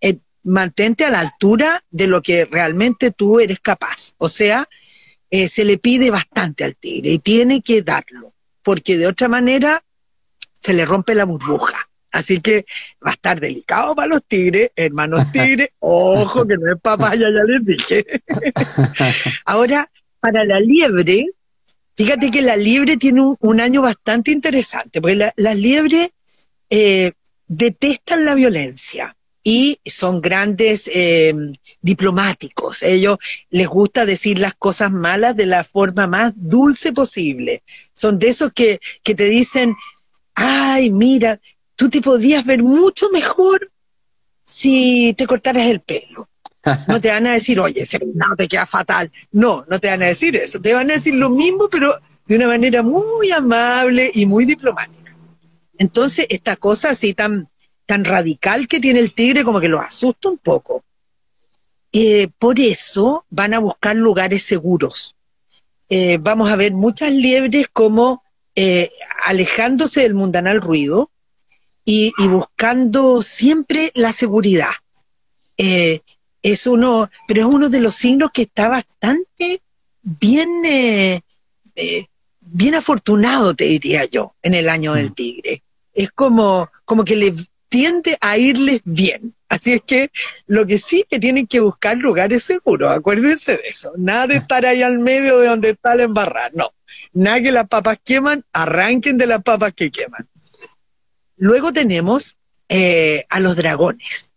eh, 0.00 0.18
mantente 0.42 1.04
a 1.04 1.10
la 1.10 1.20
altura 1.20 1.82
de 1.90 2.06
lo 2.06 2.22
que 2.22 2.46
realmente 2.46 3.10
tú 3.10 3.40
eres 3.40 3.60
capaz. 3.60 4.14
O 4.16 4.28
sea, 4.28 4.66
eh, 5.30 5.48
se 5.48 5.64
le 5.64 5.76
pide 5.76 6.10
bastante 6.10 6.64
al 6.64 6.76
tigre 6.76 7.10
y 7.10 7.18
tiene 7.18 7.60
que 7.60 7.82
darlo, 7.82 8.32
porque 8.62 8.96
de 8.96 9.06
otra 9.06 9.28
manera 9.28 9.82
se 10.58 10.72
le 10.72 10.84
rompe 10.86 11.14
la 11.14 11.24
burbuja. 11.24 11.90
Así 12.16 12.40
que 12.40 12.64
va 13.04 13.10
a 13.10 13.14
estar 13.14 13.38
delicado 13.38 13.94
para 13.94 14.08
los 14.08 14.24
tigres, 14.24 14.70
hermanos 14.74 15.20
tigres, 15.32 15.68
ojo 15.80 16.46
que 16.46 16.56
no 16.56 16.72
es 16.72 16.80
papaya, 16.80 17.28
ya 17.30 17.42
les 17.46 17.64
dije. 17.64 18.04
Ahora, 19.44 19.90
para 20.20 20.44
la 20.44 20.58
liebre, 20.60 21.26
Fíjate 21.98 22.30
que 22.30 22.42
la 22.42 22.56
liebre 22.56 22.98
tiene 22.98 23.22
un, 23.40 23.58
año 23.58 23.80
bastante 23.80 24.30
interesante, 24.30 25.00
porque 25.00 25.32
las 25.34 25.56
liebres 25.56 26.10
eh, 26.68 27.12
detestan 27.48 28.26
la 28.26 28.34
violencia 28.34 29.16
y 29.42 29.80
son 29.86 30.20
grandes 30.20 30.90
eh, 30.92 31.32
diplomáticos. 31.80 32.82
Ellos 32.82 33.16
les 33.48 33.66
gusta 33.66 34.04
decir 34.04 34.38
las 34.38 34.54
cosas 34.54 34.92
malas 34.92 35.36
de 35.36 35.46
la 35.46 35.64
forma 35.64 36.06
más 36.06 36.34
dulce 36.36 36.92
posible. 36.92 37.62
Son 37.94 38.18
de 38.18 38.28
esos 38.28 38.52
que, 38.52 38.78
que 39.02 39.14
te 39.14 39.24
dicen, 39.24 39.74
ay, 40.34 40.90
mira, 40.90 41.40
tú 41.76 41.88
te 41.88 42.00
podrías 42.00 42.44
ver 42.44 42.62
mucho 42.62 43.08
mejor 43.10 43.70
si 44.42 45.14
te 45.16 45.26
cortaras 45.26 45.66
el 45.66 45.80
pelo. 45.80 46.28
No 46.88 47.00
te 47.00 47.10
van 47.10 47.28
a 47.28 47.32
decir, 47.32 47.60
oye, 47.60 47.82
ese 47.82 48.00
no 48.14 48.34
te 48.36 48.48
queda 48.48 48.66
fatal. 48.66 49.12
No, 49.30 49.64
no 49.68 49.78
te 49.78 49.88
van 49.88 50.02
a 50.02 50.06
decir 50.06 50.34
eso. 50.34 50.60
Te 50.60 50.74
van 50.74 50.90
a 50.90 50.94
decir 50.94 51.14
lo 51.14 51.30
mismo, 51.30 51.68
pero 51.70 51.94
de 52.26 52.34
una 52.34 52.48
manera 52.48 52.82
muy 52.82 53.30
amable 53.30 54.10
y 54.12 54.26
muy 54.26 54.44
diplomática. 54.44 55.16
Entonces, 55.78 56.26
esta 56.28 56.56
cosa 56.56 56.90
así 56.90 57.14
tan, 57.14 57.48
tan 57.86 58.04
radical 58.04 58.66
que 58.66 58.80
tiene 58.80 58.98
el 58.98 59.12
tigre 59.14 59.44
como 59.44 59.60
que 59.60 59.68
lo 59.68 59.80
asusta 59.80 60.28
un 60.28 60.38
poco. 60.38 60.82
Eh, 61.92 62.28
por 62.38 62.58
eso 62.58 63.24
van 63.30 63.54
a 63.54 63.60
buscar 63.60 63.94
lugares 63.94 64.42
seguros. 64.42 65.14
Eh, 65.88 66.18
vamos 66.20 66.50
a 66.50 66.56
ver 66.56 66.72
muchas 66.72 67.12
liebres 67.12 67.68
como 67.72 68.24
eh, 68.56 68.90
alejándose 69.24 70.00
del 70.00 70.14
mundanal 70.14 70.60
ruido 70.60 71.10
y, 71.86 72.12
y 72.18 72.28
buscando 72.28 73.22
siempre 73.22 73.92
la 73.94 74.12
seguridad 74.12 74.72
es 76.52 76.66
uno, 76.68 77.10
pero 77.26 77.40
es 77.40 77.54
uno 77.54 77.68
de 77.68 77.80
los 77.80 77.96
signos 77.96 78.30
que 78.32 78.42
está 78.42 78.68
bastante 78.68 79.62
bien, 80.02 80.48
eh, 80.64 81.20
eh, 81.74 82.06
bien 82.40 82.76
afortunado, 82.76 83.54
te 83.54 83.64
diría 83.64 84.04
yo, 84.04 84.36
en 84.42 84.54
el 84.54 84.68
año 84.68 84.94
del 84.94 85.10
mm. 85.10 85.14
tigre. 85.14 85.62
Es 85.92 86.12
como, 86.12 86.70
como 86.84 87.04
que 87.04 87.16
le 87.16 87.34
tiende 87.68 88.16
a 88.20 88.38
irles 88.38 88.80
bien. 88.84 89.34
Así 89.48 89.72
es 89.72 89.82
que 89.84 90.10
lo 90.46 90.66
que 90.66 90.78
sí 90.78 91.04
que 91.10 91.18
tienen 91.18 91.48
que 91.48 91.58
buscar 91.58 91.96
lugares 91.96 92.44
seguros, 92.44 92.96
acuérdense 92.96 93.52
de 93.52 93.68
eso. 93.68 93.92
Nada 93.96 94.28
de 94.28 94.36
estar 94.36 94.64
ahí 94.66 94.82
al 94.82 95.00
medio 95.00 95.40
de 95.40 95.48
donde 95.48 95.70
está 95.70 95.96
la 95.96 96.04
embarrada, 96.04 96.50
no. 96.54 96.70
Nada 97.12 97.40
que 97.40 97.50
las 97.50 97.66
papas 97.66 97.98
queman, 98.04 98.44
arranquen 98.52 99.18
de 99.18 99.26
las 99.26 99.42
papas 99.42 99.72
que 99.74 99.90
queman. 99.90 100.28
Luego 101.36 101.72
tenemos 101.72 102.36
eh, 102.68 103.24
a 103.28 103.40
los 103.40 103.56
dragones. 103.56 104.32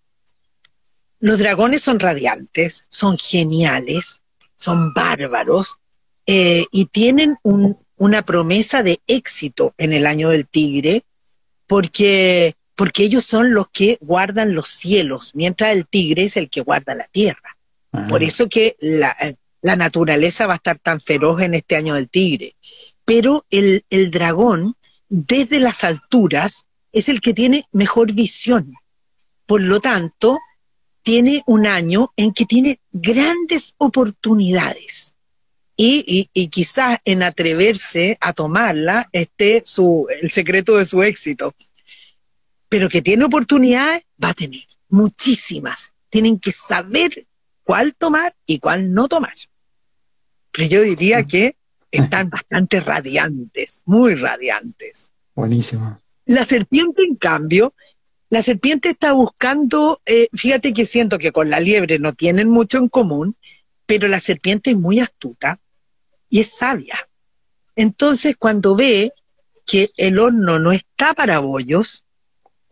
Los 1.20 1.40
dragones 1.40 1.82
son 1.82 2.00
radiantes, 2.00 2.86
son 2.90 3.18
geniales, 3.18 4.22
son 4.56 4.94
bárbaros 4.94 5.78
eh, 6.26 6.66
y 6.72 6.86
tienen 6.86 7.36
una 7.96 8.22
promesa 8.24 8.84
de 8.84 9.02
éxito 9.08 9.74
en 9.78 9.94
el 9.94 10.06
año 10.06 10.30
del 10.30 10.48
tigre 10.48 11.04
porque, 11.68 12.54
porque 12.76 13.04
ellos 13.04 13.26
son 13.26 13.54
los 13.54 13.70
que 13.70 13.98
guardan 14.02 14.54
los 14.54 14.68
cielos, 14.68 15.32
mientras 15.36 15.72
el 15.72 15.88
tigre 15.88 16.24
es 16.24 16.38
el 16.38 16.50
que 16.50 16.62
guarda 16.62 16.96
la 16.96 17.08
tierra. 17.08 17.58
Por 18.08 18.22
eso 18.22 18.48
que 18.50 18.76
la, 18.80 19.16
la, 19.62 19.76
naturaleza 19.76 20.46
va 20.46 20.54
a 20.54 20.58
estar 20.58 20.78
tan 20.78 21.02
feroz 21.02 21.42
en 21.42 21.56
este 21.56 21.76
año 21.76 21.96
del 21.96 22.08
tigre. 22.08 22.56
Pero 23.04 23.46
el, 23.50 23.84
el 23.90 24.12
dragón, 24.12 24.76
desde 25.08 25.60
las 25.60 25.84
alturas, 25.84 26.68
es 26.92 27.10
el 27.10 27.22
que 27.22 27.34
tiene 27.34 27.66
mejor 27.72 28.14
visión. 28.14 28.74
Por 29.46 29.62
lo 29.62 29.80
tanto, 29.80 30.38
tiene 31.02 31.44
un 31.48 31.66
año 31.66 32.10
en 32.16 32.34
que 32.34 32.46
tiene 32.46 32.80
grandes 32.92 33.76
oportunidades. 33.78 35.14
Y, 35.82 36.28
quizás 36.50 37.00
en 37.06 37.24
atreverse 37.24 38.18
a 38.20 38.34
tomarla 38.34 39.08
esté 39.14 39.62
su, 39.64 40.08
el 40.22 40.30
secreto 40.30 40.76
de 40.76 40.86
su 40.86 41.02
éxito. 41.04 41.56
Pero 42.68 42.90
que 42.90 43.02
tiene 43.02 43.24
oportunidades, 43.26 44.04
va 44.22 44.30
a 44.30 44.34
tener 44.34 44.62
muchísimas. 44.90 45.94
Tienen 46.10 46.38
que 46.38 46.52
saber 46.52 47.26
cuál 47.64 47.96
tomar 47.96 48.36
y 48.46 48.60
cuál 48.60 48.94
no 48.94 49.08
tomar. 49.08 49.34
Pero 50.52 50.68
yo 50.68 50.82
diría 50.82 51.24
que 51.24 51.56
están 51.92 52.30
bastante 52.30 52.82
radiantes, 52.82 53.82
muy 53.86 54.16
radiantes. 54.16 55.12
Buenísimo. 55.34 56.00
La 56.30 56.46
serpiente, 56.46 57.02
en 57.02 57.16
cambio, 57.16 57.74
la 58.30 58.44
serpiente 58.44 58.90
está 58.90 59.14
buscando, 59.14 60.00
eh, 60.06 60.28
fíjate 60.32 60.74
que 60.74 60.86
siento 60.86 61.18
que 61.18 61.32
con 61.32 61.50
la 61.50 61.60
liebre 61.60 61.98
no 61.98 62.14
tienen 62.14 62.50
mucho 62.50 62.78
en 62.78 62.88
común, 62.88 63.36
pero 63.88 64.08
la 64.08 64.20
serpiente 64.20 64.70
es 64.70 64.78
muy 64.78 65.00
astuta 65.00 65.60
y 66.30 66.42
es 66.42 66.56
sabia. 66.56 67.10
Entonces, 67.76 68.36
cuando 68.38 68.76
ve 68.76 69.12
que 69.66 69.90
el 69.98 70.20
horno 70.20 70.60
no 70.60 70.72
está 70.72 71.16
para 71.16 71.40
bollos, 71.40 72.04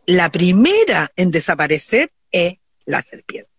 la 0.06 0.30
primera 0.30 1.10
en 1.16 1.32
desaparecer 1.32 2.12
es 2.30 2.58
la 2.86 3.02
serpiente. 3.02 3.50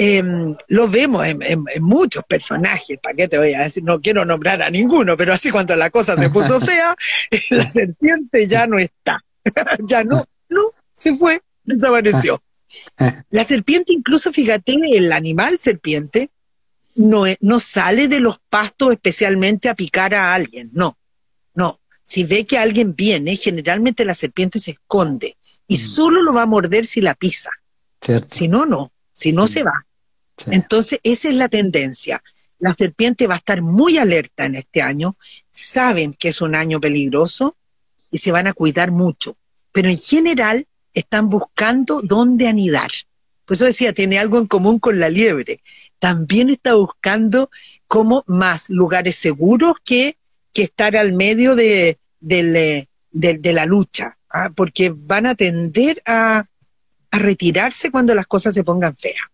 Em, 0.00 0.54
lo 0.68 0.86
vemos 0.86 1.26
en, 1.26 1.64
muchos 1.80 2.22
personajes, 2.22 3.00
¿para 3.02 3.16
qué 3.16 3.26
te 3.26 3.36
voy 3.36 3.52
a 3.54 3.64
decir? 3.64 3.82
No 3.82 4.00
quiero 4.00 4.24
nombrar 4.24 4.62
a 4.62 4.70
ninguno, 4.70 5.16
pero 5.16 5.32
así 5.32 5.50
cuando 5.50 5.74
la 5.74 5.90
cosa 5.90 6.16
se 6.16 6.30
puso 6.30 6.60
fea, 6.60 6.94
la 7.50 7.68
serpiente 7.68 8.46
ya 8.46 8.68
no 8.68 8.78
está, 8.78 9.20
ya 9.88 10.04
no, 10.04 10.24
no, 10.48 10.60
se 10.94 11.16
fue, 11.16 11.42
desapareció. 11.64 12.40
La 13.30 13.44
serpiente, 13.44 13.92
incluso 13.92 14.30
fíjate, 14.30 14.74
el 14.92 15.10
animal 15.10 15.58
serpiente 15.58 16.30
no, 16.94 17.24
no 17.40 17.60
sale 17.60 18.08
de 18.08 18.20
los 18.20 18.38
pastos 18.50 18.92
especialmente 18.92 19.68
a 19.68 19.74
picar 19.74 20.14
a 20.14 20.34
alguien, 20.34 20.70
no, 20.74 20.96
no. 21.54 21.80
Si 22.04 22.24
ve 22.24 22.44
que 22.44 22.58
alguien 22.58 22.94
viene, 22.94 23.36
generalmente 23.36 24.04
la 24.04 24.14
serpiente 24.14 24.58
se 24.58 24.72
esconde 24.72 25.38
y 25.66 25.74
mm. 25.74 25.78
solo 25.78 26.22
lo 26.22 26.34
va 26.34 26.42
a 26.42 26.46
morder 26.46 26.86
si 26.86 27.00
la 27.00 27.14
pisa. 27.14 27.50
Si 28.26 28.48
no, 28.48 28.64
no, 28.64 28.92
si 29.12 29.32
no 29.32 29.46
se 29.48 29.64
va. 29.64 29.84
Entonces, 30.46 31.00
esa 31.02 31.28
es 31.28 31.34
la 31.34 31.48
tendencia. 31.48 32.22
La 32.58 32.74
serpiente 32.74 33.26
va 33.26 33.34
a 33.34 33.38
estar 33.38 33.62
muy 33.62 33.98
alerta 33.98 34.44
en 34.44 34.56
este 34.56 34.82
año, 34.82 35.16
saben 35.50 36.14
que 36.14 36.28
es 36.28 36.40
un 36.40 36.54
año 36.54 36.80
peligroso 36.80 37.56
y 38.10 38.18
se 38.18 38.32
van 38.32 38.46
a 38.46 38.52
cuidar 38.52 38.90
mucho 38.90 39.36
pero 39.72 39.90
en 39.90 39.98
general 39.98 40.66
están 40.92 41.28
buscando 41.28 42.02
dónde 42.02 42.48
anidar. 42.48 42.90
Por 43.44 43.54
eso 43.54 43.64
decía, 43.64 43.92
tiene 43.92 44.18
algo 44.18 44.38
en 44.38 44.46
común 44.46 44.78
con 44.78 44.98
la 44.98 45.08
liebre. 45.08 45.62
También 45.98 46.50
está 46.50 46.74
buscando 46.74 47.50
como 47.86 48.24
más 48.26 48.70
lugares 48.70 49.14
seguros 49.14 49.74
que, 49.84 50.16
que 50.52 50.64
estar 50.64 50.96
al 50.96 51.12
medio 51.12 51.54
de, 51.54 51.98
de, 52.20 52.88
la 53.52 53.66
lucha, 53.66 54.18
¿ah? 54.30 54.50
porque 54.54 54.92
van 54.94 55.26
a 55.26 55.34
tender 55.34 56.02
a, 56.04 56.44
a 57.10 57.18
retirarse 57.18 57.90
cuando 57.90 58.14
las 58.14 58.26
cosas 58.26 58.54
se 58.54 58.64
pongan 58.64 58.96
feas. 58.96 59.28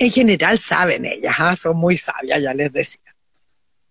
En 0.00 0.10
general 0.10 0.58
saben 0.58 1.04
ellas, 1.04 1.36
¿ah? 1.38 1.54
son 1.54 1.76
muy 1.76 1.98
sabias, 1.98 2.40
ya 2.40 2.54
les 2.54 2.72
decía. 2.72 3.14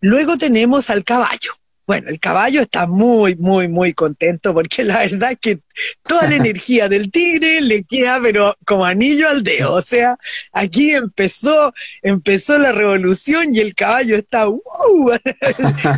Luego 0.02 0.40
tenemos 0.40 0.90
al 0.90 1.04
caballo. 1.04 1.54
Bueno, 1.86 2.10
el 2.10 2.20
caballo 2.20 2.62
está 2.62 2.88
muy, 2.88 3.36
muy, 3.36 3.68
muy 3.68 3.94
contento 3.94 4.52
porque 4.56 4.84
la 4.84 4.98
verdad 5.00 5.34
es 5.34 5.38
que 5.40 5.60
toda 6.02 6.28
la 6.28 6.36
energía 6.44 6.90
del 6.90 7.12
tigre 7.12 7.62
le 7.62 7.84
queda, 7.84 8.20
pero 8.24 8.56
como 8.66 8.86
anillo 8.86 9.30
al 9.30 9.44
dedo. 9.44 9.74
O 9.74 9.82
sea, 9.84 10.18
aquí 10.52 10.96
empezó, 10.96 11.72
empezó 12.02 12.58
la 12.58 12.72
revolución 12.72 13.54
y 13.54 13.60
el 13.60 13.76
caballo 13.76 14.16
está, 14.16 14.50
uh, 14.50 14.62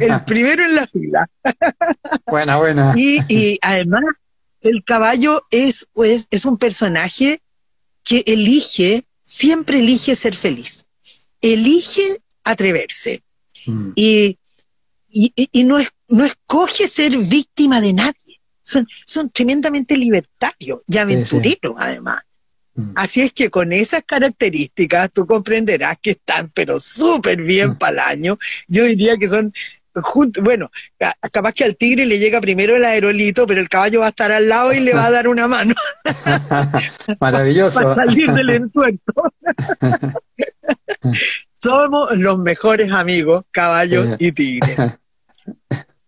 el 0.02 0.24
primero 0.26 0.66
en 0.66 0.76
la 0.76 0.88
fila. 0.88 1.26
Buena, 2.28 2.58
buena. 2.58 2.94
Y, 2.98 3.22
y 3.30 3.60
además, 3.62 4.04
el 4.60 4.84
caballo 4.84 5.46
es, 5.52 5.88
es, 5.96 6.28
es 6.32 6.44
un 6.44 6.58
personaje 6.58 7.40
que 8.04 8.26
elige, 8.28 9.06
siempre 9.32 9.80
elige 9.80 10.16
ser 10.16 10.36
feliz. 10.36 10.86
Elige 11.42 12.04
atreverse. 12.44 13.24
Mm. 13.66 13.92
Y 13.96 14.38
y, 15.12 15.64
no, 15.66 15.78
es, 15.78 15.90
no 16.08 16.24
escoge 16.24 16.88
ser 16.88 17.18
víctima 17.18 17.82
de 17.82 17.94
nadie. 17.94 18.40
Son, 18.64 18.88
son 19.06 19.30
tremendamente 19.30 19.98
libertarios 19.98 20.82
y 20.88 20.98
aventureros, 20.98 21.76
además. 21.78 22.22
Mm. 22.76 22.94
Así 22.96 23.22
es 23.22 23.34
que 23.34 23.50
con 23.50 23.74
esas 23.74 24.04
características 24.04 25.12
tú 25.12 25.28
comprenderás 25.28 25.98
que 26.02 26.12
están, 26.12 26.50
pero 26.54 26.80
súper 26.80 27.42
bien 27.42 27.72
mm. 27.72 27.78
para 27.78 27.92
el 27.92 28.00
año. 28.20 28.38
Yo 28.68 28.86
diría 28.86 29.18
que 29.18 29.28
son, 29.28 29.52
bueno, 30.42 30.70
capaz 31.32 31.54
que 31.54 31.64
al 31.64 31.76
tigre 31.76 32.06
le 32.06 32.20
llega 32.20 32.42
primero 32.42 32.76
el 32.76 32.86
aerolito, 32.86 33.46
pero 33.46 33.62
el 33.62 33.70
caballo 33.70 34.02
va 34.02 34.08
a 34.08 34.10
estar 34.10 34.32
al 34.32 34.48
lado 34.48 34.74
y 34.74 34.80
le 34.80 34.94
va 34.94 35.06
a 35.06 35.12
dar 35.12 35.28
una 35.28 35.48
mano. 35.48 35.76
Maravilloso. 37.20 37.76
para 37.82 37.96
salir 37.96 38.32
del 38.32 38.50
entuerto. 38.50 39.14
Somos 41.62 42.18
los 42.18 42.40
mejores 42.40 42.92
amigos, 42.92 43.46
caballos 43.52 44.16
y 44.20 44.32
tigres. 44.32 44.80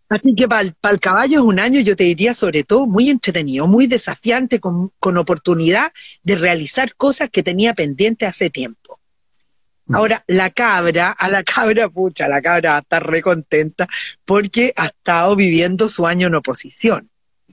Así 0.10 0.36
que 0.36 0.48
para 0.48 0.62
el, 0.62 1.00
caballo 1.00 1.40
es 1.40 1.46
un 1.46 1.60
año, 1.60 1.80
yo 1.82 1.96
te 1.96 2.04
diría, 2.04 2.36
sobre 2.36 2.64
todo 2.64 2.86
muy 2.86 3.10
entretenido, 3.10 3.66
muy 3.66 3.88
desafiante, 3.88 4.60
con, 4.60 4.92
oportunidad 5.02 5.92
de 6.22 6.36
realizar 6.36 6.96
cosas 6.96 7.30
que 7.30 7.42
tenía 7.42 7.74
pendiente 7.74 8.28
hace 8.28 8.52
tiempo. 8.52 9.00
Ahora, 9.92 10.24
la 10.28 10.50
cabra, 10.50 11.12
a 11.12 11.30
la 11.30 11.44
cabra, 11.44 11.90
pucha, 11.90 12.28
la 12.28 12.42
cabra 12.42 12.72
va 12.72 12.78
a 12.78 12.82
estar 12.82 13.06
recontenta 13.06 13.88
porque 14.26 14.74
ha 14.78 14.88
estado 14.88 15.36
viviendo 15.36 15.90
su 15.90 16.08
año 16.08 16.28
en 16.28 16.36
oposición. 16.36 17.10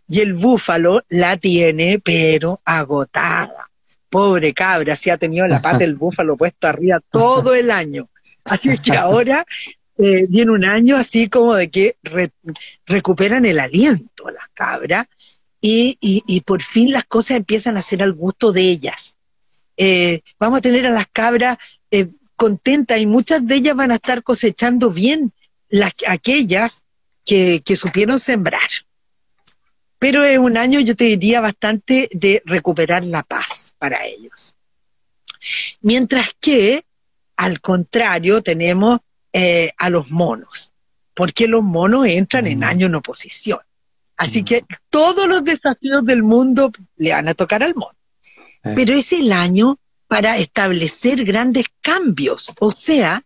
Y 0.07 0.20
el 0.20 0.35
búfalo 0.35 1.03
la 1.09 1.37
tiene, 1.37 2.01
pero 2.03 2.61
agotada. 2.64 3.68
Pobre 4.09 4.53
cabra, 4.53 4.97
si 4.97 5.11
ha 5.11 5.18
tenido 5.18 5.47
la 5.47 5.62
pata 5.62 5.78
del 5.78 5.95
búfalo 5.95 6.37
puesto 6.37 6.66
arriba 6.66 7.01
todo 7.11 7.55
el 7.55 7.70
año. 7.70 8.09
Así 8.45 8.70
es 8.70 8.81
que 8.81 8.97
ahora 8.97 9.45
eh, 9.99 10.26
viene 10.28 10.51
un 10.51 10.64
año 10.64 10.97
así 10.97 11.28
como 11.28 11.55
de 11.55 11.70
que 11.70 11.97
recuperan 12.87 13.45
el 13.45 13.61
aliento 13.61 14.31
las 14.31 14.49
cabras 14.55 15.07
y, 15.61 15.99
y, 16.01 16.41
por 16.41 16.62
fin 16.62 16.91
las 16.91 17.05
cosas 17.05 17.37
empiezan 17.37 17.76
a 17.76 17.83
ser 17.83 18.03
al 18.03 18.14
gusto 18.14 18.51
de 18.51 18.62
ellas. 18.62 19.16
Eh, 19.76 20.22
vamos 20.39 20.59
a 20.59 20.62
tener 20.62 20.87
a 20.87 20.91
las 20.91 21.07
cabras 21.09 21.59
eh, 21.91 22.09
contentas 22.41 22.99
y 22.99 23.05
muchas 23.05 23.47
de 23.47 23.57
ellas 23.57 23.76
van 23.76 23.91
a 23.91 23.97
estar 23.97 24.22
cosechando 24.22 24.91
bien 24.91 25.30
las, 25.68 25.93
aquellas 26.09 26.84
que, 27.22 27.61
que 27.62 27.76
supieron 27.76 28.18
sembrar. 28.18 28.70
Pero 29.99 30.24
es 30.24 30.38
un 30.38 30.57
año, 30.57 30.80
yo 30.80 30.97
te 30.97 31.05
diría, 31.05 31.43
bastante 31.43 32.09
de 32.12 32.43
recuperar 32.47 33.05
la 33.05 33.24
paz 33.24 33.74
para 33.76 34.07
ellos. 34.07 34.55
Mientras 35.82 36.30
que, 36.41 36.82
al 37.36 37.61
contrario, 37.61 38.41
tenemos 38.41 39.01
eh, 39.34 39.72
a 39.76 39.91
los 39.91 40.11
monos, 40.11 40.72
porque 41.12 41.47
los 41.47 41.62
monos 41.62 42.07
entran 42.07 42.47
en 42.47 42.61
mm. 42.61 42.64
año 42.64 42.86
en 42.86 42.95
oposición. 42.95 43.61
Así 44.16 44.41
mm. 44.41 44.45
que 44.47 44.64
todos 44.88 45.28
los 45.28 45.45
desafíos 45.45 46.07
del 46.07 46.22
mundo 46.22 46.72
le 46.97 47.12
van 47.12 47.28
a 47.28 47.34
tocar 47.34 47.62
al 47.62 47.74
mono. 47.74 47.99
Eh. 48.64 48.72
Pero 48.74 48.95
es 48.95 49.12
el 49.12 49.30
año 49.30 49.78
para 50.11 50.37
establecer 50.39 51.25
grandes 51.25 51.67
cambios. 51.81 52.53
O 52.59 52.73
sea, 52.73 53.23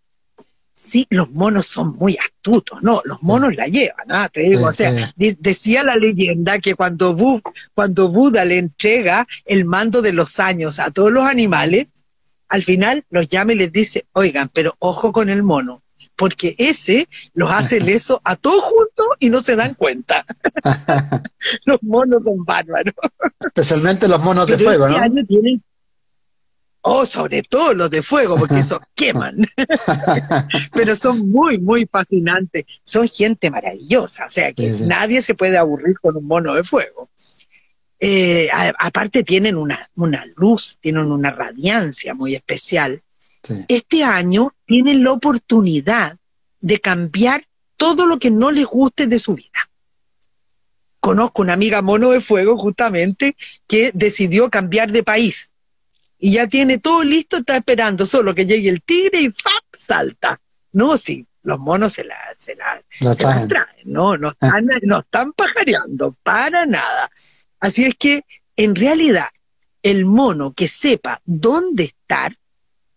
sí, 0.75 1.07
los 1.09 1.33
monos 1.33 1.67
son 1.67 1.97
muy 1.97 2.19
astutos, 2.19 2.79
no, 2.83 3.01
los 3.07 3.23
monos 3.23 3.55
la 3.57 3.69
llevan, 3.69 4.07
¿ah? 4.11 4.29
te 4.31 4.43
digo, 4.43 4.67
o 4.67 4.73
sea, 4.73 5.15
decía 5.17 5.83
la 5.83 5.97
leyenda 5.97 6.59
que 6.59 6.75
cuando, 6.75 7.17
cuando 7.73 8.11
Buda 8.11 8.45
le 8.45 8.59
entrega 8.59 9.27
el 9.47 9.65
mando 9.65 10.03
de 10.03 10.13
los 10.13 10.39
años 10.41 10.79
a 10.79 10.91
todos 10.91 11.11
los 11.11 11.25
animales, 11.25 11.87
al 12.49 12.63
final 12.63 13.03
los 13.09 13.31
llama 13.31 13.55
y 13.55 13.57
les 13.57 13.73
dice, 13.73 14.05
oigan, 14.13 14.51
pero 14.53 14.75
ojo 14.79 15.11
con 15.11 15.31
el 15.31 15.43
mono, 15.43 15.83
porque 16.17 16.55
ese 16.59 17.09
los 17.33 17.51
hace 17.51 17.81
leso 17.81 18.21
a 18.25 18.37
todos 18.37 18.63
juntos 18.63 19.07
y 19.21 19.31
no 19.31 19.41
se 19.41 19.57
dan 19.57 19.73
cuenta. 19.73 20.27
los 21.65 21.83
monos 21.83 22.25
son 22.25 22.45
bárbaros. 22.45 22.93
Especialmente 23.41 24.07
los 24.07 24.23
monos 24.23 24.47
de 24.49 24.59
fuego, 24.59 24.87
este 24.87 25.01
Año 25.01 25.25
tienen... 25.25 25.63
Oh, 26.87 27.07
sobre 27.07 27.43
todo 27.43 27.73
los 27.73 27.91
de 27.91 28.03
fuego, 28.03 28.37
porque 28.37 28.59
esos 28.59 28.81
queman. 28.95 29.39
Pero 30.75 30.95
son 30.97 31.31
muy, 31.31 31.59
muy 31.59 31.87
fascinantes. 31.87 32.65
Son 32.83 33.09
gente 33.09 33.51
maravillosa, 33.51 34.27
o 34.27 34.29
sea 34.29 34.53
que 34.53 34.71
nadie 34.71 35.23
se 35.23 35.35
puede 35.35 35.57
aburrir 35.57 35.99
con 35.99 36.17
un 36.17 36.27
mono 36.27 36.55
de 36.55 36.65
fuego. 36.65 37.09
Eh, 37.99 38.49
aparte 38.79 39.23
tienen 39.23 39.57
una, 39.57 39.89
una 39.97 40.27
luz, 40.37 40.77
tienen 40.81 41.11
una 41.11 41.31
radiancia 41.31 42.13
muy 42.13 42.35
especial 42.35 43.03
este 43.69 44.05
año 44.05 44.53
tienen 44.67 45.05
la 45.05 45.13
oportunidad 45.13 46.17
de 46.61 46.81
cambiar 46.81 47.47
todo 47.77 48.07
lo 48.07 48.19
que 48.19 48.31
no 48.31 48.51
les 48.51 48.65
guste 48.65 49.07
de 49.07 49.19
su 49.19 49.35
vida. 49.35 49.71
Conozco 51.01 51.43
una 51.43 51.53
amiga 51.53 51.83
mono 51.83 52.11
de 52.11 52.21
fuego 52.21 52.57
justamente 52.57 53.37
que 53.67 53.91
decidió 53.93 54.49
cambiar 54.49 54.91
de 54.91 55.03
país 55.03 55.51
y 56.25 56.33
ya 56.33 56.47
tiene 56.47 56.79
todo 56.79 57.05
listo, 57.05 57.37
está 57.37 57.59
esperando 57.59 58.07
solo 58.07 58.35
que 58.35 58.47
llegue 58.47 58.71
el 58.71 58.83
tigre 58.83 59.21
y 59.21 59.31
¡fap! 59.31 59.63
salta. 59.75 60.41
No, 60.73 60.97
sí, 60.97 61.27
los 61.43 61.59
monos 61.59 61.93
se 61.93 62.03
la, 62.03 62.17
se 62.39 62.57
la, 62.57 63.47
traen, 63.47 63.69
no, 63.85 64.17
no 64.17 64.31
están, 64.31 64.67
no 64.85 65.01
están 65.01 65.35
pajareando, 65.35 66.17
para 66.23 66.65
nada. 66.65 67.11
Así 67.61 67.85
es 67.85 67.97
que, 67.97 68.23
en 68.57 68.75
realidad, 68.75 69.27
el 69.83 70.07
mono 70.07 70.55
que 70.55 70.67
sepa 70.67 71.21
dónde 71.27 71.85
estar 71.85 72.35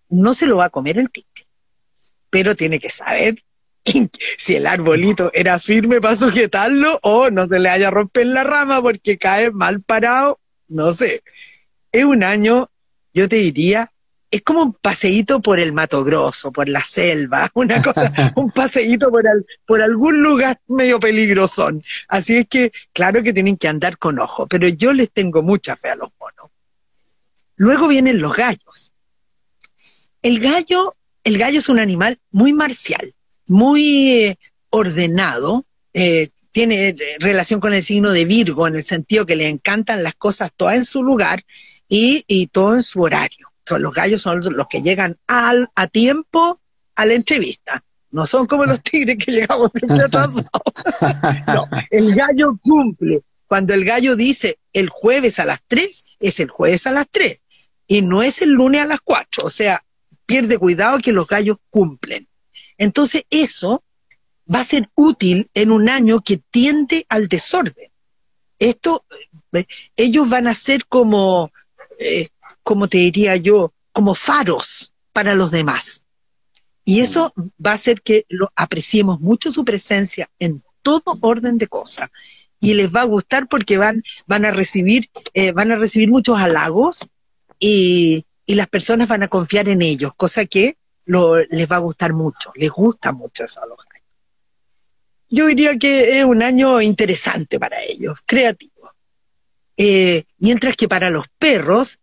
no 0.08 0.34
se 0.34 0.46
lo 0.46 0.56
va 0.56 0.68
a 0.68 0.70
comer 0.70 0.98
el 0.98 1.12
tigre, 1.12 1.50
pero 2.30 2.56
tiene 2.56 2.80
que 2.80 2.90
saber 2.90 3.44
si 4.38 4.56
el 4.56 4.66
arbolito 4.66 5.32
era 5.34 5.60
firme 5.60 6.00
para 6.00 6.16
sujetarlo 6.16 6.98
o 7.04 7.30
no 7.30 7.46
se 7.46 7.60
le 7.60 7.68
haya 7.68 7.92
romper 7.92 8.28
la 8.28 8.46
rama 8.46 8.82
porque 8.82 9.18
cae 9.18 9.52
mal 9.52 9.82
parado, 9.82 10.40
no 10.70 10.94
sé. 10.94 11.24
Es 11.92 12.06
un 12.06 12.24
año, 12.24 12.70
yo 13.18 13.28
te 13.28 13.38
diría, 13.38 13.92
es 14.30 14.44
como 14.44 14.62
un 14.62 14.74
paseíto 14.74 15.42
por 15.42 15.60
el 15.60 15.74
Mato 15.74 16.04
Grosso, 16.04 16.52
por 16.52 16.70
la 16.70 16.84
selva, 16.84 17.50
una 17.56 17.82
cosa, 17.82 18.12
un 18.36 18.52
paseíto 18.52 19.10
por, 19.10 19.24
por 19.66 19.82
algún 19.82 20.22
lugar 20.22 20.60
medio 20.68 21.00
peligrosón. 21.00 21.84
Así 22.08 22.38
es 22.38 22.48
que, 22.48 22.72
claro 22.94 23.24
que 23.24 23.34
tienen 23.34 23.58
que 23.58 23.68
andar 23.68 23.98
con 23.98 24.20
ojo, 24.20 24.46
pero 24.48 24.68
yo 24.68 24.94
les 24.94 25.10
tengo 25.12 25.42
mucha 25.42 25.76
fe 25.76 25.90
a 25.90 25.96
los 25.96 26.10
monos. 26.20 26.52
Luego 27.56 27.88
vienen 27.88 28.22
los 28.22 28.36
gallos. 28.36 28.92
El 30.22 30.40
gallo, 30.40 30.96
el 31.24 31.40
gallo 31.40 31.58
es 31.58 31.70
un 31.70 31.80
animal 31.80 32.20
muy 32.30 32.54
marcial, 32.54 33.16
muy 33.48 34.10
eh, 34.10 34.40
ordenado, 34.70 35.66
eh, 35.94 36.30
tiene 36.52 36.90
eh, 36.90 36.98
relación 37.20 37.60
con 37.60 37.74
el 37.74 37.84
signo 37.84 38.12
de 38.12 38.26
Virgo 38.26 38.68
en 38.68 38.76
el 38.76 38.84
sentido 38.84 39.26
que 39.26 39.36
le 39.36 39.48
encantan 39.48 40.04
las 40.04 40.14
cosas 40.14 40.52
todas 40.56 40.76
en 40.76 40.86
su 40.86 41.02
lugar 41.02 41.44
y, 41.88 42.48
todo 42.48 42.76
en 42.76 42.84
su 42.84 43.02
horario. 43.02 43.52
los 43.80 43.94
gallos 43.94 44.22
son 44.22 44.42
los 44.56 44.68
que 44.68 44.82
llegan 44.82 45.18
al, 45.28 45.70
a 45.76 45.88
tiempo 45.88 46.60
a 46.96 47.06
la 47.06 47.14
entrevista. 47.14 47.84
No 48.12 48.26
son 48.26 48.48
como 48.48 48.66
los 48.66 48.82
tigres 48.84 49.18
que 49.18 49.32
llegamos 49.32 49.72
siempre 49.74 50.06
atrasados. 50.06 50.46
no, 51.48 51.68
el 51.90 52.16
gallo 52.16 52.58
cumple. 52.62 53.22
Cuando 53.48 53.74
el 53.74 53.86
gallo 53.86 54.16
dice 54.16 54.60
el 54.74 54.90
jueves 54.90 55.40
a 55.40 55.46
las 55.46 55.60
3, 55.68 56.18
es 56.20 56.40
el 56.40 56.50
jueves 56.50 56.86
a 56.88 56.92
las 56.92 57.08
3 57.10 57.42
y 57.88 58.02
no 58.02 58.22
es 58.22 58.42
el 58.42 58.50
lunes 58.50 58.82
a 58.82 58.88
las 58.88 59.00
4. 59.02 59.46
O 59.46 59.50
sea, 59.50 59.84
pierde 60.26 60.58
cuidado 60.58 61.00
que 61.00 61.14
los 61.14 61.28
gallos 61.28 61.58
cumplen. 61.70 62.28
Entonces 62.78 63.24
eso 63.30 63.84
va 64.54 64.62
a 64.62 64.66
ser 64.66 64.90
útil 64.96 65.50
en 65.54 65.72
un 65.72 65.90
año 65.90 66.22
que 66.22 66.38
tiende 66.38 67.06
al 67.10 67.28
desorden. 67.28 67.92
Esto, 68.60 69.06
eh, 69.54 69.66
ellos 69.96 70.30
van 70.30 70.48
a 70.48 70.54
ser 70.54 70.86
como, 70.86 71.52
eh, 72.00 72.30
como 72.64 72.88
te 72.88 72.98
diría 72.98 73.36
yo, 73.36 73.74
como 73.92 74.16
faros 74.16 74.94
para 75.14 75.34
los 75.34 75.52
demás. 75.52 76.06
Y 76.86 77.02
eso 77.02 77.34
va 77.64 77.72
a 77.72 77.76
hacer 77.76 78.02
que 78.02 78.26
lo 78.30 78.50
apreciemos 78.56 79.20
mucho 79.20 79.52
su 79.52 79.66
presencia 79.66 80.30
en 80.40 80.64
todo 80.82 81.18
orden 81.22 81.58
de 81.58 81.68
cosas. 81.68 82.10
Y 82.62 82.76
les 82.76 82.96
va 82.96 83.02
a 83.02 83.06
gustar 83.06 83.48
porque 83.48 83.78
van, 83.78 84.04
van 84.26 84.46
a 84.46 84.52
recibir, 84.52 85.10
eh, 85.34 85.52
van 85.52 85.72
a 85.72 85.76
recibir 85.76 86.10
muchos 86.10 86.40
halagos 86.40 87.10
y, 87.60 88.26
y, 88.46 88.56
las 88.56 88.68
personas 88.68 89.08
van 89.08 89.24
a 89.24 89.28
confiar 89.28 89.68
en 89.68 89.82
ellos, 89.82 90.14
cosa 90.16 90.46
que 90.46 90.78
lo, 91.06 91.38
les 91.38 91.70
va 91.70 91.78
a 91.78 91.80
gustar 91.80 92.14
mucho, 92.14 92.52
les 92.56 92.70
gusta 92.70 93.12
mucho 93.12 93.44
eso 93.44 93.62
a 93.62 93.68
los 93.68 93.78
Yo 95.30 95.48
diría 95.48 95.78
que 95.78 96.20
es 96.20 96.26
un 96.26 96.42
año 96.42 96.82
interesante 96.82 97.60
para 97.60 97.84
ellos, 97.84 98.20
creativo. 98.26 98.77
Eh, 99.78 100.26
mientras 100.40 100.76
que 100.76 100.88
para 100.88 101.10
los 101.10 101.28
perros 101.38 102.00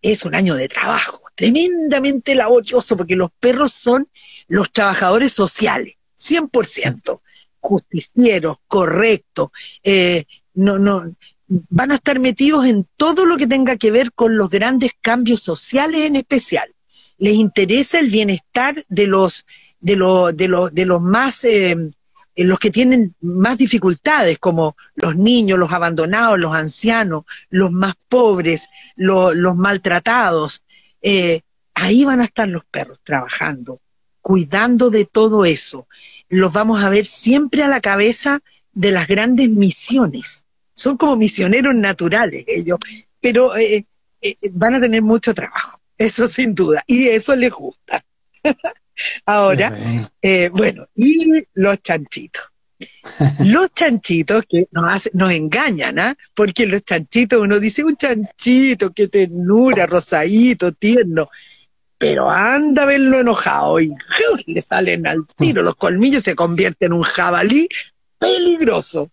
es 0.00 0.24
un 0.24 0.34
año 0.34 0.54
de 0.54 0.68
trabajo, 0.68 1.22
tremendamente 1.34 2.34
laborioso, 2.34 2.96
porque 2.96 3.16
los 3.16 3.30
perros 3.38 3.72
son 3.72 4.08
los 4.48 4.72
trabajadores 4.72 5.32
sociales, 5.32 5.94
100%, 6.18 7.20
justicieros, 7.60 8.56
correctos, 8.66 9.50
eh, 9.82 10.24
no, 10.54 10.78
no, 10.78 11.14
van 11.48 11.92
a 11.92 11.96
estar 11.96 12.18
metidos 12.18 12.66
en 12.66 12.86
todo 12.96 13.26
lo 13.26 13.36
que 13.36 13.46
tenga 13.46 13.76
que 13.76 13.90
ver 13.90 14.12
con 14.12 14.36
los 14.36 14.50
grandes 14.50 14.92
cambios 15.00 15.40
sociales 15.40 16.06
en 16.06 16.16
especial. 16.16 16.74
Les 17.18 17.34
interesa 17.34 17.98
el 17.98 18.10
bienestar 18.10 18.84
de 18.88 19.06
los, 19.06 19.44
de 19.80 19.96
los, 19.96 20.36
de 20.36 20.48
los, 20.48 20.72
de 20.72 20.86
los 20.86 21.00
más, 21.00 21.44
eh, 21.44 21.76
los 22.44 22.58
que 22.58 22.70
tienen 22.70 23.14
más 23.20 23.58
dificultades, 23.58 24.38
como 24.38 24.76
los 24.94 25.16
niños, 25.16 25.58
los 25.58 25.72
abandonados, 25.72 26.38
los 26.38 26.54
ancianos, 26.54 27.24
los 27.50 27.72
más 27.72 27.94
pobres, 28.08 28.68
los, 28.96 29.34
maltratados. 29.56 30.62
Eh, 31.02 31.42
ahí 31.74 32.04
van 32.04 32.20
a 32.20 32.24
estar 32.24 32.48
los 32.48 32.64
perros 32.64 33.00
trabajando, 33.02 33.80
cuidando 34.20 34.90
de 34.90 35.04
todo 35.04 35.44
eso. 35.44 35.88
Los 36.28 36.52
vamos 36.52 36.82
a 36.82 36.90
ver 36.90 37.06
siempre 37.06 37.62
a 37.62 37.68
la 37.68 37.80
cabeza 37.80 38.40
de 38.72 38.92
las 38.92 39.08
grandes 39.08 39.50
misiones. 39.50 40.44
Son 40.74 40.96
como 40.96 41.16
misioneros 41.16 41.74
naturales 41.74 42.44
ellos, 42.46 42.78
pero 43.20 43.56
eh, 43.56 43.84
eh, 44.20 44.36
van 44.52 44.76
a 44.76 44.80
tener 44.80 45.02
mucho 45.02 45.34
trabajo, 45.34 45.80
eso 45.98 46.28
sin 46.28 46.54
duda, 46.54 46.82
y 46.86 47.08
eso 47.08 47.34
les 47.34 47.52
gusta. 47.52 48.00
Ahora, 49.26 50.10
eh, 50.20 50.50
bueno, 50.52 50.86
y 50.94 51.42
los 51.54 51.80
chanchitos. 51.80 52.42
Los 53.40 53.72
chanchitos 53.72 54.44
que 54.48 54.68
nos, 54.70 55.10
nos 55.12 55.32
engañan, 55.32 55.98
¿ah? 55.98 56.16
Porque 56.32 56.64
los 56.64 56.84
chanchitos, 56.84 57.40
uno 57.40 57.58
dice 57.58 57.82
un 57.82 57.96
chanchito, 57.96 58.92
qué 58.92 59.08
ternura, 59.08 59.84
rosadito, 59.86 60.70
tierno 60.70 61.28
pero 61.98 62.30
anda 62.30 62.84
a 62.84 62.86
verlo 62.86 63.18
enojado 63.18 63.80
y 63.80 63.92
le 64.46 64.60
salen 64.62 65.06
al 65.06 65.26
tiro 65.36 65.62
los 65.62 65.74
colmillos, 65.74 66.22
se 66.22 66.36
convierte 66.36 66.86
en 66.86 66.92
un 66.92 67.02
jabalí 67.02 67.68
peligroso. 68.18 69.10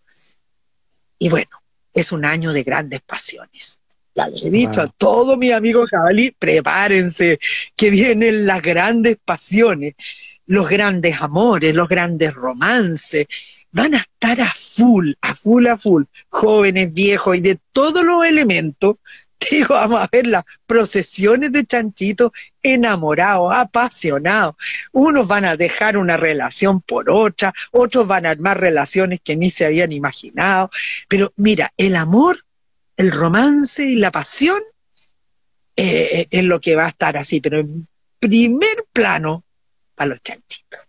Y 1.18 1.30
bueno, 1.30 1.50
es 1.94 2.12
un 2.12 2.26
año 2.26 2.54
de 2.54 2.62
grandes 2.62 3.02
pasiones. 3.02 3.80
Ya 4.16 4.28
les 4.28 4.46
he 4.46 4.50
dicho 4.50 4.82
a 4.82 4.88
todos 4.88 5.38
mis 5.38 5.52
amigos 5.52 5.90
jabalí, 5.90 6.32
prepárense, 6.32 7.40
que 7.76 7.90
vienen 7.90 8.46
las 8.46 8.62
grandes 8.62 9.18
pasiones, 9.24 9.94
los 10.46 10.70
grandes 10.70 11.22
amores, 11.22 11.76
los 11.76 11.90
grandes 11.90 12.34
romances. 12.34 13.28
Van 13.72 13.94
a 13.94 13.98
estar 13.98 14.40
a 14.40 14.54
full, 14.54 15.12
a 15.22 15.36
full, 15.36 15.68
a 15.68 15.78
full, 15.78 16.04
jóvenes, 16.30 16.94
viejos 16.94 17.36
y 17.36 17.42
de 17.42 17.60
todos 17.74 18.06
los 18.06 18.26
elementos 18.26 18.96
Digo, 19.52 19.76
vamos 19.76 20.02
a 20.02 20.10
ver 20.12 20.28
las 20.28 20.44
procesiones 20.66 21.52
de 21.52 21.66
chanchitos 21.66 22.32
enamorados, 22.64 23.52
apasionados. 23.56 24.56
Unos 24.92 25.28
van 25.28 25.46
a 25.46 25.56
dejar 25.56 25.98
una 25.98 26.18
relación 26.18 26.82
por 26.82 27.10
otra, 27.10 27.54
otros 27.72 28.08
van 28.08 28.26
a 28.26 28.32
armar 28.32 28.60
relaciones 28.60 29.20
que 29.24 29.36
ni 29.36 29.50
se 29.50 29.66
habían 29.66 29.92
imaginado. 29.92 30.70
Pero 31.08 31.32
mira, 31.36 31.72
el 31.78 31.96
amor, 31.96 32.45
el 32.98 33.12
romance 33.12 33.84
y 33.84 33.96
la 33.96 34.12
pasión 34.12 34.58
eh, 35.76 36.28
es 36.30 36.44
lo 36.44 36.60
que 36.60 36.76
va 36.76 36.86
a 36.86 36.90
estar 36.90 37.18
así, 37.18 37.42
pero 37.42 37.60
en 37.60 37.88
primer 38.20 38.86
plano 38.92 39.44
para 39.94 40.12
los 40.12 40.22
chanchitos. 40.22 40.80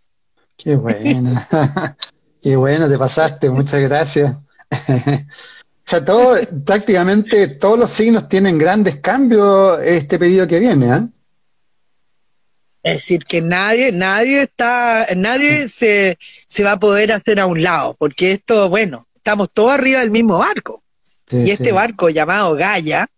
Qué 0.56 0.76
bueno, 0.76 1.46
qué 2.42 2.56
bueno, 2.56 2.88
te 2.88 2.98
pasaste, 2.98 3.50
muchas 3.50 3.80
gracias. 3.82 4.36
O 5.86 5.88
sea, 5.88 6.04
todo, 6.04 6.36
prácticamente 6.64 7.46
todos 7.46 7.78
los 7.78 7.90
signos 7.92 8.28
tienen 8.28 8.58
grandes 8.58 8.96
cambios 8.96 9.78
este 9.84 10.18
periodo 10.18 10.48
que 10.48 10.58
viene, 10.58 10.92
¿eh? 10.92 11.02
Es 12.82 12.94
decir, 12.94 13.24
que 13.24 13.40
nadie, 13.40 13.92
nadie 13.92 14.42
está, 14.42 15.06
nadie 15.16 15.68
se, 15.68 16.18
se 16.48 16.64
va 16.64 16.72
a 16.72 16.78
poder 16.80 17.12
hacer 17.12 17.38
a 17.38 17.46
un 17.46 17.62
lado, 17.62 17.94
porque 18.00 18.32
esto, 18.32 18.68
bueno, 18.68 19.06
estamos 19.14 19.52
todos 19.52 19.74
arriba 19.74 20.00
del 20.00 20.10
mismo 20.10 20.38
barco. 20.38 20.82
Y 21.30 21.50
este 21.50 21.72
barco 21.72 22.08
llamado 22.08 22.54
Gaia 22.54 23.08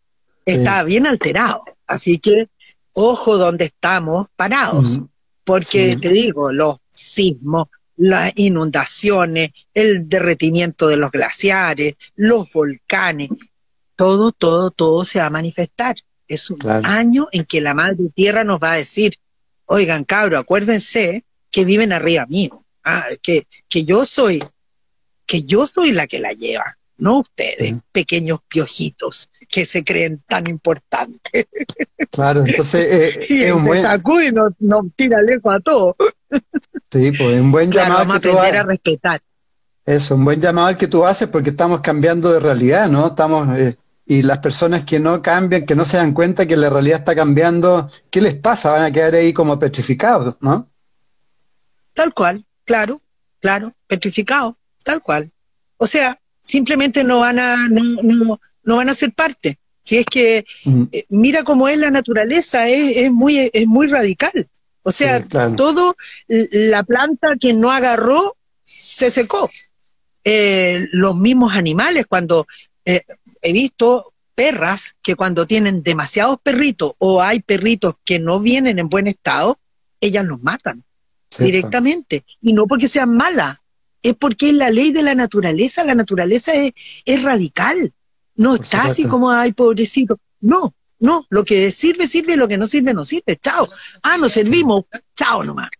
está 0.44 0.82
bien 0.82 1.06
alterado. 1.06 1.62
Así 1.86 2.18
que 2.18 2.48
ojo 2.92 3.38
donde 3.38 3.66
estamos 3.66 4.28
parados. 4.36 5.00
Porque 5.44 5.96
te 5.96 6.10
digo, 6.10 6.52
los 6.52 6.76
sismos, 6.90 7.68
las 7.96 8.32
inundaciones, 8.36 9.50
el 9.72 10.08
derretimiento 10.08 10.88
de 10.88 10.98
los 10.98 11.10
glaciares, 11.10 11.96
los 12.16 12.52
volcanes, 12.52 13.30
todo, 13.96 14.32
todo, 14.32 14.70
todo 14.70 15.04
se 15.04 15.18
va 15.18 15.26
a 15.26 15.30
manifestar. 15.30 15.96
Es 16.26 16.50
un 16.50 16.60
año 16.84 17.28
en 17.32 17.44
que 17.44 17.60
la 17.60 17.74
Madre 17.74 18.10
Tierra 18.14 18.44
nos 18.44 18.62
va 18.62 18.72
a 18.72 18.76
decir, 18.76 19.14
oigan 19.64 20.04
cabro, 20.04 20.38
acuérdense 20.38 21.24
que 21.50 21.64
viven 21.64 21.92
arriba 21.92 22.26
mío, 22.26 22.64
ah, 22.84 23.06
que, 23.22 23.46
que 23.68 23.84
yo 23.84 24.04
soy, 24.04 24.44
que 25.26 25.42
yo 25.42 25.66
soy 25.66 25.92
la 25.92 26.06
que 26.06 26.20
la 26.20 26.32
lleva, 26.32 26.77
no 26.98 27.20
ustedes, 27.20 27.76
pequeños 27.92 28.40
piojitos 28.48 29.30
que 29.48 29.64
se 29.64 29.84
creen 29.84 30.22
tan 30.26 30.46
importantes. 30.48 31.46
Claro, 32.10 32.44
entonces 32.44 32.86
eh, 32.90 33.26
y 33.28 33.44
es 33.44 33.52
un 33.52 33.64
buen... 33.64 33.84
y 33.84 34.32
nos, 34.32 34.84
tira 34.96 35.22
lejos 35.22 35.54
a 35.54 35.60
todos. 35.60 35.94
Sí, 36.90 37.12
pues 37.16 37.40
un 37.40 37.50
buen 37.52 37.70
llamado. 37.70 38.00
vamos 38.00 38.14
a 38.14 38.16
aprender 38.18 38.56
a 38.56 38.62
respetar. 38.64 39.20
Eso, 39.86 40.16
un 40.16 40.24
buen 40.24 40.40
llamado 40.40 40.68
al 40.68 40.76
que 40.76 40.88
tú 40.88 41.06
haces 41.06 41.28
porque 41.28 41.50
estamos 41.50 41.80
cambiando 41.80 42.32
de 42.32 42.40
realidad, 42.40 42.88
¿no? 42.88 43.08
Estamos 43.08 43.58
eh, 43.58 43.76
y 44.04 44.22
las 44.22 44.38
personas 44.38 44.84
que 44.84 44.98
no 44.98 45.22
cambian, 45.22 45.66
que 45.66 45.74
no 45.74 45.84
se 45.84 45.98
dan 45.98 46.12
cuenta 46.12 46.46
que 46.46 46.56
la 46.56 46.70
realidad 46.70 47.00
está 47.00 47.14
cambiando, 47.14 47.90
¿qué 48.10 48.20
les 48.20 48.34
pasa? 48.34 48.70
Van 48.70 48.82
a 48.82 48.90
quedar 48.90 49.14
ahí 49.14 49.32
como 49.32 49.58
petrificados, 49.58 50.36
¿no? 50.40 50.68
Tal 51.92 52.14
cual, 52.14 52.44
claro, 52.64 53.02
claro, 53.38 53.74
petrificados, 53.86 54.54
tal 54.82 55.02
cual. 55.02 55.30
O 55.76 55.86
sea, 55.86 56.18
simplemente 56.48 57.04
no 57.04 57.20
van 57.20 57.38
a 57.38 57.68
no, 57.68 57.82
no, 58.02 58.40
no 58.62 58.76
van 58.76 58.88
a 58.88 58.94
ser 58.94 59.12
parte. 59.12 59.58
Si 59.82 59.98
es 59.98 60.06
que 60.06 60.44
eh, 60.92 61.04
mira 61.10 61.44
cómo 61.44 61.68
es 61.68 61.78
la 61.78 61.90
naturaleza, 61.90 62.68
es, 62.68 62.96
es 62.96 63.12
muy 63.12 63.50
es 63.52 63.66
muy 63.66 63.86
radical. 63.86 64.48
O 64.82 64.90
sea, 64.90 65.22
todo 65.56 65.94
la 66.26 66.82
planta 66.82 67.36
que 67.38 67.52
no 67.52 67.70
agarró 67.70 68.36
se 68.64 69.10
secó. 69.10 69.50
Eh, 70.24 70.88
los 70.92 71.14
mismos 71.14 71.52
animales, 71.54 72.06
cuando 72.08 72.46
eh, 72.86 73.02
he 73.42 73.52
visto 73.52 74.14
perras 74.34 74.94
que 75.02 75.14
cuando 75.14 75.46
tienen 75.46 75.82
demasiados 75.82 76.38
perritos 76.42 76.92
o 76.98 77.20
hay 77.22 77.40
perritos 77.40 77.96
que 78.04 78.18
no 78.18 78.40
vienen 78.40 78.78
en 78.78 78.88
buen 78.88 79.08
estado, 79.08 79.58
ellas 80.00 80.24
los 80.24 80.42
matan 80.42 80.84
directamente. 81.38 82.24
Y 82.40 82.54
no 82.54 82.66
porque 82.66 82.88
sean 82.88 83.14
malas, 83.14 83.58
es 84.02 84.16
porque 84.16 84.50
es 84.50 84.54
la 84.54 84.70
ley 84.70 84.92
de 84.92 85.02
la 85.02 85.14
naturaleza, 85.14 85.84
la 85.84 85.94
naturaleza 85.94 86.52
es, 86.54 86.72
es 87.04 87.22
radical. 87.22 87.92
No 88.34 88.54
está 88.54 88.84
así 88.84 89.04
como, 89.04 89.30
ay, 89.30 89.52
pobrecito. 89.52 90.18
No, 90.40 90.72
no, 91.00 91.26
lo 91.28 91.44
que 91.44 91.70
sirve, 91.70 92.06
sirve, 92.06 92.36
lo 92.36 92.48
que 92.48 92.58
no 92.58 92.66
sirve, 92.66 92.94
no 92.94 93.04
sirve. 93.04 93.36
Chao. 93.36 93.68
Ah, 94.02 94.16
nos 94.16 94.32
servimos. 94.32 94.84
Chao 95.14 95.42
nomás. 95.44 95.70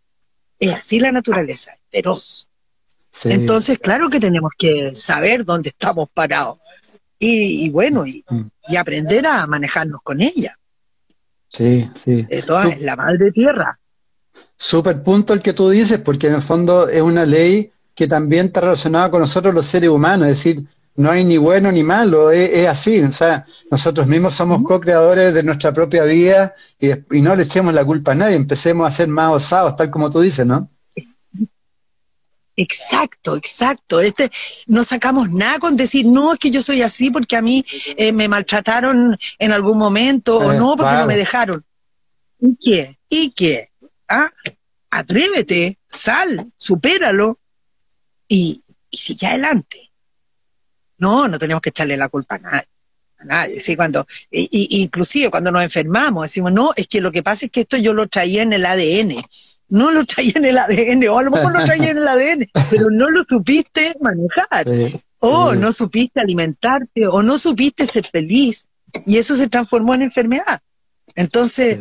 Es 0.59 0.73
así 0.73 0.99
la 0.99 1.13
naturaleza, 1.13 1.73
feroz. 1.91 2.49
Entonces, 3.25 3.79
claro 3.79 4.11
que 4.11 4.21
tenemos 4.21 4.53
que 4.57 4.95
saber 4.95 5.45
dónde 5.45 5.71
estamos 5.71 6.09
parados. 6.13 6.59
Y, 7.19 7.69
bueno, 7.71 8.07
y, 8.07 8.25
y, 8.69 8.77
aprender 8.77 9.27
a 9.27 9.45
manejarnos 9.47 10.03
con 10.03 10.21
ella. 10.21 10.57
Sí, 11.49 11.91
sí. 11.95 12.23
De 12.23 12.43
toda, 12.43 12.77
la 12.81 12.95
madre 12.95 13.33
tierra. 13.33 13.81
Súper 14.57 15.03
punto 15.03 15.33
el 15.33 15.43
que 15.43 15.53
tú 15.53 15.71
dices, 15.71 16.01
porque 16.01 16.29
en 16.29 16.35
el 16.35 16.43
fondo 16.43 16.89
es 16.89 17.03
una 17.03 17.25
ley 17.25 17.73
que 17.99 18.07
también 18.07 18.47
está 18.47 18.61
relacionada 18.61 19.11
con 19.11 19.19
nosotros 19.19 19.53
los 19.53 19.67
seres 19.67 19.91
humanos, 19.91 20.29
es 20.29 20.39
decir, 20.39 20.65
no 20.95 21.11
hay 21.11 21.25
ni 21.25 21.37
bueno 21.37 21.73
ni 21.73 21.83
malo, 21.83 22.31
es, 22.31 22.65
así. 22.69 23.01
O 23.01 23.11
sea, 23.11 23.45
nosotros 23.73 24.07
mismos 24.07 24.35
somos 24.35 24.63
co-creadores 24.63 25.35
de 25.35 25.43
nuestra 25.43 25.73
propia 25.73 26.05
vida 26.05 26.55
y, 26.79 26.91
no 27.21 27.35
le 27.35 27.43
echemos 27.43 27.75
la 27.75 27.85
culpa 27.85 28.13
a 28.13 28.15
nadie, 28.15 28.37
empecemos 28.37 28.87
a 28.87 28.95
ser 28.95 29.09
más 29.09 29.33
osados, 29.33 29.75
tal 29.75 29.91
como 29.91 30.11
tú 30.11 30.21
dices, 30.21 30.47
¿no? 30.47 30.71
Exacto, 32.55 33.35
exacto. 33.35 33.99
Este, 33.99 34.31
no 34.69 34.85
sacamos 34.85 35.29
nada 35.29 35.59
con 35.59 35.75
decir, 35.75 36.07
no, 36.07 36.35
es 36.35 36.39
que 36.39 36.53
yo 36.53 36.63
soy 36.63 36.83
así 36.83 37.11
porque 37.11 37.37
a 37.37 37.43
mí 37.43 37.65
eh, 37.97 38.13
me 38.13 38.29
maltrataron 38.29 39.19
en 39.41 39.51
algún 39.51 39.77
momento, 39.77 40.39
o 40.39 40.53
no, 40.53 40.77
porque 40.77 40.95
no 40.95 41.07
me 41.07 41.17
dejaron. 41.17 41.65
¿Y 42.39 42.57
qué? 42.61 42.97
¿Y 43.09 43.33
qué? 43.33 43.71
¿Ah? 44.09 44.31
Atrévete, 44.89 45.81
sal, 45.89 46.47
supéralo 46.57 47.41
y, 48.29 48.63
y 48.91 48.97
sigue 48.97 49.27
adelante. 49.27 49.91
No, 50.99 51.29
no 51.29 51.39
tenemos 51.39 51.61
que 51.61 51.71
echarle 51.71 51.97
la 51.97 52.09
culpa 52.09 52.37
a 52.37 52.39
nadie. 52.39 52.69
A 53.21 53.25
nadie, 53.25 53.61
sí, 53.61 53.75
cuando, 53.75 54.07
y, 54.31 54.83
inclusive 54.83 55.31
cuando 55.31 55.51
nos 55.51 55.63
enfermamos, 55.63 56.23
decimos, 56.23 56.53
no, 56.53 56.71
es 56.77 56.87
que 56.87 57.01
lo 57.01 57.11
que 57.11 57.25
pasa 57.25 57.47
es 57.47 57.51
que 57.51 57.63
esto 57.63 57.77
yo 57.77 57.93
lo 57.93 58.07
traía 58.07 58.43
en 58.43 58.53
el 58.53 58.65
ADN 58.65 59.17
no 59.69 59.91
lo 59.93 60.05
traía 60.05 60.33
en 60.35 60.45
el 60.45 60.59
ADN, 60.59 61.09
o 61.09 61.19
a 61.19 61.23
lo 61.23 61.31
mejor 61.31 61.53
lo 61.53 61.65
traía 61.65 61.91
en 61.91 61.99
el 61.99 62.09
ADN, 62.09 62.51
pero 62.71 62.91
no 62.91 63.11
lo 63.11 63.25
supiste 63.25 63.95
manejar, 64.01 64.67
o 65.19 65.55
no 65.55 65.73
supiste 65.73 66.21
alimentarte, 66.21 67.07
o 67.07 67.23
no 67.23 67.39
supiste 67.39 67.87
ser 67.87 68.07
feliz, 68.07 68.67
y 69.07 69.19
eso 69.19 69.37
se 69.37 69.49
transformó 69.49 69.95
en 69.95 70.03
enfermedad. 70.03 70.61
Entonces, 71.15 71.79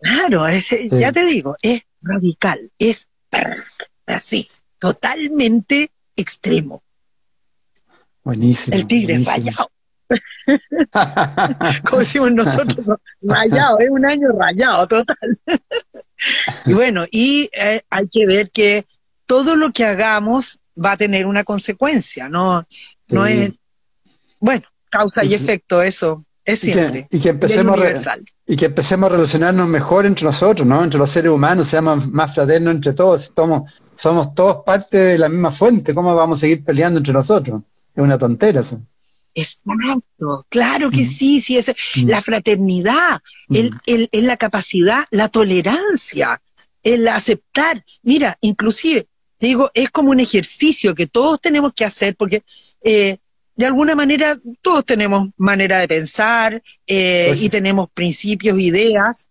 claro, 0.00 0.46
ya 0.92 1.12
te 1.12 1.24
digo, 1.26 1.56
es 1.62 1.82
radical, 2.02 2.70
es 2.78 3.08
así, 4.06 4.48
totalmente 4.84 5.90
extremo. 6.14 6.82
Buenísimo. 8.22 8.76
El 8.76 8.86
tigre 8.86 9.18
rayado. 9.24 9.70
Como 11.84 12.00
decimos 12.00 12.32
nosotros, 12.32 12.98
rayado, 13.22 13.78
es 13.78 13.88
un 13.88 14.04
año 14.04 14.28
rayado, 14.38 14.86
total. 14.86 15.16
y 16.66 16.74
bueno, 16.74 17.06
y 17.10 17.48
eh, 17.58 17.80
hay 17.88 18.08
que 18.08 18.26
ver 18.26 18.50
que 18.50 18.84
todo 19.24 19.56
lo 19.56 19.72
que 19.72 19.86
hagamos 19.86 20.60
va 20.76 20.92
a 20.92 20.96
tener 20.98 21.24
una 21.24 21.44
consecuencia, 21.44 22.28
¿no? 22.28 22.68
No 23.08 23.24
es, 23.24 23.52
bueno, 24.38 24.66
causa 24.90 25.24
y 25.24 25.32
efecto, 25.32 25.80
eso 25.80 26.26
es 26.44 26.60
siempre. 26.60 27.06
Y 27.10 27.20
que, 27.20 27.30
empecemos 27.30 27.80
y 28.46 28.56
que 28.56 28.66
empecemos 28.66 29.08
a 29.08 29.12
relacionarnos 29.14 29.66
mejor 29.66 30.04
entre 30.04 30.24
nosotros, 30.24 30.66
¿no? 30.66 30.84
Entre 30.84 30.98
los 30.98 31.10
seres 31.10 31.30
humanos, 31.30 31.68
seamos 31.68 32.10
más 32.10 32.34
fraternos 32.34 32.74
entre 32.74 32.92
todos, 32.92 33.32
somos, 33.34 33.72
somos 33.94 34.34
todos 34.34 34.58
parte 34.64 34.98
de 34.98 35.18
la 35.18 35.28
misma 35.28 35.50
fuente, 35.50 35.94
¿cómo 35.94 36.14
vamos 36.14 36.38
a 36.38 36.40
seguir 36.40 36.62
peleando 36.64 36.98
entre 36.98 37.12
nosotros? 37.12 37.62
Es 37.94 38.02
una 38.02 38.18
tontera 38.18 38.60
eso. 38.60 38.80
Exacto, 39.34 40.46
claro 40.48 40.90
que 40.90 41.04
sí, 41.04 41.40
sí, 41.40 41.56
es 41.56 41.74
la 42.04 42.22
fraternidad, 42.22 43.20
el, 43.50 43.72
el, 43.86 44.08
la 44.12 44.36
capacidad, 44.36 45.06
la 45.10 45.28
tolerancia, 45.28 46.40
el 46.84 47.08
aceptar. 47.08 47.84
Mira, 48.02 48.38
inclusive, 48.42 49.08
te 49.38 49.46
digo, 49.48 49.70
es 49.74 49.90
como 49.90 50.10
un 50.10 50.20
ejercicio 50.20 50.94
que 50.94 51.08
todos 51.08 51.40
tenemos 51.40 51.72
que 51.74 51.84
hacer 51.84 52.14
porque 52.16 52.44
eh, 52.84 53.18
de 53.56 53.66
alguna 53.66 53.94
manera 53.94 54.38
todos 54.60 54.84
tenemos 54.84 55.30
manera 55.36 55.78
de 55.78 55.88
pensar 55.88 56.62
eh, 56.86 57.34
y 57.38 57.48
tenemos 57.48 57.88
principios, 57.90 58.58
ideas, 58.58 59.28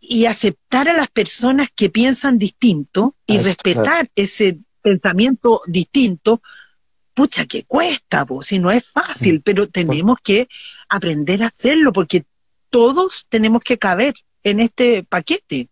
y 0.00 0.26
aceptar 0.26 0.88
a 0.88 0.92
las 0.92 1.08
personas 1.08 1.68
que 1.74 1.88
piensan 1.88 2.38
distinto 2.38 3.16
y 3.26 3.38
respetar 3.38 4.10
ese 4.14 4.58
pensamiento 4.82 5.62
distinto 5.66 6.42
pucha, 7.14 7.46
que 7.46 7.64
cuesta, 7.64 8.26
pues, 8.26 8.48
si 8.48 8.58
no 8.58 8.70
es 8.70 8.84
fácil, 8.84 9.38
mm. 9.38 9.42
pero 9.42 9.68
tenemos 9.68 10.18
que 10.22 10.48
aprender 10.88 11.42
a 11.42 11.46
hacerlo 11.46 11.92
porque 11.92 12.24
todos 12.68 13.26
tenemos 13.28 13.62
que 13.62 13.78
caber 13.78 14.14
en 14.42 14.60
este 14.60 15.04
paquete. 15.04 15.68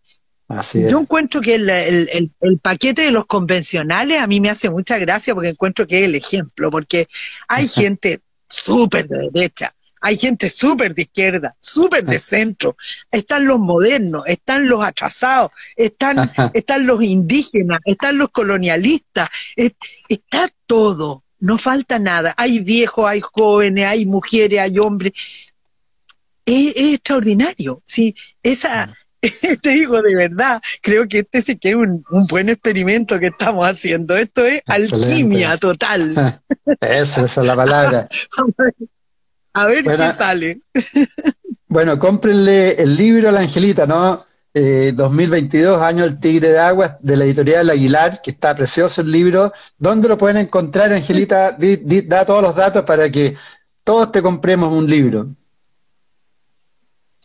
Yo 0.73 0.99
encuentro 0.99 1.41
que 1.41 1.55
el, 1.55 1.69
el, 1.69 2.31
el, 2.39 2.59
paquete 2.59 3.03
de 3.03 3.11
los 3.11 3.25
convencionales 3.25 4.19
a 4.19 4.27
mí 4.27 4.39
me 4.39 4.49
hace 4.49 4.69
mucha 4.69 4.97
gracia 4.97 5.33
porque 5.33 5.49
encuentro 5.49 5.87
que 5.87 5.99
es 5.99 6.05
el 6.05 6.15
ejemplo, 6.15 6.69
porque 6.69 7.07
hay 7.47 7.67
gente 7.67 8.21
súper 8.47 9.07
de 9.07 9.29
derecha, 9.31 9.73
hay 10.01 10.17
gente 10.17 10.49
súper 10.49 10.93
de 10.93 11.03
izquierda, 11.03 11.55
súper 11.59 12.03
de 12.03 12.19
centro, 12.19 12.75
están 13.09 13.47
los 13.47 13.59
modernos, 13.59 14.23
están 14.27 14.67
los 14.67 14.83
atrasados, 14.83 15.51
están, 15.75 16.29
están 16.53 16.85
los 16.85 17.01
indígenas, 17.01 17.79
están 17.85 18.17
los 18.17 18.29
colonialistas, 18.29 19.29
está 19.55 20.49
todo 20.67 21.23
no 21.43 21.57
falta 21.57 21.99
nada. 21.99 22.33
Hay 22.37 22.59
viejos, 22.59 23.05
hay 23.05 23.19
jóvenes, 23.19 23.85
hay 23.85 24.05
mujeres, 24.05 24.59
hay 24.59 24.79
hombres. 24.79 25.11
Es, 26.45 26.73
extraordinario. 26.75 27.81
Sí, 27.83 28.15
esa, 28.41 28.95
te 29.61 29.69
digo 29.69 30.01
de 30.01 30.15
verdad, 30.15 30.61
creo 30.81 31.07
que 31.07 31.19
este 31.19 31.41
sí 31.41 31.57
que 31.57 31.69
es 31.69 31.75
un, 31.75 32.03
buen 32.29 32.49
experimento 32.49 33.19
que 33.19 33.27
estamos 33.27 33.67
haciendo. 33.67 34.15
Esto 34.15 34.41
es 34.41 34.61
alquimia 34.67 35.57
total. 35.57 36.41
Eso, 36.81 37.25
esa 37.25 37.41
es 37.41 37.47
la 37.47 37.55
palabra. 37.55 38.09
a 39.53 39.65
ver, 39.65 39.83
qué 39.83 40.11
sale. 40.11 40.61
bueno, 41.67 41.99
cómprenle 41.99 42.81
el 42.81 42.95
libro 42.95 43.29
a 43.29 43.31
la 43.31 43.41
Angelita, 43.41 43.85
¿no? 43.85 44.25
2022, 44.53 45.81
eh, 45.81 45.83
año 45.83 46.05
El 46.05 46.19
Tigre 46.19 46.49
de 46.49 46.59
Agua, 46.59 46.99
de 47.01 47.17
la 47.17 47.25
editorial 47.25 47.71
Aguilar, 47.71 48.21
que 48.21 48.31
está 48.31 48.53
precioso 48.53 49.01
el 49.01 49.11
libro. 49.11 49.51
¿Dónde 49.77 50.07
lo 50.07 50.17
pueden 50.17 50.37
encontrar, 50.37 50.93
Angelita? 50.93 51.57
da 51.57 52.25
todos 52.25 52.43
los 52.43 52.55
datos 52.55 52.83
para 52.83 53.09
que 53.09 53.35
todos 53.83 54.11
te 54.11 54.21
compremos 54.21 54.71
un 54.71 54.87
libro. 54.87 55.35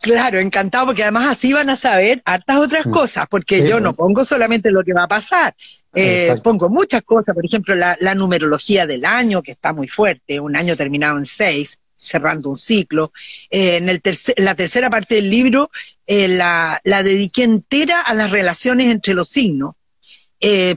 Claro, 0.01 0.39
encantado, 0.39 0.87
porque 0.87 1.03
además 1.03 1.27
así 1.29 1.51
van 1.51 1.69
a 1.69 1.75
saber 1.75 2.21
hartas 2.23 2.57
otras 2.57 2.85
mm. 2.85 2.91
cosas, 2.91 3.27
porque 3.29 3.67
yo 3.67 3.81
no 3.81 3.93
pongo 3.93 4.23
solamente 4.23 4.71
lo 4.71 4.83
que 4.83 4.93
va 4.93 5.03
a 5.03 5.07
pasar, 5.09 5.53
eh, 5.93 6.35
pongo 6.41 6.69
muchas 6.69 7.01
cosas, 7.03 7.35
por 7.35 7.45
ejemplo, 7.45 7.75
la, 7.75 7.97
la, 7.99 8.15
numerología 8.15 8.87
del 8.87 9.03
año, 9.03 9.41
que 9.41 9.51
está 9.51 9.73
muy 9.73 9.89
fuerte, 9.89 10.39
un 10.39 10.55
año 10.55 10.77
terminado 10.77 11.17
en 11.17 11.25
seis, 11.25 11.79
cerrando 11.97 12.49
un 12.49 12.55
ciclo. 12.55 13.11
Eh, 13.49 13.77
en 13.77 13.89
el 13.89 14.01
la 14.37 14.55
tercera 14.55 14.89
parte 14.89 15.15
del 15.15 15.29
libro 15.29 15.69
eh, 16.07 16.29
la, 16.29 16.79
la, 16.85 17.03
dediqué 17.03 17.43
entera 17.43 18.01
a 18.01 18.13
las 18.13 18.31
relaciones 18.31 18.87
entre 18.87 19.13
los 19.13 19.27
signos, 19.27 19.75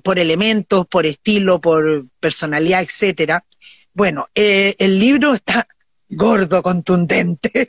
por 0.02 0.18
elementos, 0.18 0.88
por 0.88 1.06
estilo, 1.06 1.60
por 1.60 2.06
personalidad, 2.18 2.82
etcétera. 2.82 3.44
Bueno, 3.94 4.26
el 4.34 4.98
libro 4.98 5.34
está 5.34 5.68
gordo, 6.12 6.62
contundente, 6.62 7.66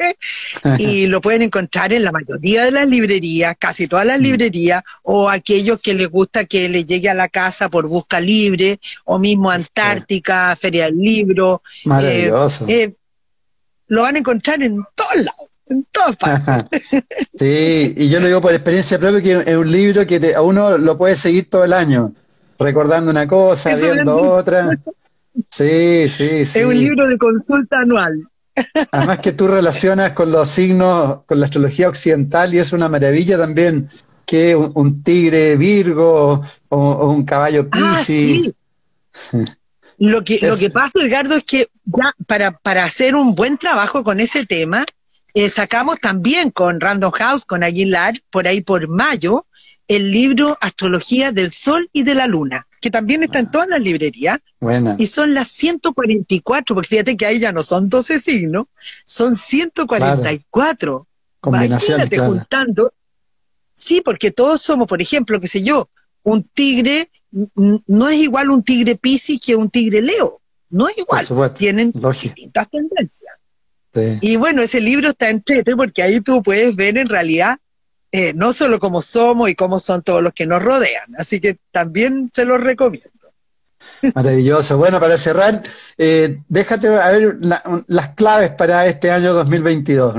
y 0.78 1.08
lo 1.08 1.22
pueden 1.22 1.44
encontrar 1.44 1.94
en 1.94 2.04
la 2.04 2.12
mayoría 2.12 2.66
de 2.66 2.72
las 2.72 2.88
librerías, 2.88 3.56
casi 3.58 3.88
todas 3.88 4.06
las 4.06 4.20
mm. 4.20 4.24
librerías, 4.24 4.84
o 5.04 5.30
aquellos 5.30 5.82
que 5.82 5.94
les 5.94 6.10
gusta 6.10 6.46
que 6.46 6.70
les 6.70 6.86
llegue 6.86 7.10
a 7.10 7.14
la 7.14 7.30
casa 7.30 7.70
por 7.70 7.88
busca 7.88 8.20
libre, 8.20 8.80
o 9.06 9.20
mismo 9.20 9.50
Antártica, 9.50 10.56
Feria 10.56 10.86
del 10.86 10.98
Libro. 10.98 11.62
Maravilloso 11.86 12.66
lo 13.94 14.02
van 14.02 14.16
a 14.16 14.20
encontrar 14.20 14.62
en 14.64 14.84
todos 14.96 15.16
lados, 15.18 15.50
en 15.68 15.86
todas 15.91 16.16
partes. 16.16 16.89
sí, 17.38 17.94
y 17.96 18.10
yo 18.10 18.20
lo 18.20 18.26
digo 18.26 18.41
por 18.41 18.54
experiencia 18.54 18.98
propia 18.98 19.22
que 19.22 19.52
es 19.52 19.56
un 19.56 19.72
libro 19.72 20.06
que 20.06 20.34
a 20.36 20.41
uno 20.41 20.78
lo 20.78 20.98
puede 20.98 21.16
seguir 21.16 21.48
todo 21.50 21.64
el 21.64 21.74
año, 21.74 22.14
recordando 22.58 23.12
una 23.12 23.28
cosa, 23.28 23.76
viendo 23.76 24.16
otra. 24.34 24.70
Sí, 25.52 26.10
sí, 26.10 26.46
sí. 26.46 26.60
Es 26.60 26.66
un 26.66 26.78
libro 26.78 27.08
de 27.08 27.18
consulta 27.18 27.78
anual. 27.80 28.28
Además 28.91 29.20
que 29.20 29.32
tú 29.32 29.47
relacionas 29.47 30.14
con 30.14 30.32
los 30.32 30.49
signos, 30.49 31.20
con 31.26 31.39
la 31.39 31.45
astrología 31.45 31.89
occidental 31.89 32.54
y 32.54 32.60
es 32.60 32.72
una 32.72 32.88
maravilla 32.88 33.38
también 33.38 33.89
que 34.26 34.56
un, 34.56 35.04
tigre 35.04 35.56
Virgo 35.56 36.43
o, 36.70 37.08
un 37.10 37.26
caballo 37.26 37.68
ah, 37.72 37.97
Piscis. 38.06 38.51
Lo 39.99 40.24
que, 40.24 40.39
lo 40.41 40.58
que 40.58 40.72
pasa, 40.72 40.99
Edgardo, 40.99 41.36
es 41.36 41.43
que 41.43 41.70
ya 41.86 42.14
para, 42.26 42.51
para 42.51 42.84
hacer 42.84 43.16
un 43.16 43.36
buen 43.36 43.58
trabajo 43.58 44.04
con 44.04 44.20
ese 44.20 44.45
tema, 44.45 44.84
eh, 45.34 45.49
sacamos 45.49 45.99
también 45.99 46.49
con 46.51 46.82
Random 46.82 47.12
House, 47.12 47.45
con 47.45 47.64
Aguilar, 47.64 48.22
por 48.30 48.47
ahí 48.47 48.60
por 48.62 48.88
mayo, 48.88 49.45
el 49.88 50.12
libro 50.12 50.58
Astrología 50.62 51.32
del 51.32 51.54
Sol 51.54 51.89
y 51.93 52.04
de 52.04 52.16
la 52.16 52.28
Luna, 52.28 52.68
que 52.84 52.91
también 52.91 53.23
está 53.23 53.39
en 53.39 53.49
todas 53.49 53.69
las 53.69 53.79
librerías. 53.79 54.39
Y 54.97 55.07
son 55.07 55.34
las 55.34 55.47
144, 55.47 56.75
porque 56.75 56.89
fíjate 56.89 57.15
que 57.15 57.25
ahí 57.25 57.39
ya 57.39 57.53
no 57.53 57.63
son 57.63 57.88
12 57.88 58.19
signos, 58.19 58.65
son 59.05 59.38
144. 59.38 61.07
Claro. 61.39 61.65
Imagínate 61.65 62.17
juntando. 62.17 62.93
Sí, 63.73 64.01
porque 64.03 64.31
todos 64.31 64.61
somos, 64.61 64.86
por 64.89 65.01
ejemplo, 65.01 65.39
qué 65.39 65.47
sé 65.47 65.63
yo, 65.63 65.89
un 66.23 66.43
tigre 66.43 67.09
no 67.31 68.09
es 68.09 68.17
igual 68.17 68.49
un 68.49 68.63
tigre 68.63 68.97
Piscis 68.97 69.39
que 69.39 69.55
un 69.55 69.69
tigre 69.69 70.01
Leo. 70.01 70.41
No 70.69 70.89
es 70.89 70.97
igual. 70.97 71.53
Tienen 71.53 71.93
distintas 71.93 72.69
tendencias. 72.69 73.34
Y 74.19 74.36
bueno, 74.36 74.61
ese 74.61 74.81
libro 74.81 75.09
está 75.09 75.29
entrete 75.29 75.73
porque 75.77 76.03
ahí 76.03 76.19
tú 76.19 76.43
puedes 76.43 76.75
ver 76.75 76.97
en 76.97 77.07
realidad 77.07 77.57
eh, 78.16 78.32
no 78.36 78.53
solo 78.53 78.80
cómo 78.80 79.01
somos 79.01 79.49
y 79.49 79.55
cómo 79.55 79.80
son 79.80 80.03
todos 80.03 80.22
los 80.22 80.34
que 80.34 80.45
nos 80.45 80.61
rodean. 80.61 81.16
Así 81.18 81.41
que 81.41 81.57
también 81.72 82.30
se 82.32 82.45
los 82.45 82.61
recomiendo. 82.61 83.09
Maravilloso. 84.14 84.78
Bueno, 84.78 84.99
para 84.99 85.18
cerrar, 85.18 85.64
eh, 85.97 86.39
déjate 86.47 86.89
a 86.89 87.09
ver 87.09 87.38
las 87.88 88.09
claves 88.09 88.51
para 88.51 88.86
este 88.86 89.09
año 89.09 89.34
2022. 89.34 90.16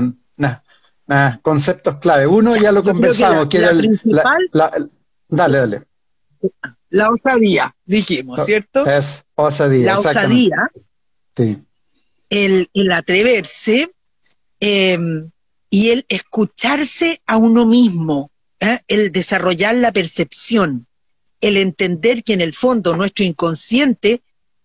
conceptos 1.41 1.95
clave. 1.99 2.27
Uno 2.27 2.57
ya 2.57 2.73
lo 2.73 2.83
conversamos, 2.83 3.47
que, 3.47 3.59
era 3.59 3.69
el, 3.69 3.97
dale, 5.29 5.57
dale. 5.57 5.81
La 6.89 7.09
osadía, 7.09 7.73
dijimos, 7.85 8.45
¿cierto? 8.45 8.85
Es 8.85 9.23
osadía. 9.35 9.93
La 9.93 9.99
osadía. 9.99 10.69
Sí. 11.33 11.63
El, 12.29 12.69
el 12.73 12.91
atreverse 12.91 13.89
em, 14.59 15.31
y 15.69 15.89
el 15.89 16.05
escucharse 16.09 17.21
a 17.25 17.37
uno 17.37 17.65
mismo, 17.65 18.31
¿eh? 18.59 18.79
el 18.87 19.11
desarrollar 19.11 19.75
la 19.75 19.91
percepción, 19.91 20.87
el 21.41 21.57
entender 21.57 22.23
que 22.23 22.33
en 22.33 22.41
el 22.41 22.53
fondo 22.53 22.95
nuestro 22.95 23.25
inconsciente 23.25 24.21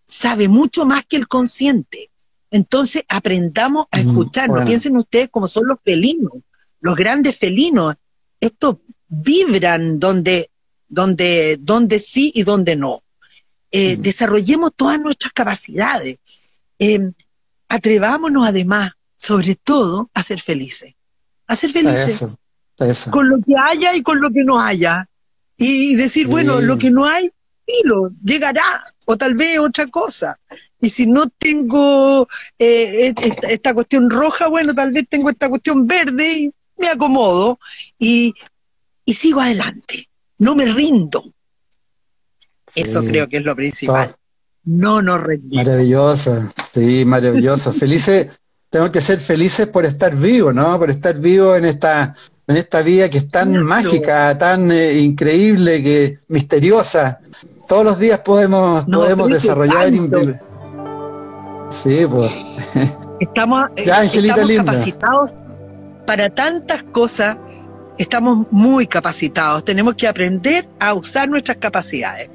sabe 0.07 0.49
mucho 0.49 0.87
más 0.87 1.05
que 1.07 1.17
el 1.17 1.29
consciente. 1.29 2.11
Entonces 2.51 3.05
aprendamos 3.09 3.87
a 3.93 4.01
escucharnos. 4.01 4.65
Piensen 4.65 4.97
ustedes 4.97 5.31
como 5.31 5.47
son 5.47 5.69
los 5.69 5.79
felinos, 5.85 6.33
los 6.81 6.97
grandes 6.97 7.37
felinos. 7.37 7.95
Estos 8.41 8.77
vibran 9.09 9.99
donde, 9.99 10.51
donde, 10.89 11.59
donde 11.61 11.99
sí 11.99 12.33
y 12.35 12.43
donde 12.43 12.77
no. 12.77 13.03
Eh, 13.71 13.97
desarrollemos 13.97 14.75
todas 14.75 15.01
nuestras 15.01 15.33
capacidades. 15.33 16.19
Eh, 16.79 17.13
atrevámonos 17.69 18.47
además, 18.47 18.93
sobre 19.21 19.55
todo, 19.55 20.11
a 20.15 20.23
ser 20.23 20.41
felices. 20.41 20.95
A 21.47 21.55
ser 21.55 21.73
felices. 21.73 22.25
Con 23.11 23.29
lo 23.29 23.37
que 23.37 23.55
haya 23.55 23.95
y 23.95 24.03
con 24.03 24.19
lo 24.19 24.31
que 24.31 24.43
no 24.43 24.59
haya. 24.59 25.07
Y 25.59 25.95
decir, 25.95 26.27
bueno, 26.27 26.63
lo 26.63 26.79
que 26.79 26.91
no 26.91 27.05
hay, 27.05 27.31
filo, 27.67 28.13
llegará, 28.25 28.83
o 29.05 29.19
tal 29.19 29.35
vez 29.35 29.59
otra 29.59 29.89
cosa. 29.89 30.41
Y 30.81 30.89
si 30.89 31.07
no 31.07 31.29
tengo 31.29 32.27
eh, 32.59 33.13
esta, 33.43 33.75
cuestión 33.75 34.09
roja, 34.09 34.49
bueno, 34.49 34.75
tal 34.75 34.91
vez 34.91 35.05
tengo 35.07 35.29
esta 35.29 35.51
cuestión 35.51 35.87
verde 35.87 36.33
y 36.39 36.55
me 36.79 36.89
acomodo 36.89 37.59
y, 37.99 38.33
sigo 39.07 39.43
adelante. 39.43 40.09
No 40.39 40.55
me 40.55 40.65
rindo. 40.65 41.23
Eso 42.75 43.05
creo 43.05 43.29
que 43.29 43.37
es 43.37 43.45
lo 43.45 43.55
principal. 43.55 44.17
No 44.65 45.03
nos 45.03 45.21
rendimos. 45.21 45.67
Maravilloso, 45.67 46.53
sí, 46.73 47.05
maravilloso. 47.05 47.75
Felices, 47.75 48.29
tengo 48.71 48.91
que 48.91 49.01
ser 49.01 49.19
felices 49.19 49.67
por 49.67 49.85
estar 49.85 50.15
vivo, 50.15 50.53
¿no? 50.53 50.79
Por 50.79 50.91
estar 50.91 51.17
vivo 51.17 51.57
en 51.57 51.65
esta 51.65 52.15
en 52.47 52.57
esta 52.57 52.83
vida 52.83 53.09
que 53.09 53.19
es 53.19 53.29
tan 53.29 53.63
mágica, 53.63 54.37
tan 54.37 54.73
eh, 54.73 54.99
increíble, 54.99 55.83
que 55.83 56.19
misteriosa. 56.29 57.21
Todos 57.69 57.85
los 57.85 57.99
días 57.99 58.21
podemos, 58.21 58.85
podemos 58.87 59.29
desarrollar. 59.29 59.93
Sí, 61.69 62.07
pues. 62.11 62.33
Estamos, 63.21 63.67
eh, 63.77 63.85
estamos 63.85 64.51
capacitados 64.57 65.31
para 66.07 66.31
tantas 66.31 66.83
cosas. 66.85 67.37
Estamos 67.99 68.47
muy 68.51 68.87
capacitados. 68.87 69.63
Tenemos 69.63 69.95
que 69.95 70.09
aprender 70.09 70.67
a 70.81 70.95
usar 70.95 71.29
nuestras 71.29 71.59
capacidades. 71.59 72.31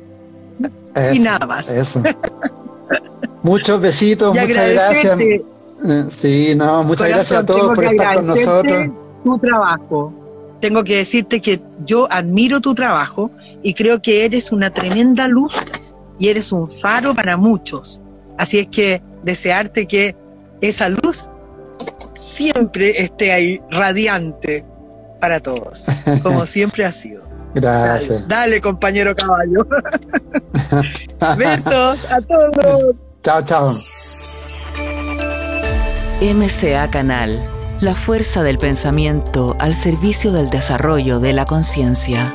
y 1.12 1.20
nada 1.20 1.46
más. 1.48 1.76
Muchos 3.44 3.82
besitos, 3.82 4.30
muchas 4.30 4.48
gracias. 4.74 5.18
Eh, 5.88 6.06
sí, 6.10 6.56
no, 6.56 6.84
muchas 6.84 7.10
gracias 7.10 7.40
a 7.40 7.46
todos 7.46 7.76
por 7.76 7.84
estar 7.84 8.16
con 8.16 8.28
nosotros 8.28 8.90
tu 9.24 9.38
trabajo. 9.40 10.14
Tengo 10.62 10.84
que 10.84 10.98
decirte 10.98 11.42
que 11.42 11.62
yo 11.86 12.08
admiro 12.12 12.62
tu 12.62 12.74
trabajo 12.74 13.32
y 13.62 13.74
creo 13.74 14.02
que 14.02 14.26
eres 14.26 14.52
una 14.52 14.70
tremenda 14.70 15.28
luz 15.28 15.58
y 16.20 16.30
eres 16.30 16.52
un 16.52 16.70
faro 16.70 17.14
para 17.14 17.36
muchos. 17.36 18.02
Así 18.38 18.60
es 18.60 18.68
que 18.68 19.02
desearte 19.24 19.86
que 19.88 20.16
esa 20.62 20.90
luz 20.90 21.30
siempre 22.14 23.02
esté 23.02 23.34
ahí 23.34 23.60
radiante 23.70 24.66
para 25.20 25.40
todos, 25.40 25.88
como 26.24 26.46
siempre 26.46 26.86
ha 26.86 26.92
sido. 26.92 27.24
Gracias. 27.54 28.28
Dale, 28.28 28.62
compañero 28.62 29.16
caballo. 29.16 29.66
Besos 31.38 32.06
a 32.12 32.22
todos. 32.22 32.96
Chao, 33.24 33.42
chao. 33.44 33.76
MCA 36.34 36.90
Canal 36.90 37.56
la 37.82 37.94
fuerza 37.94 38.42
del 38.42 38.58
pensamiento 38.58 39.56
al 39.60 39.76
servicio 39.76 40.32
del 40.32 40.50
desarrollo 40.50 41.20
de 41.20 41.34
la 41.34 41.46
conciencia. 41.46 42.34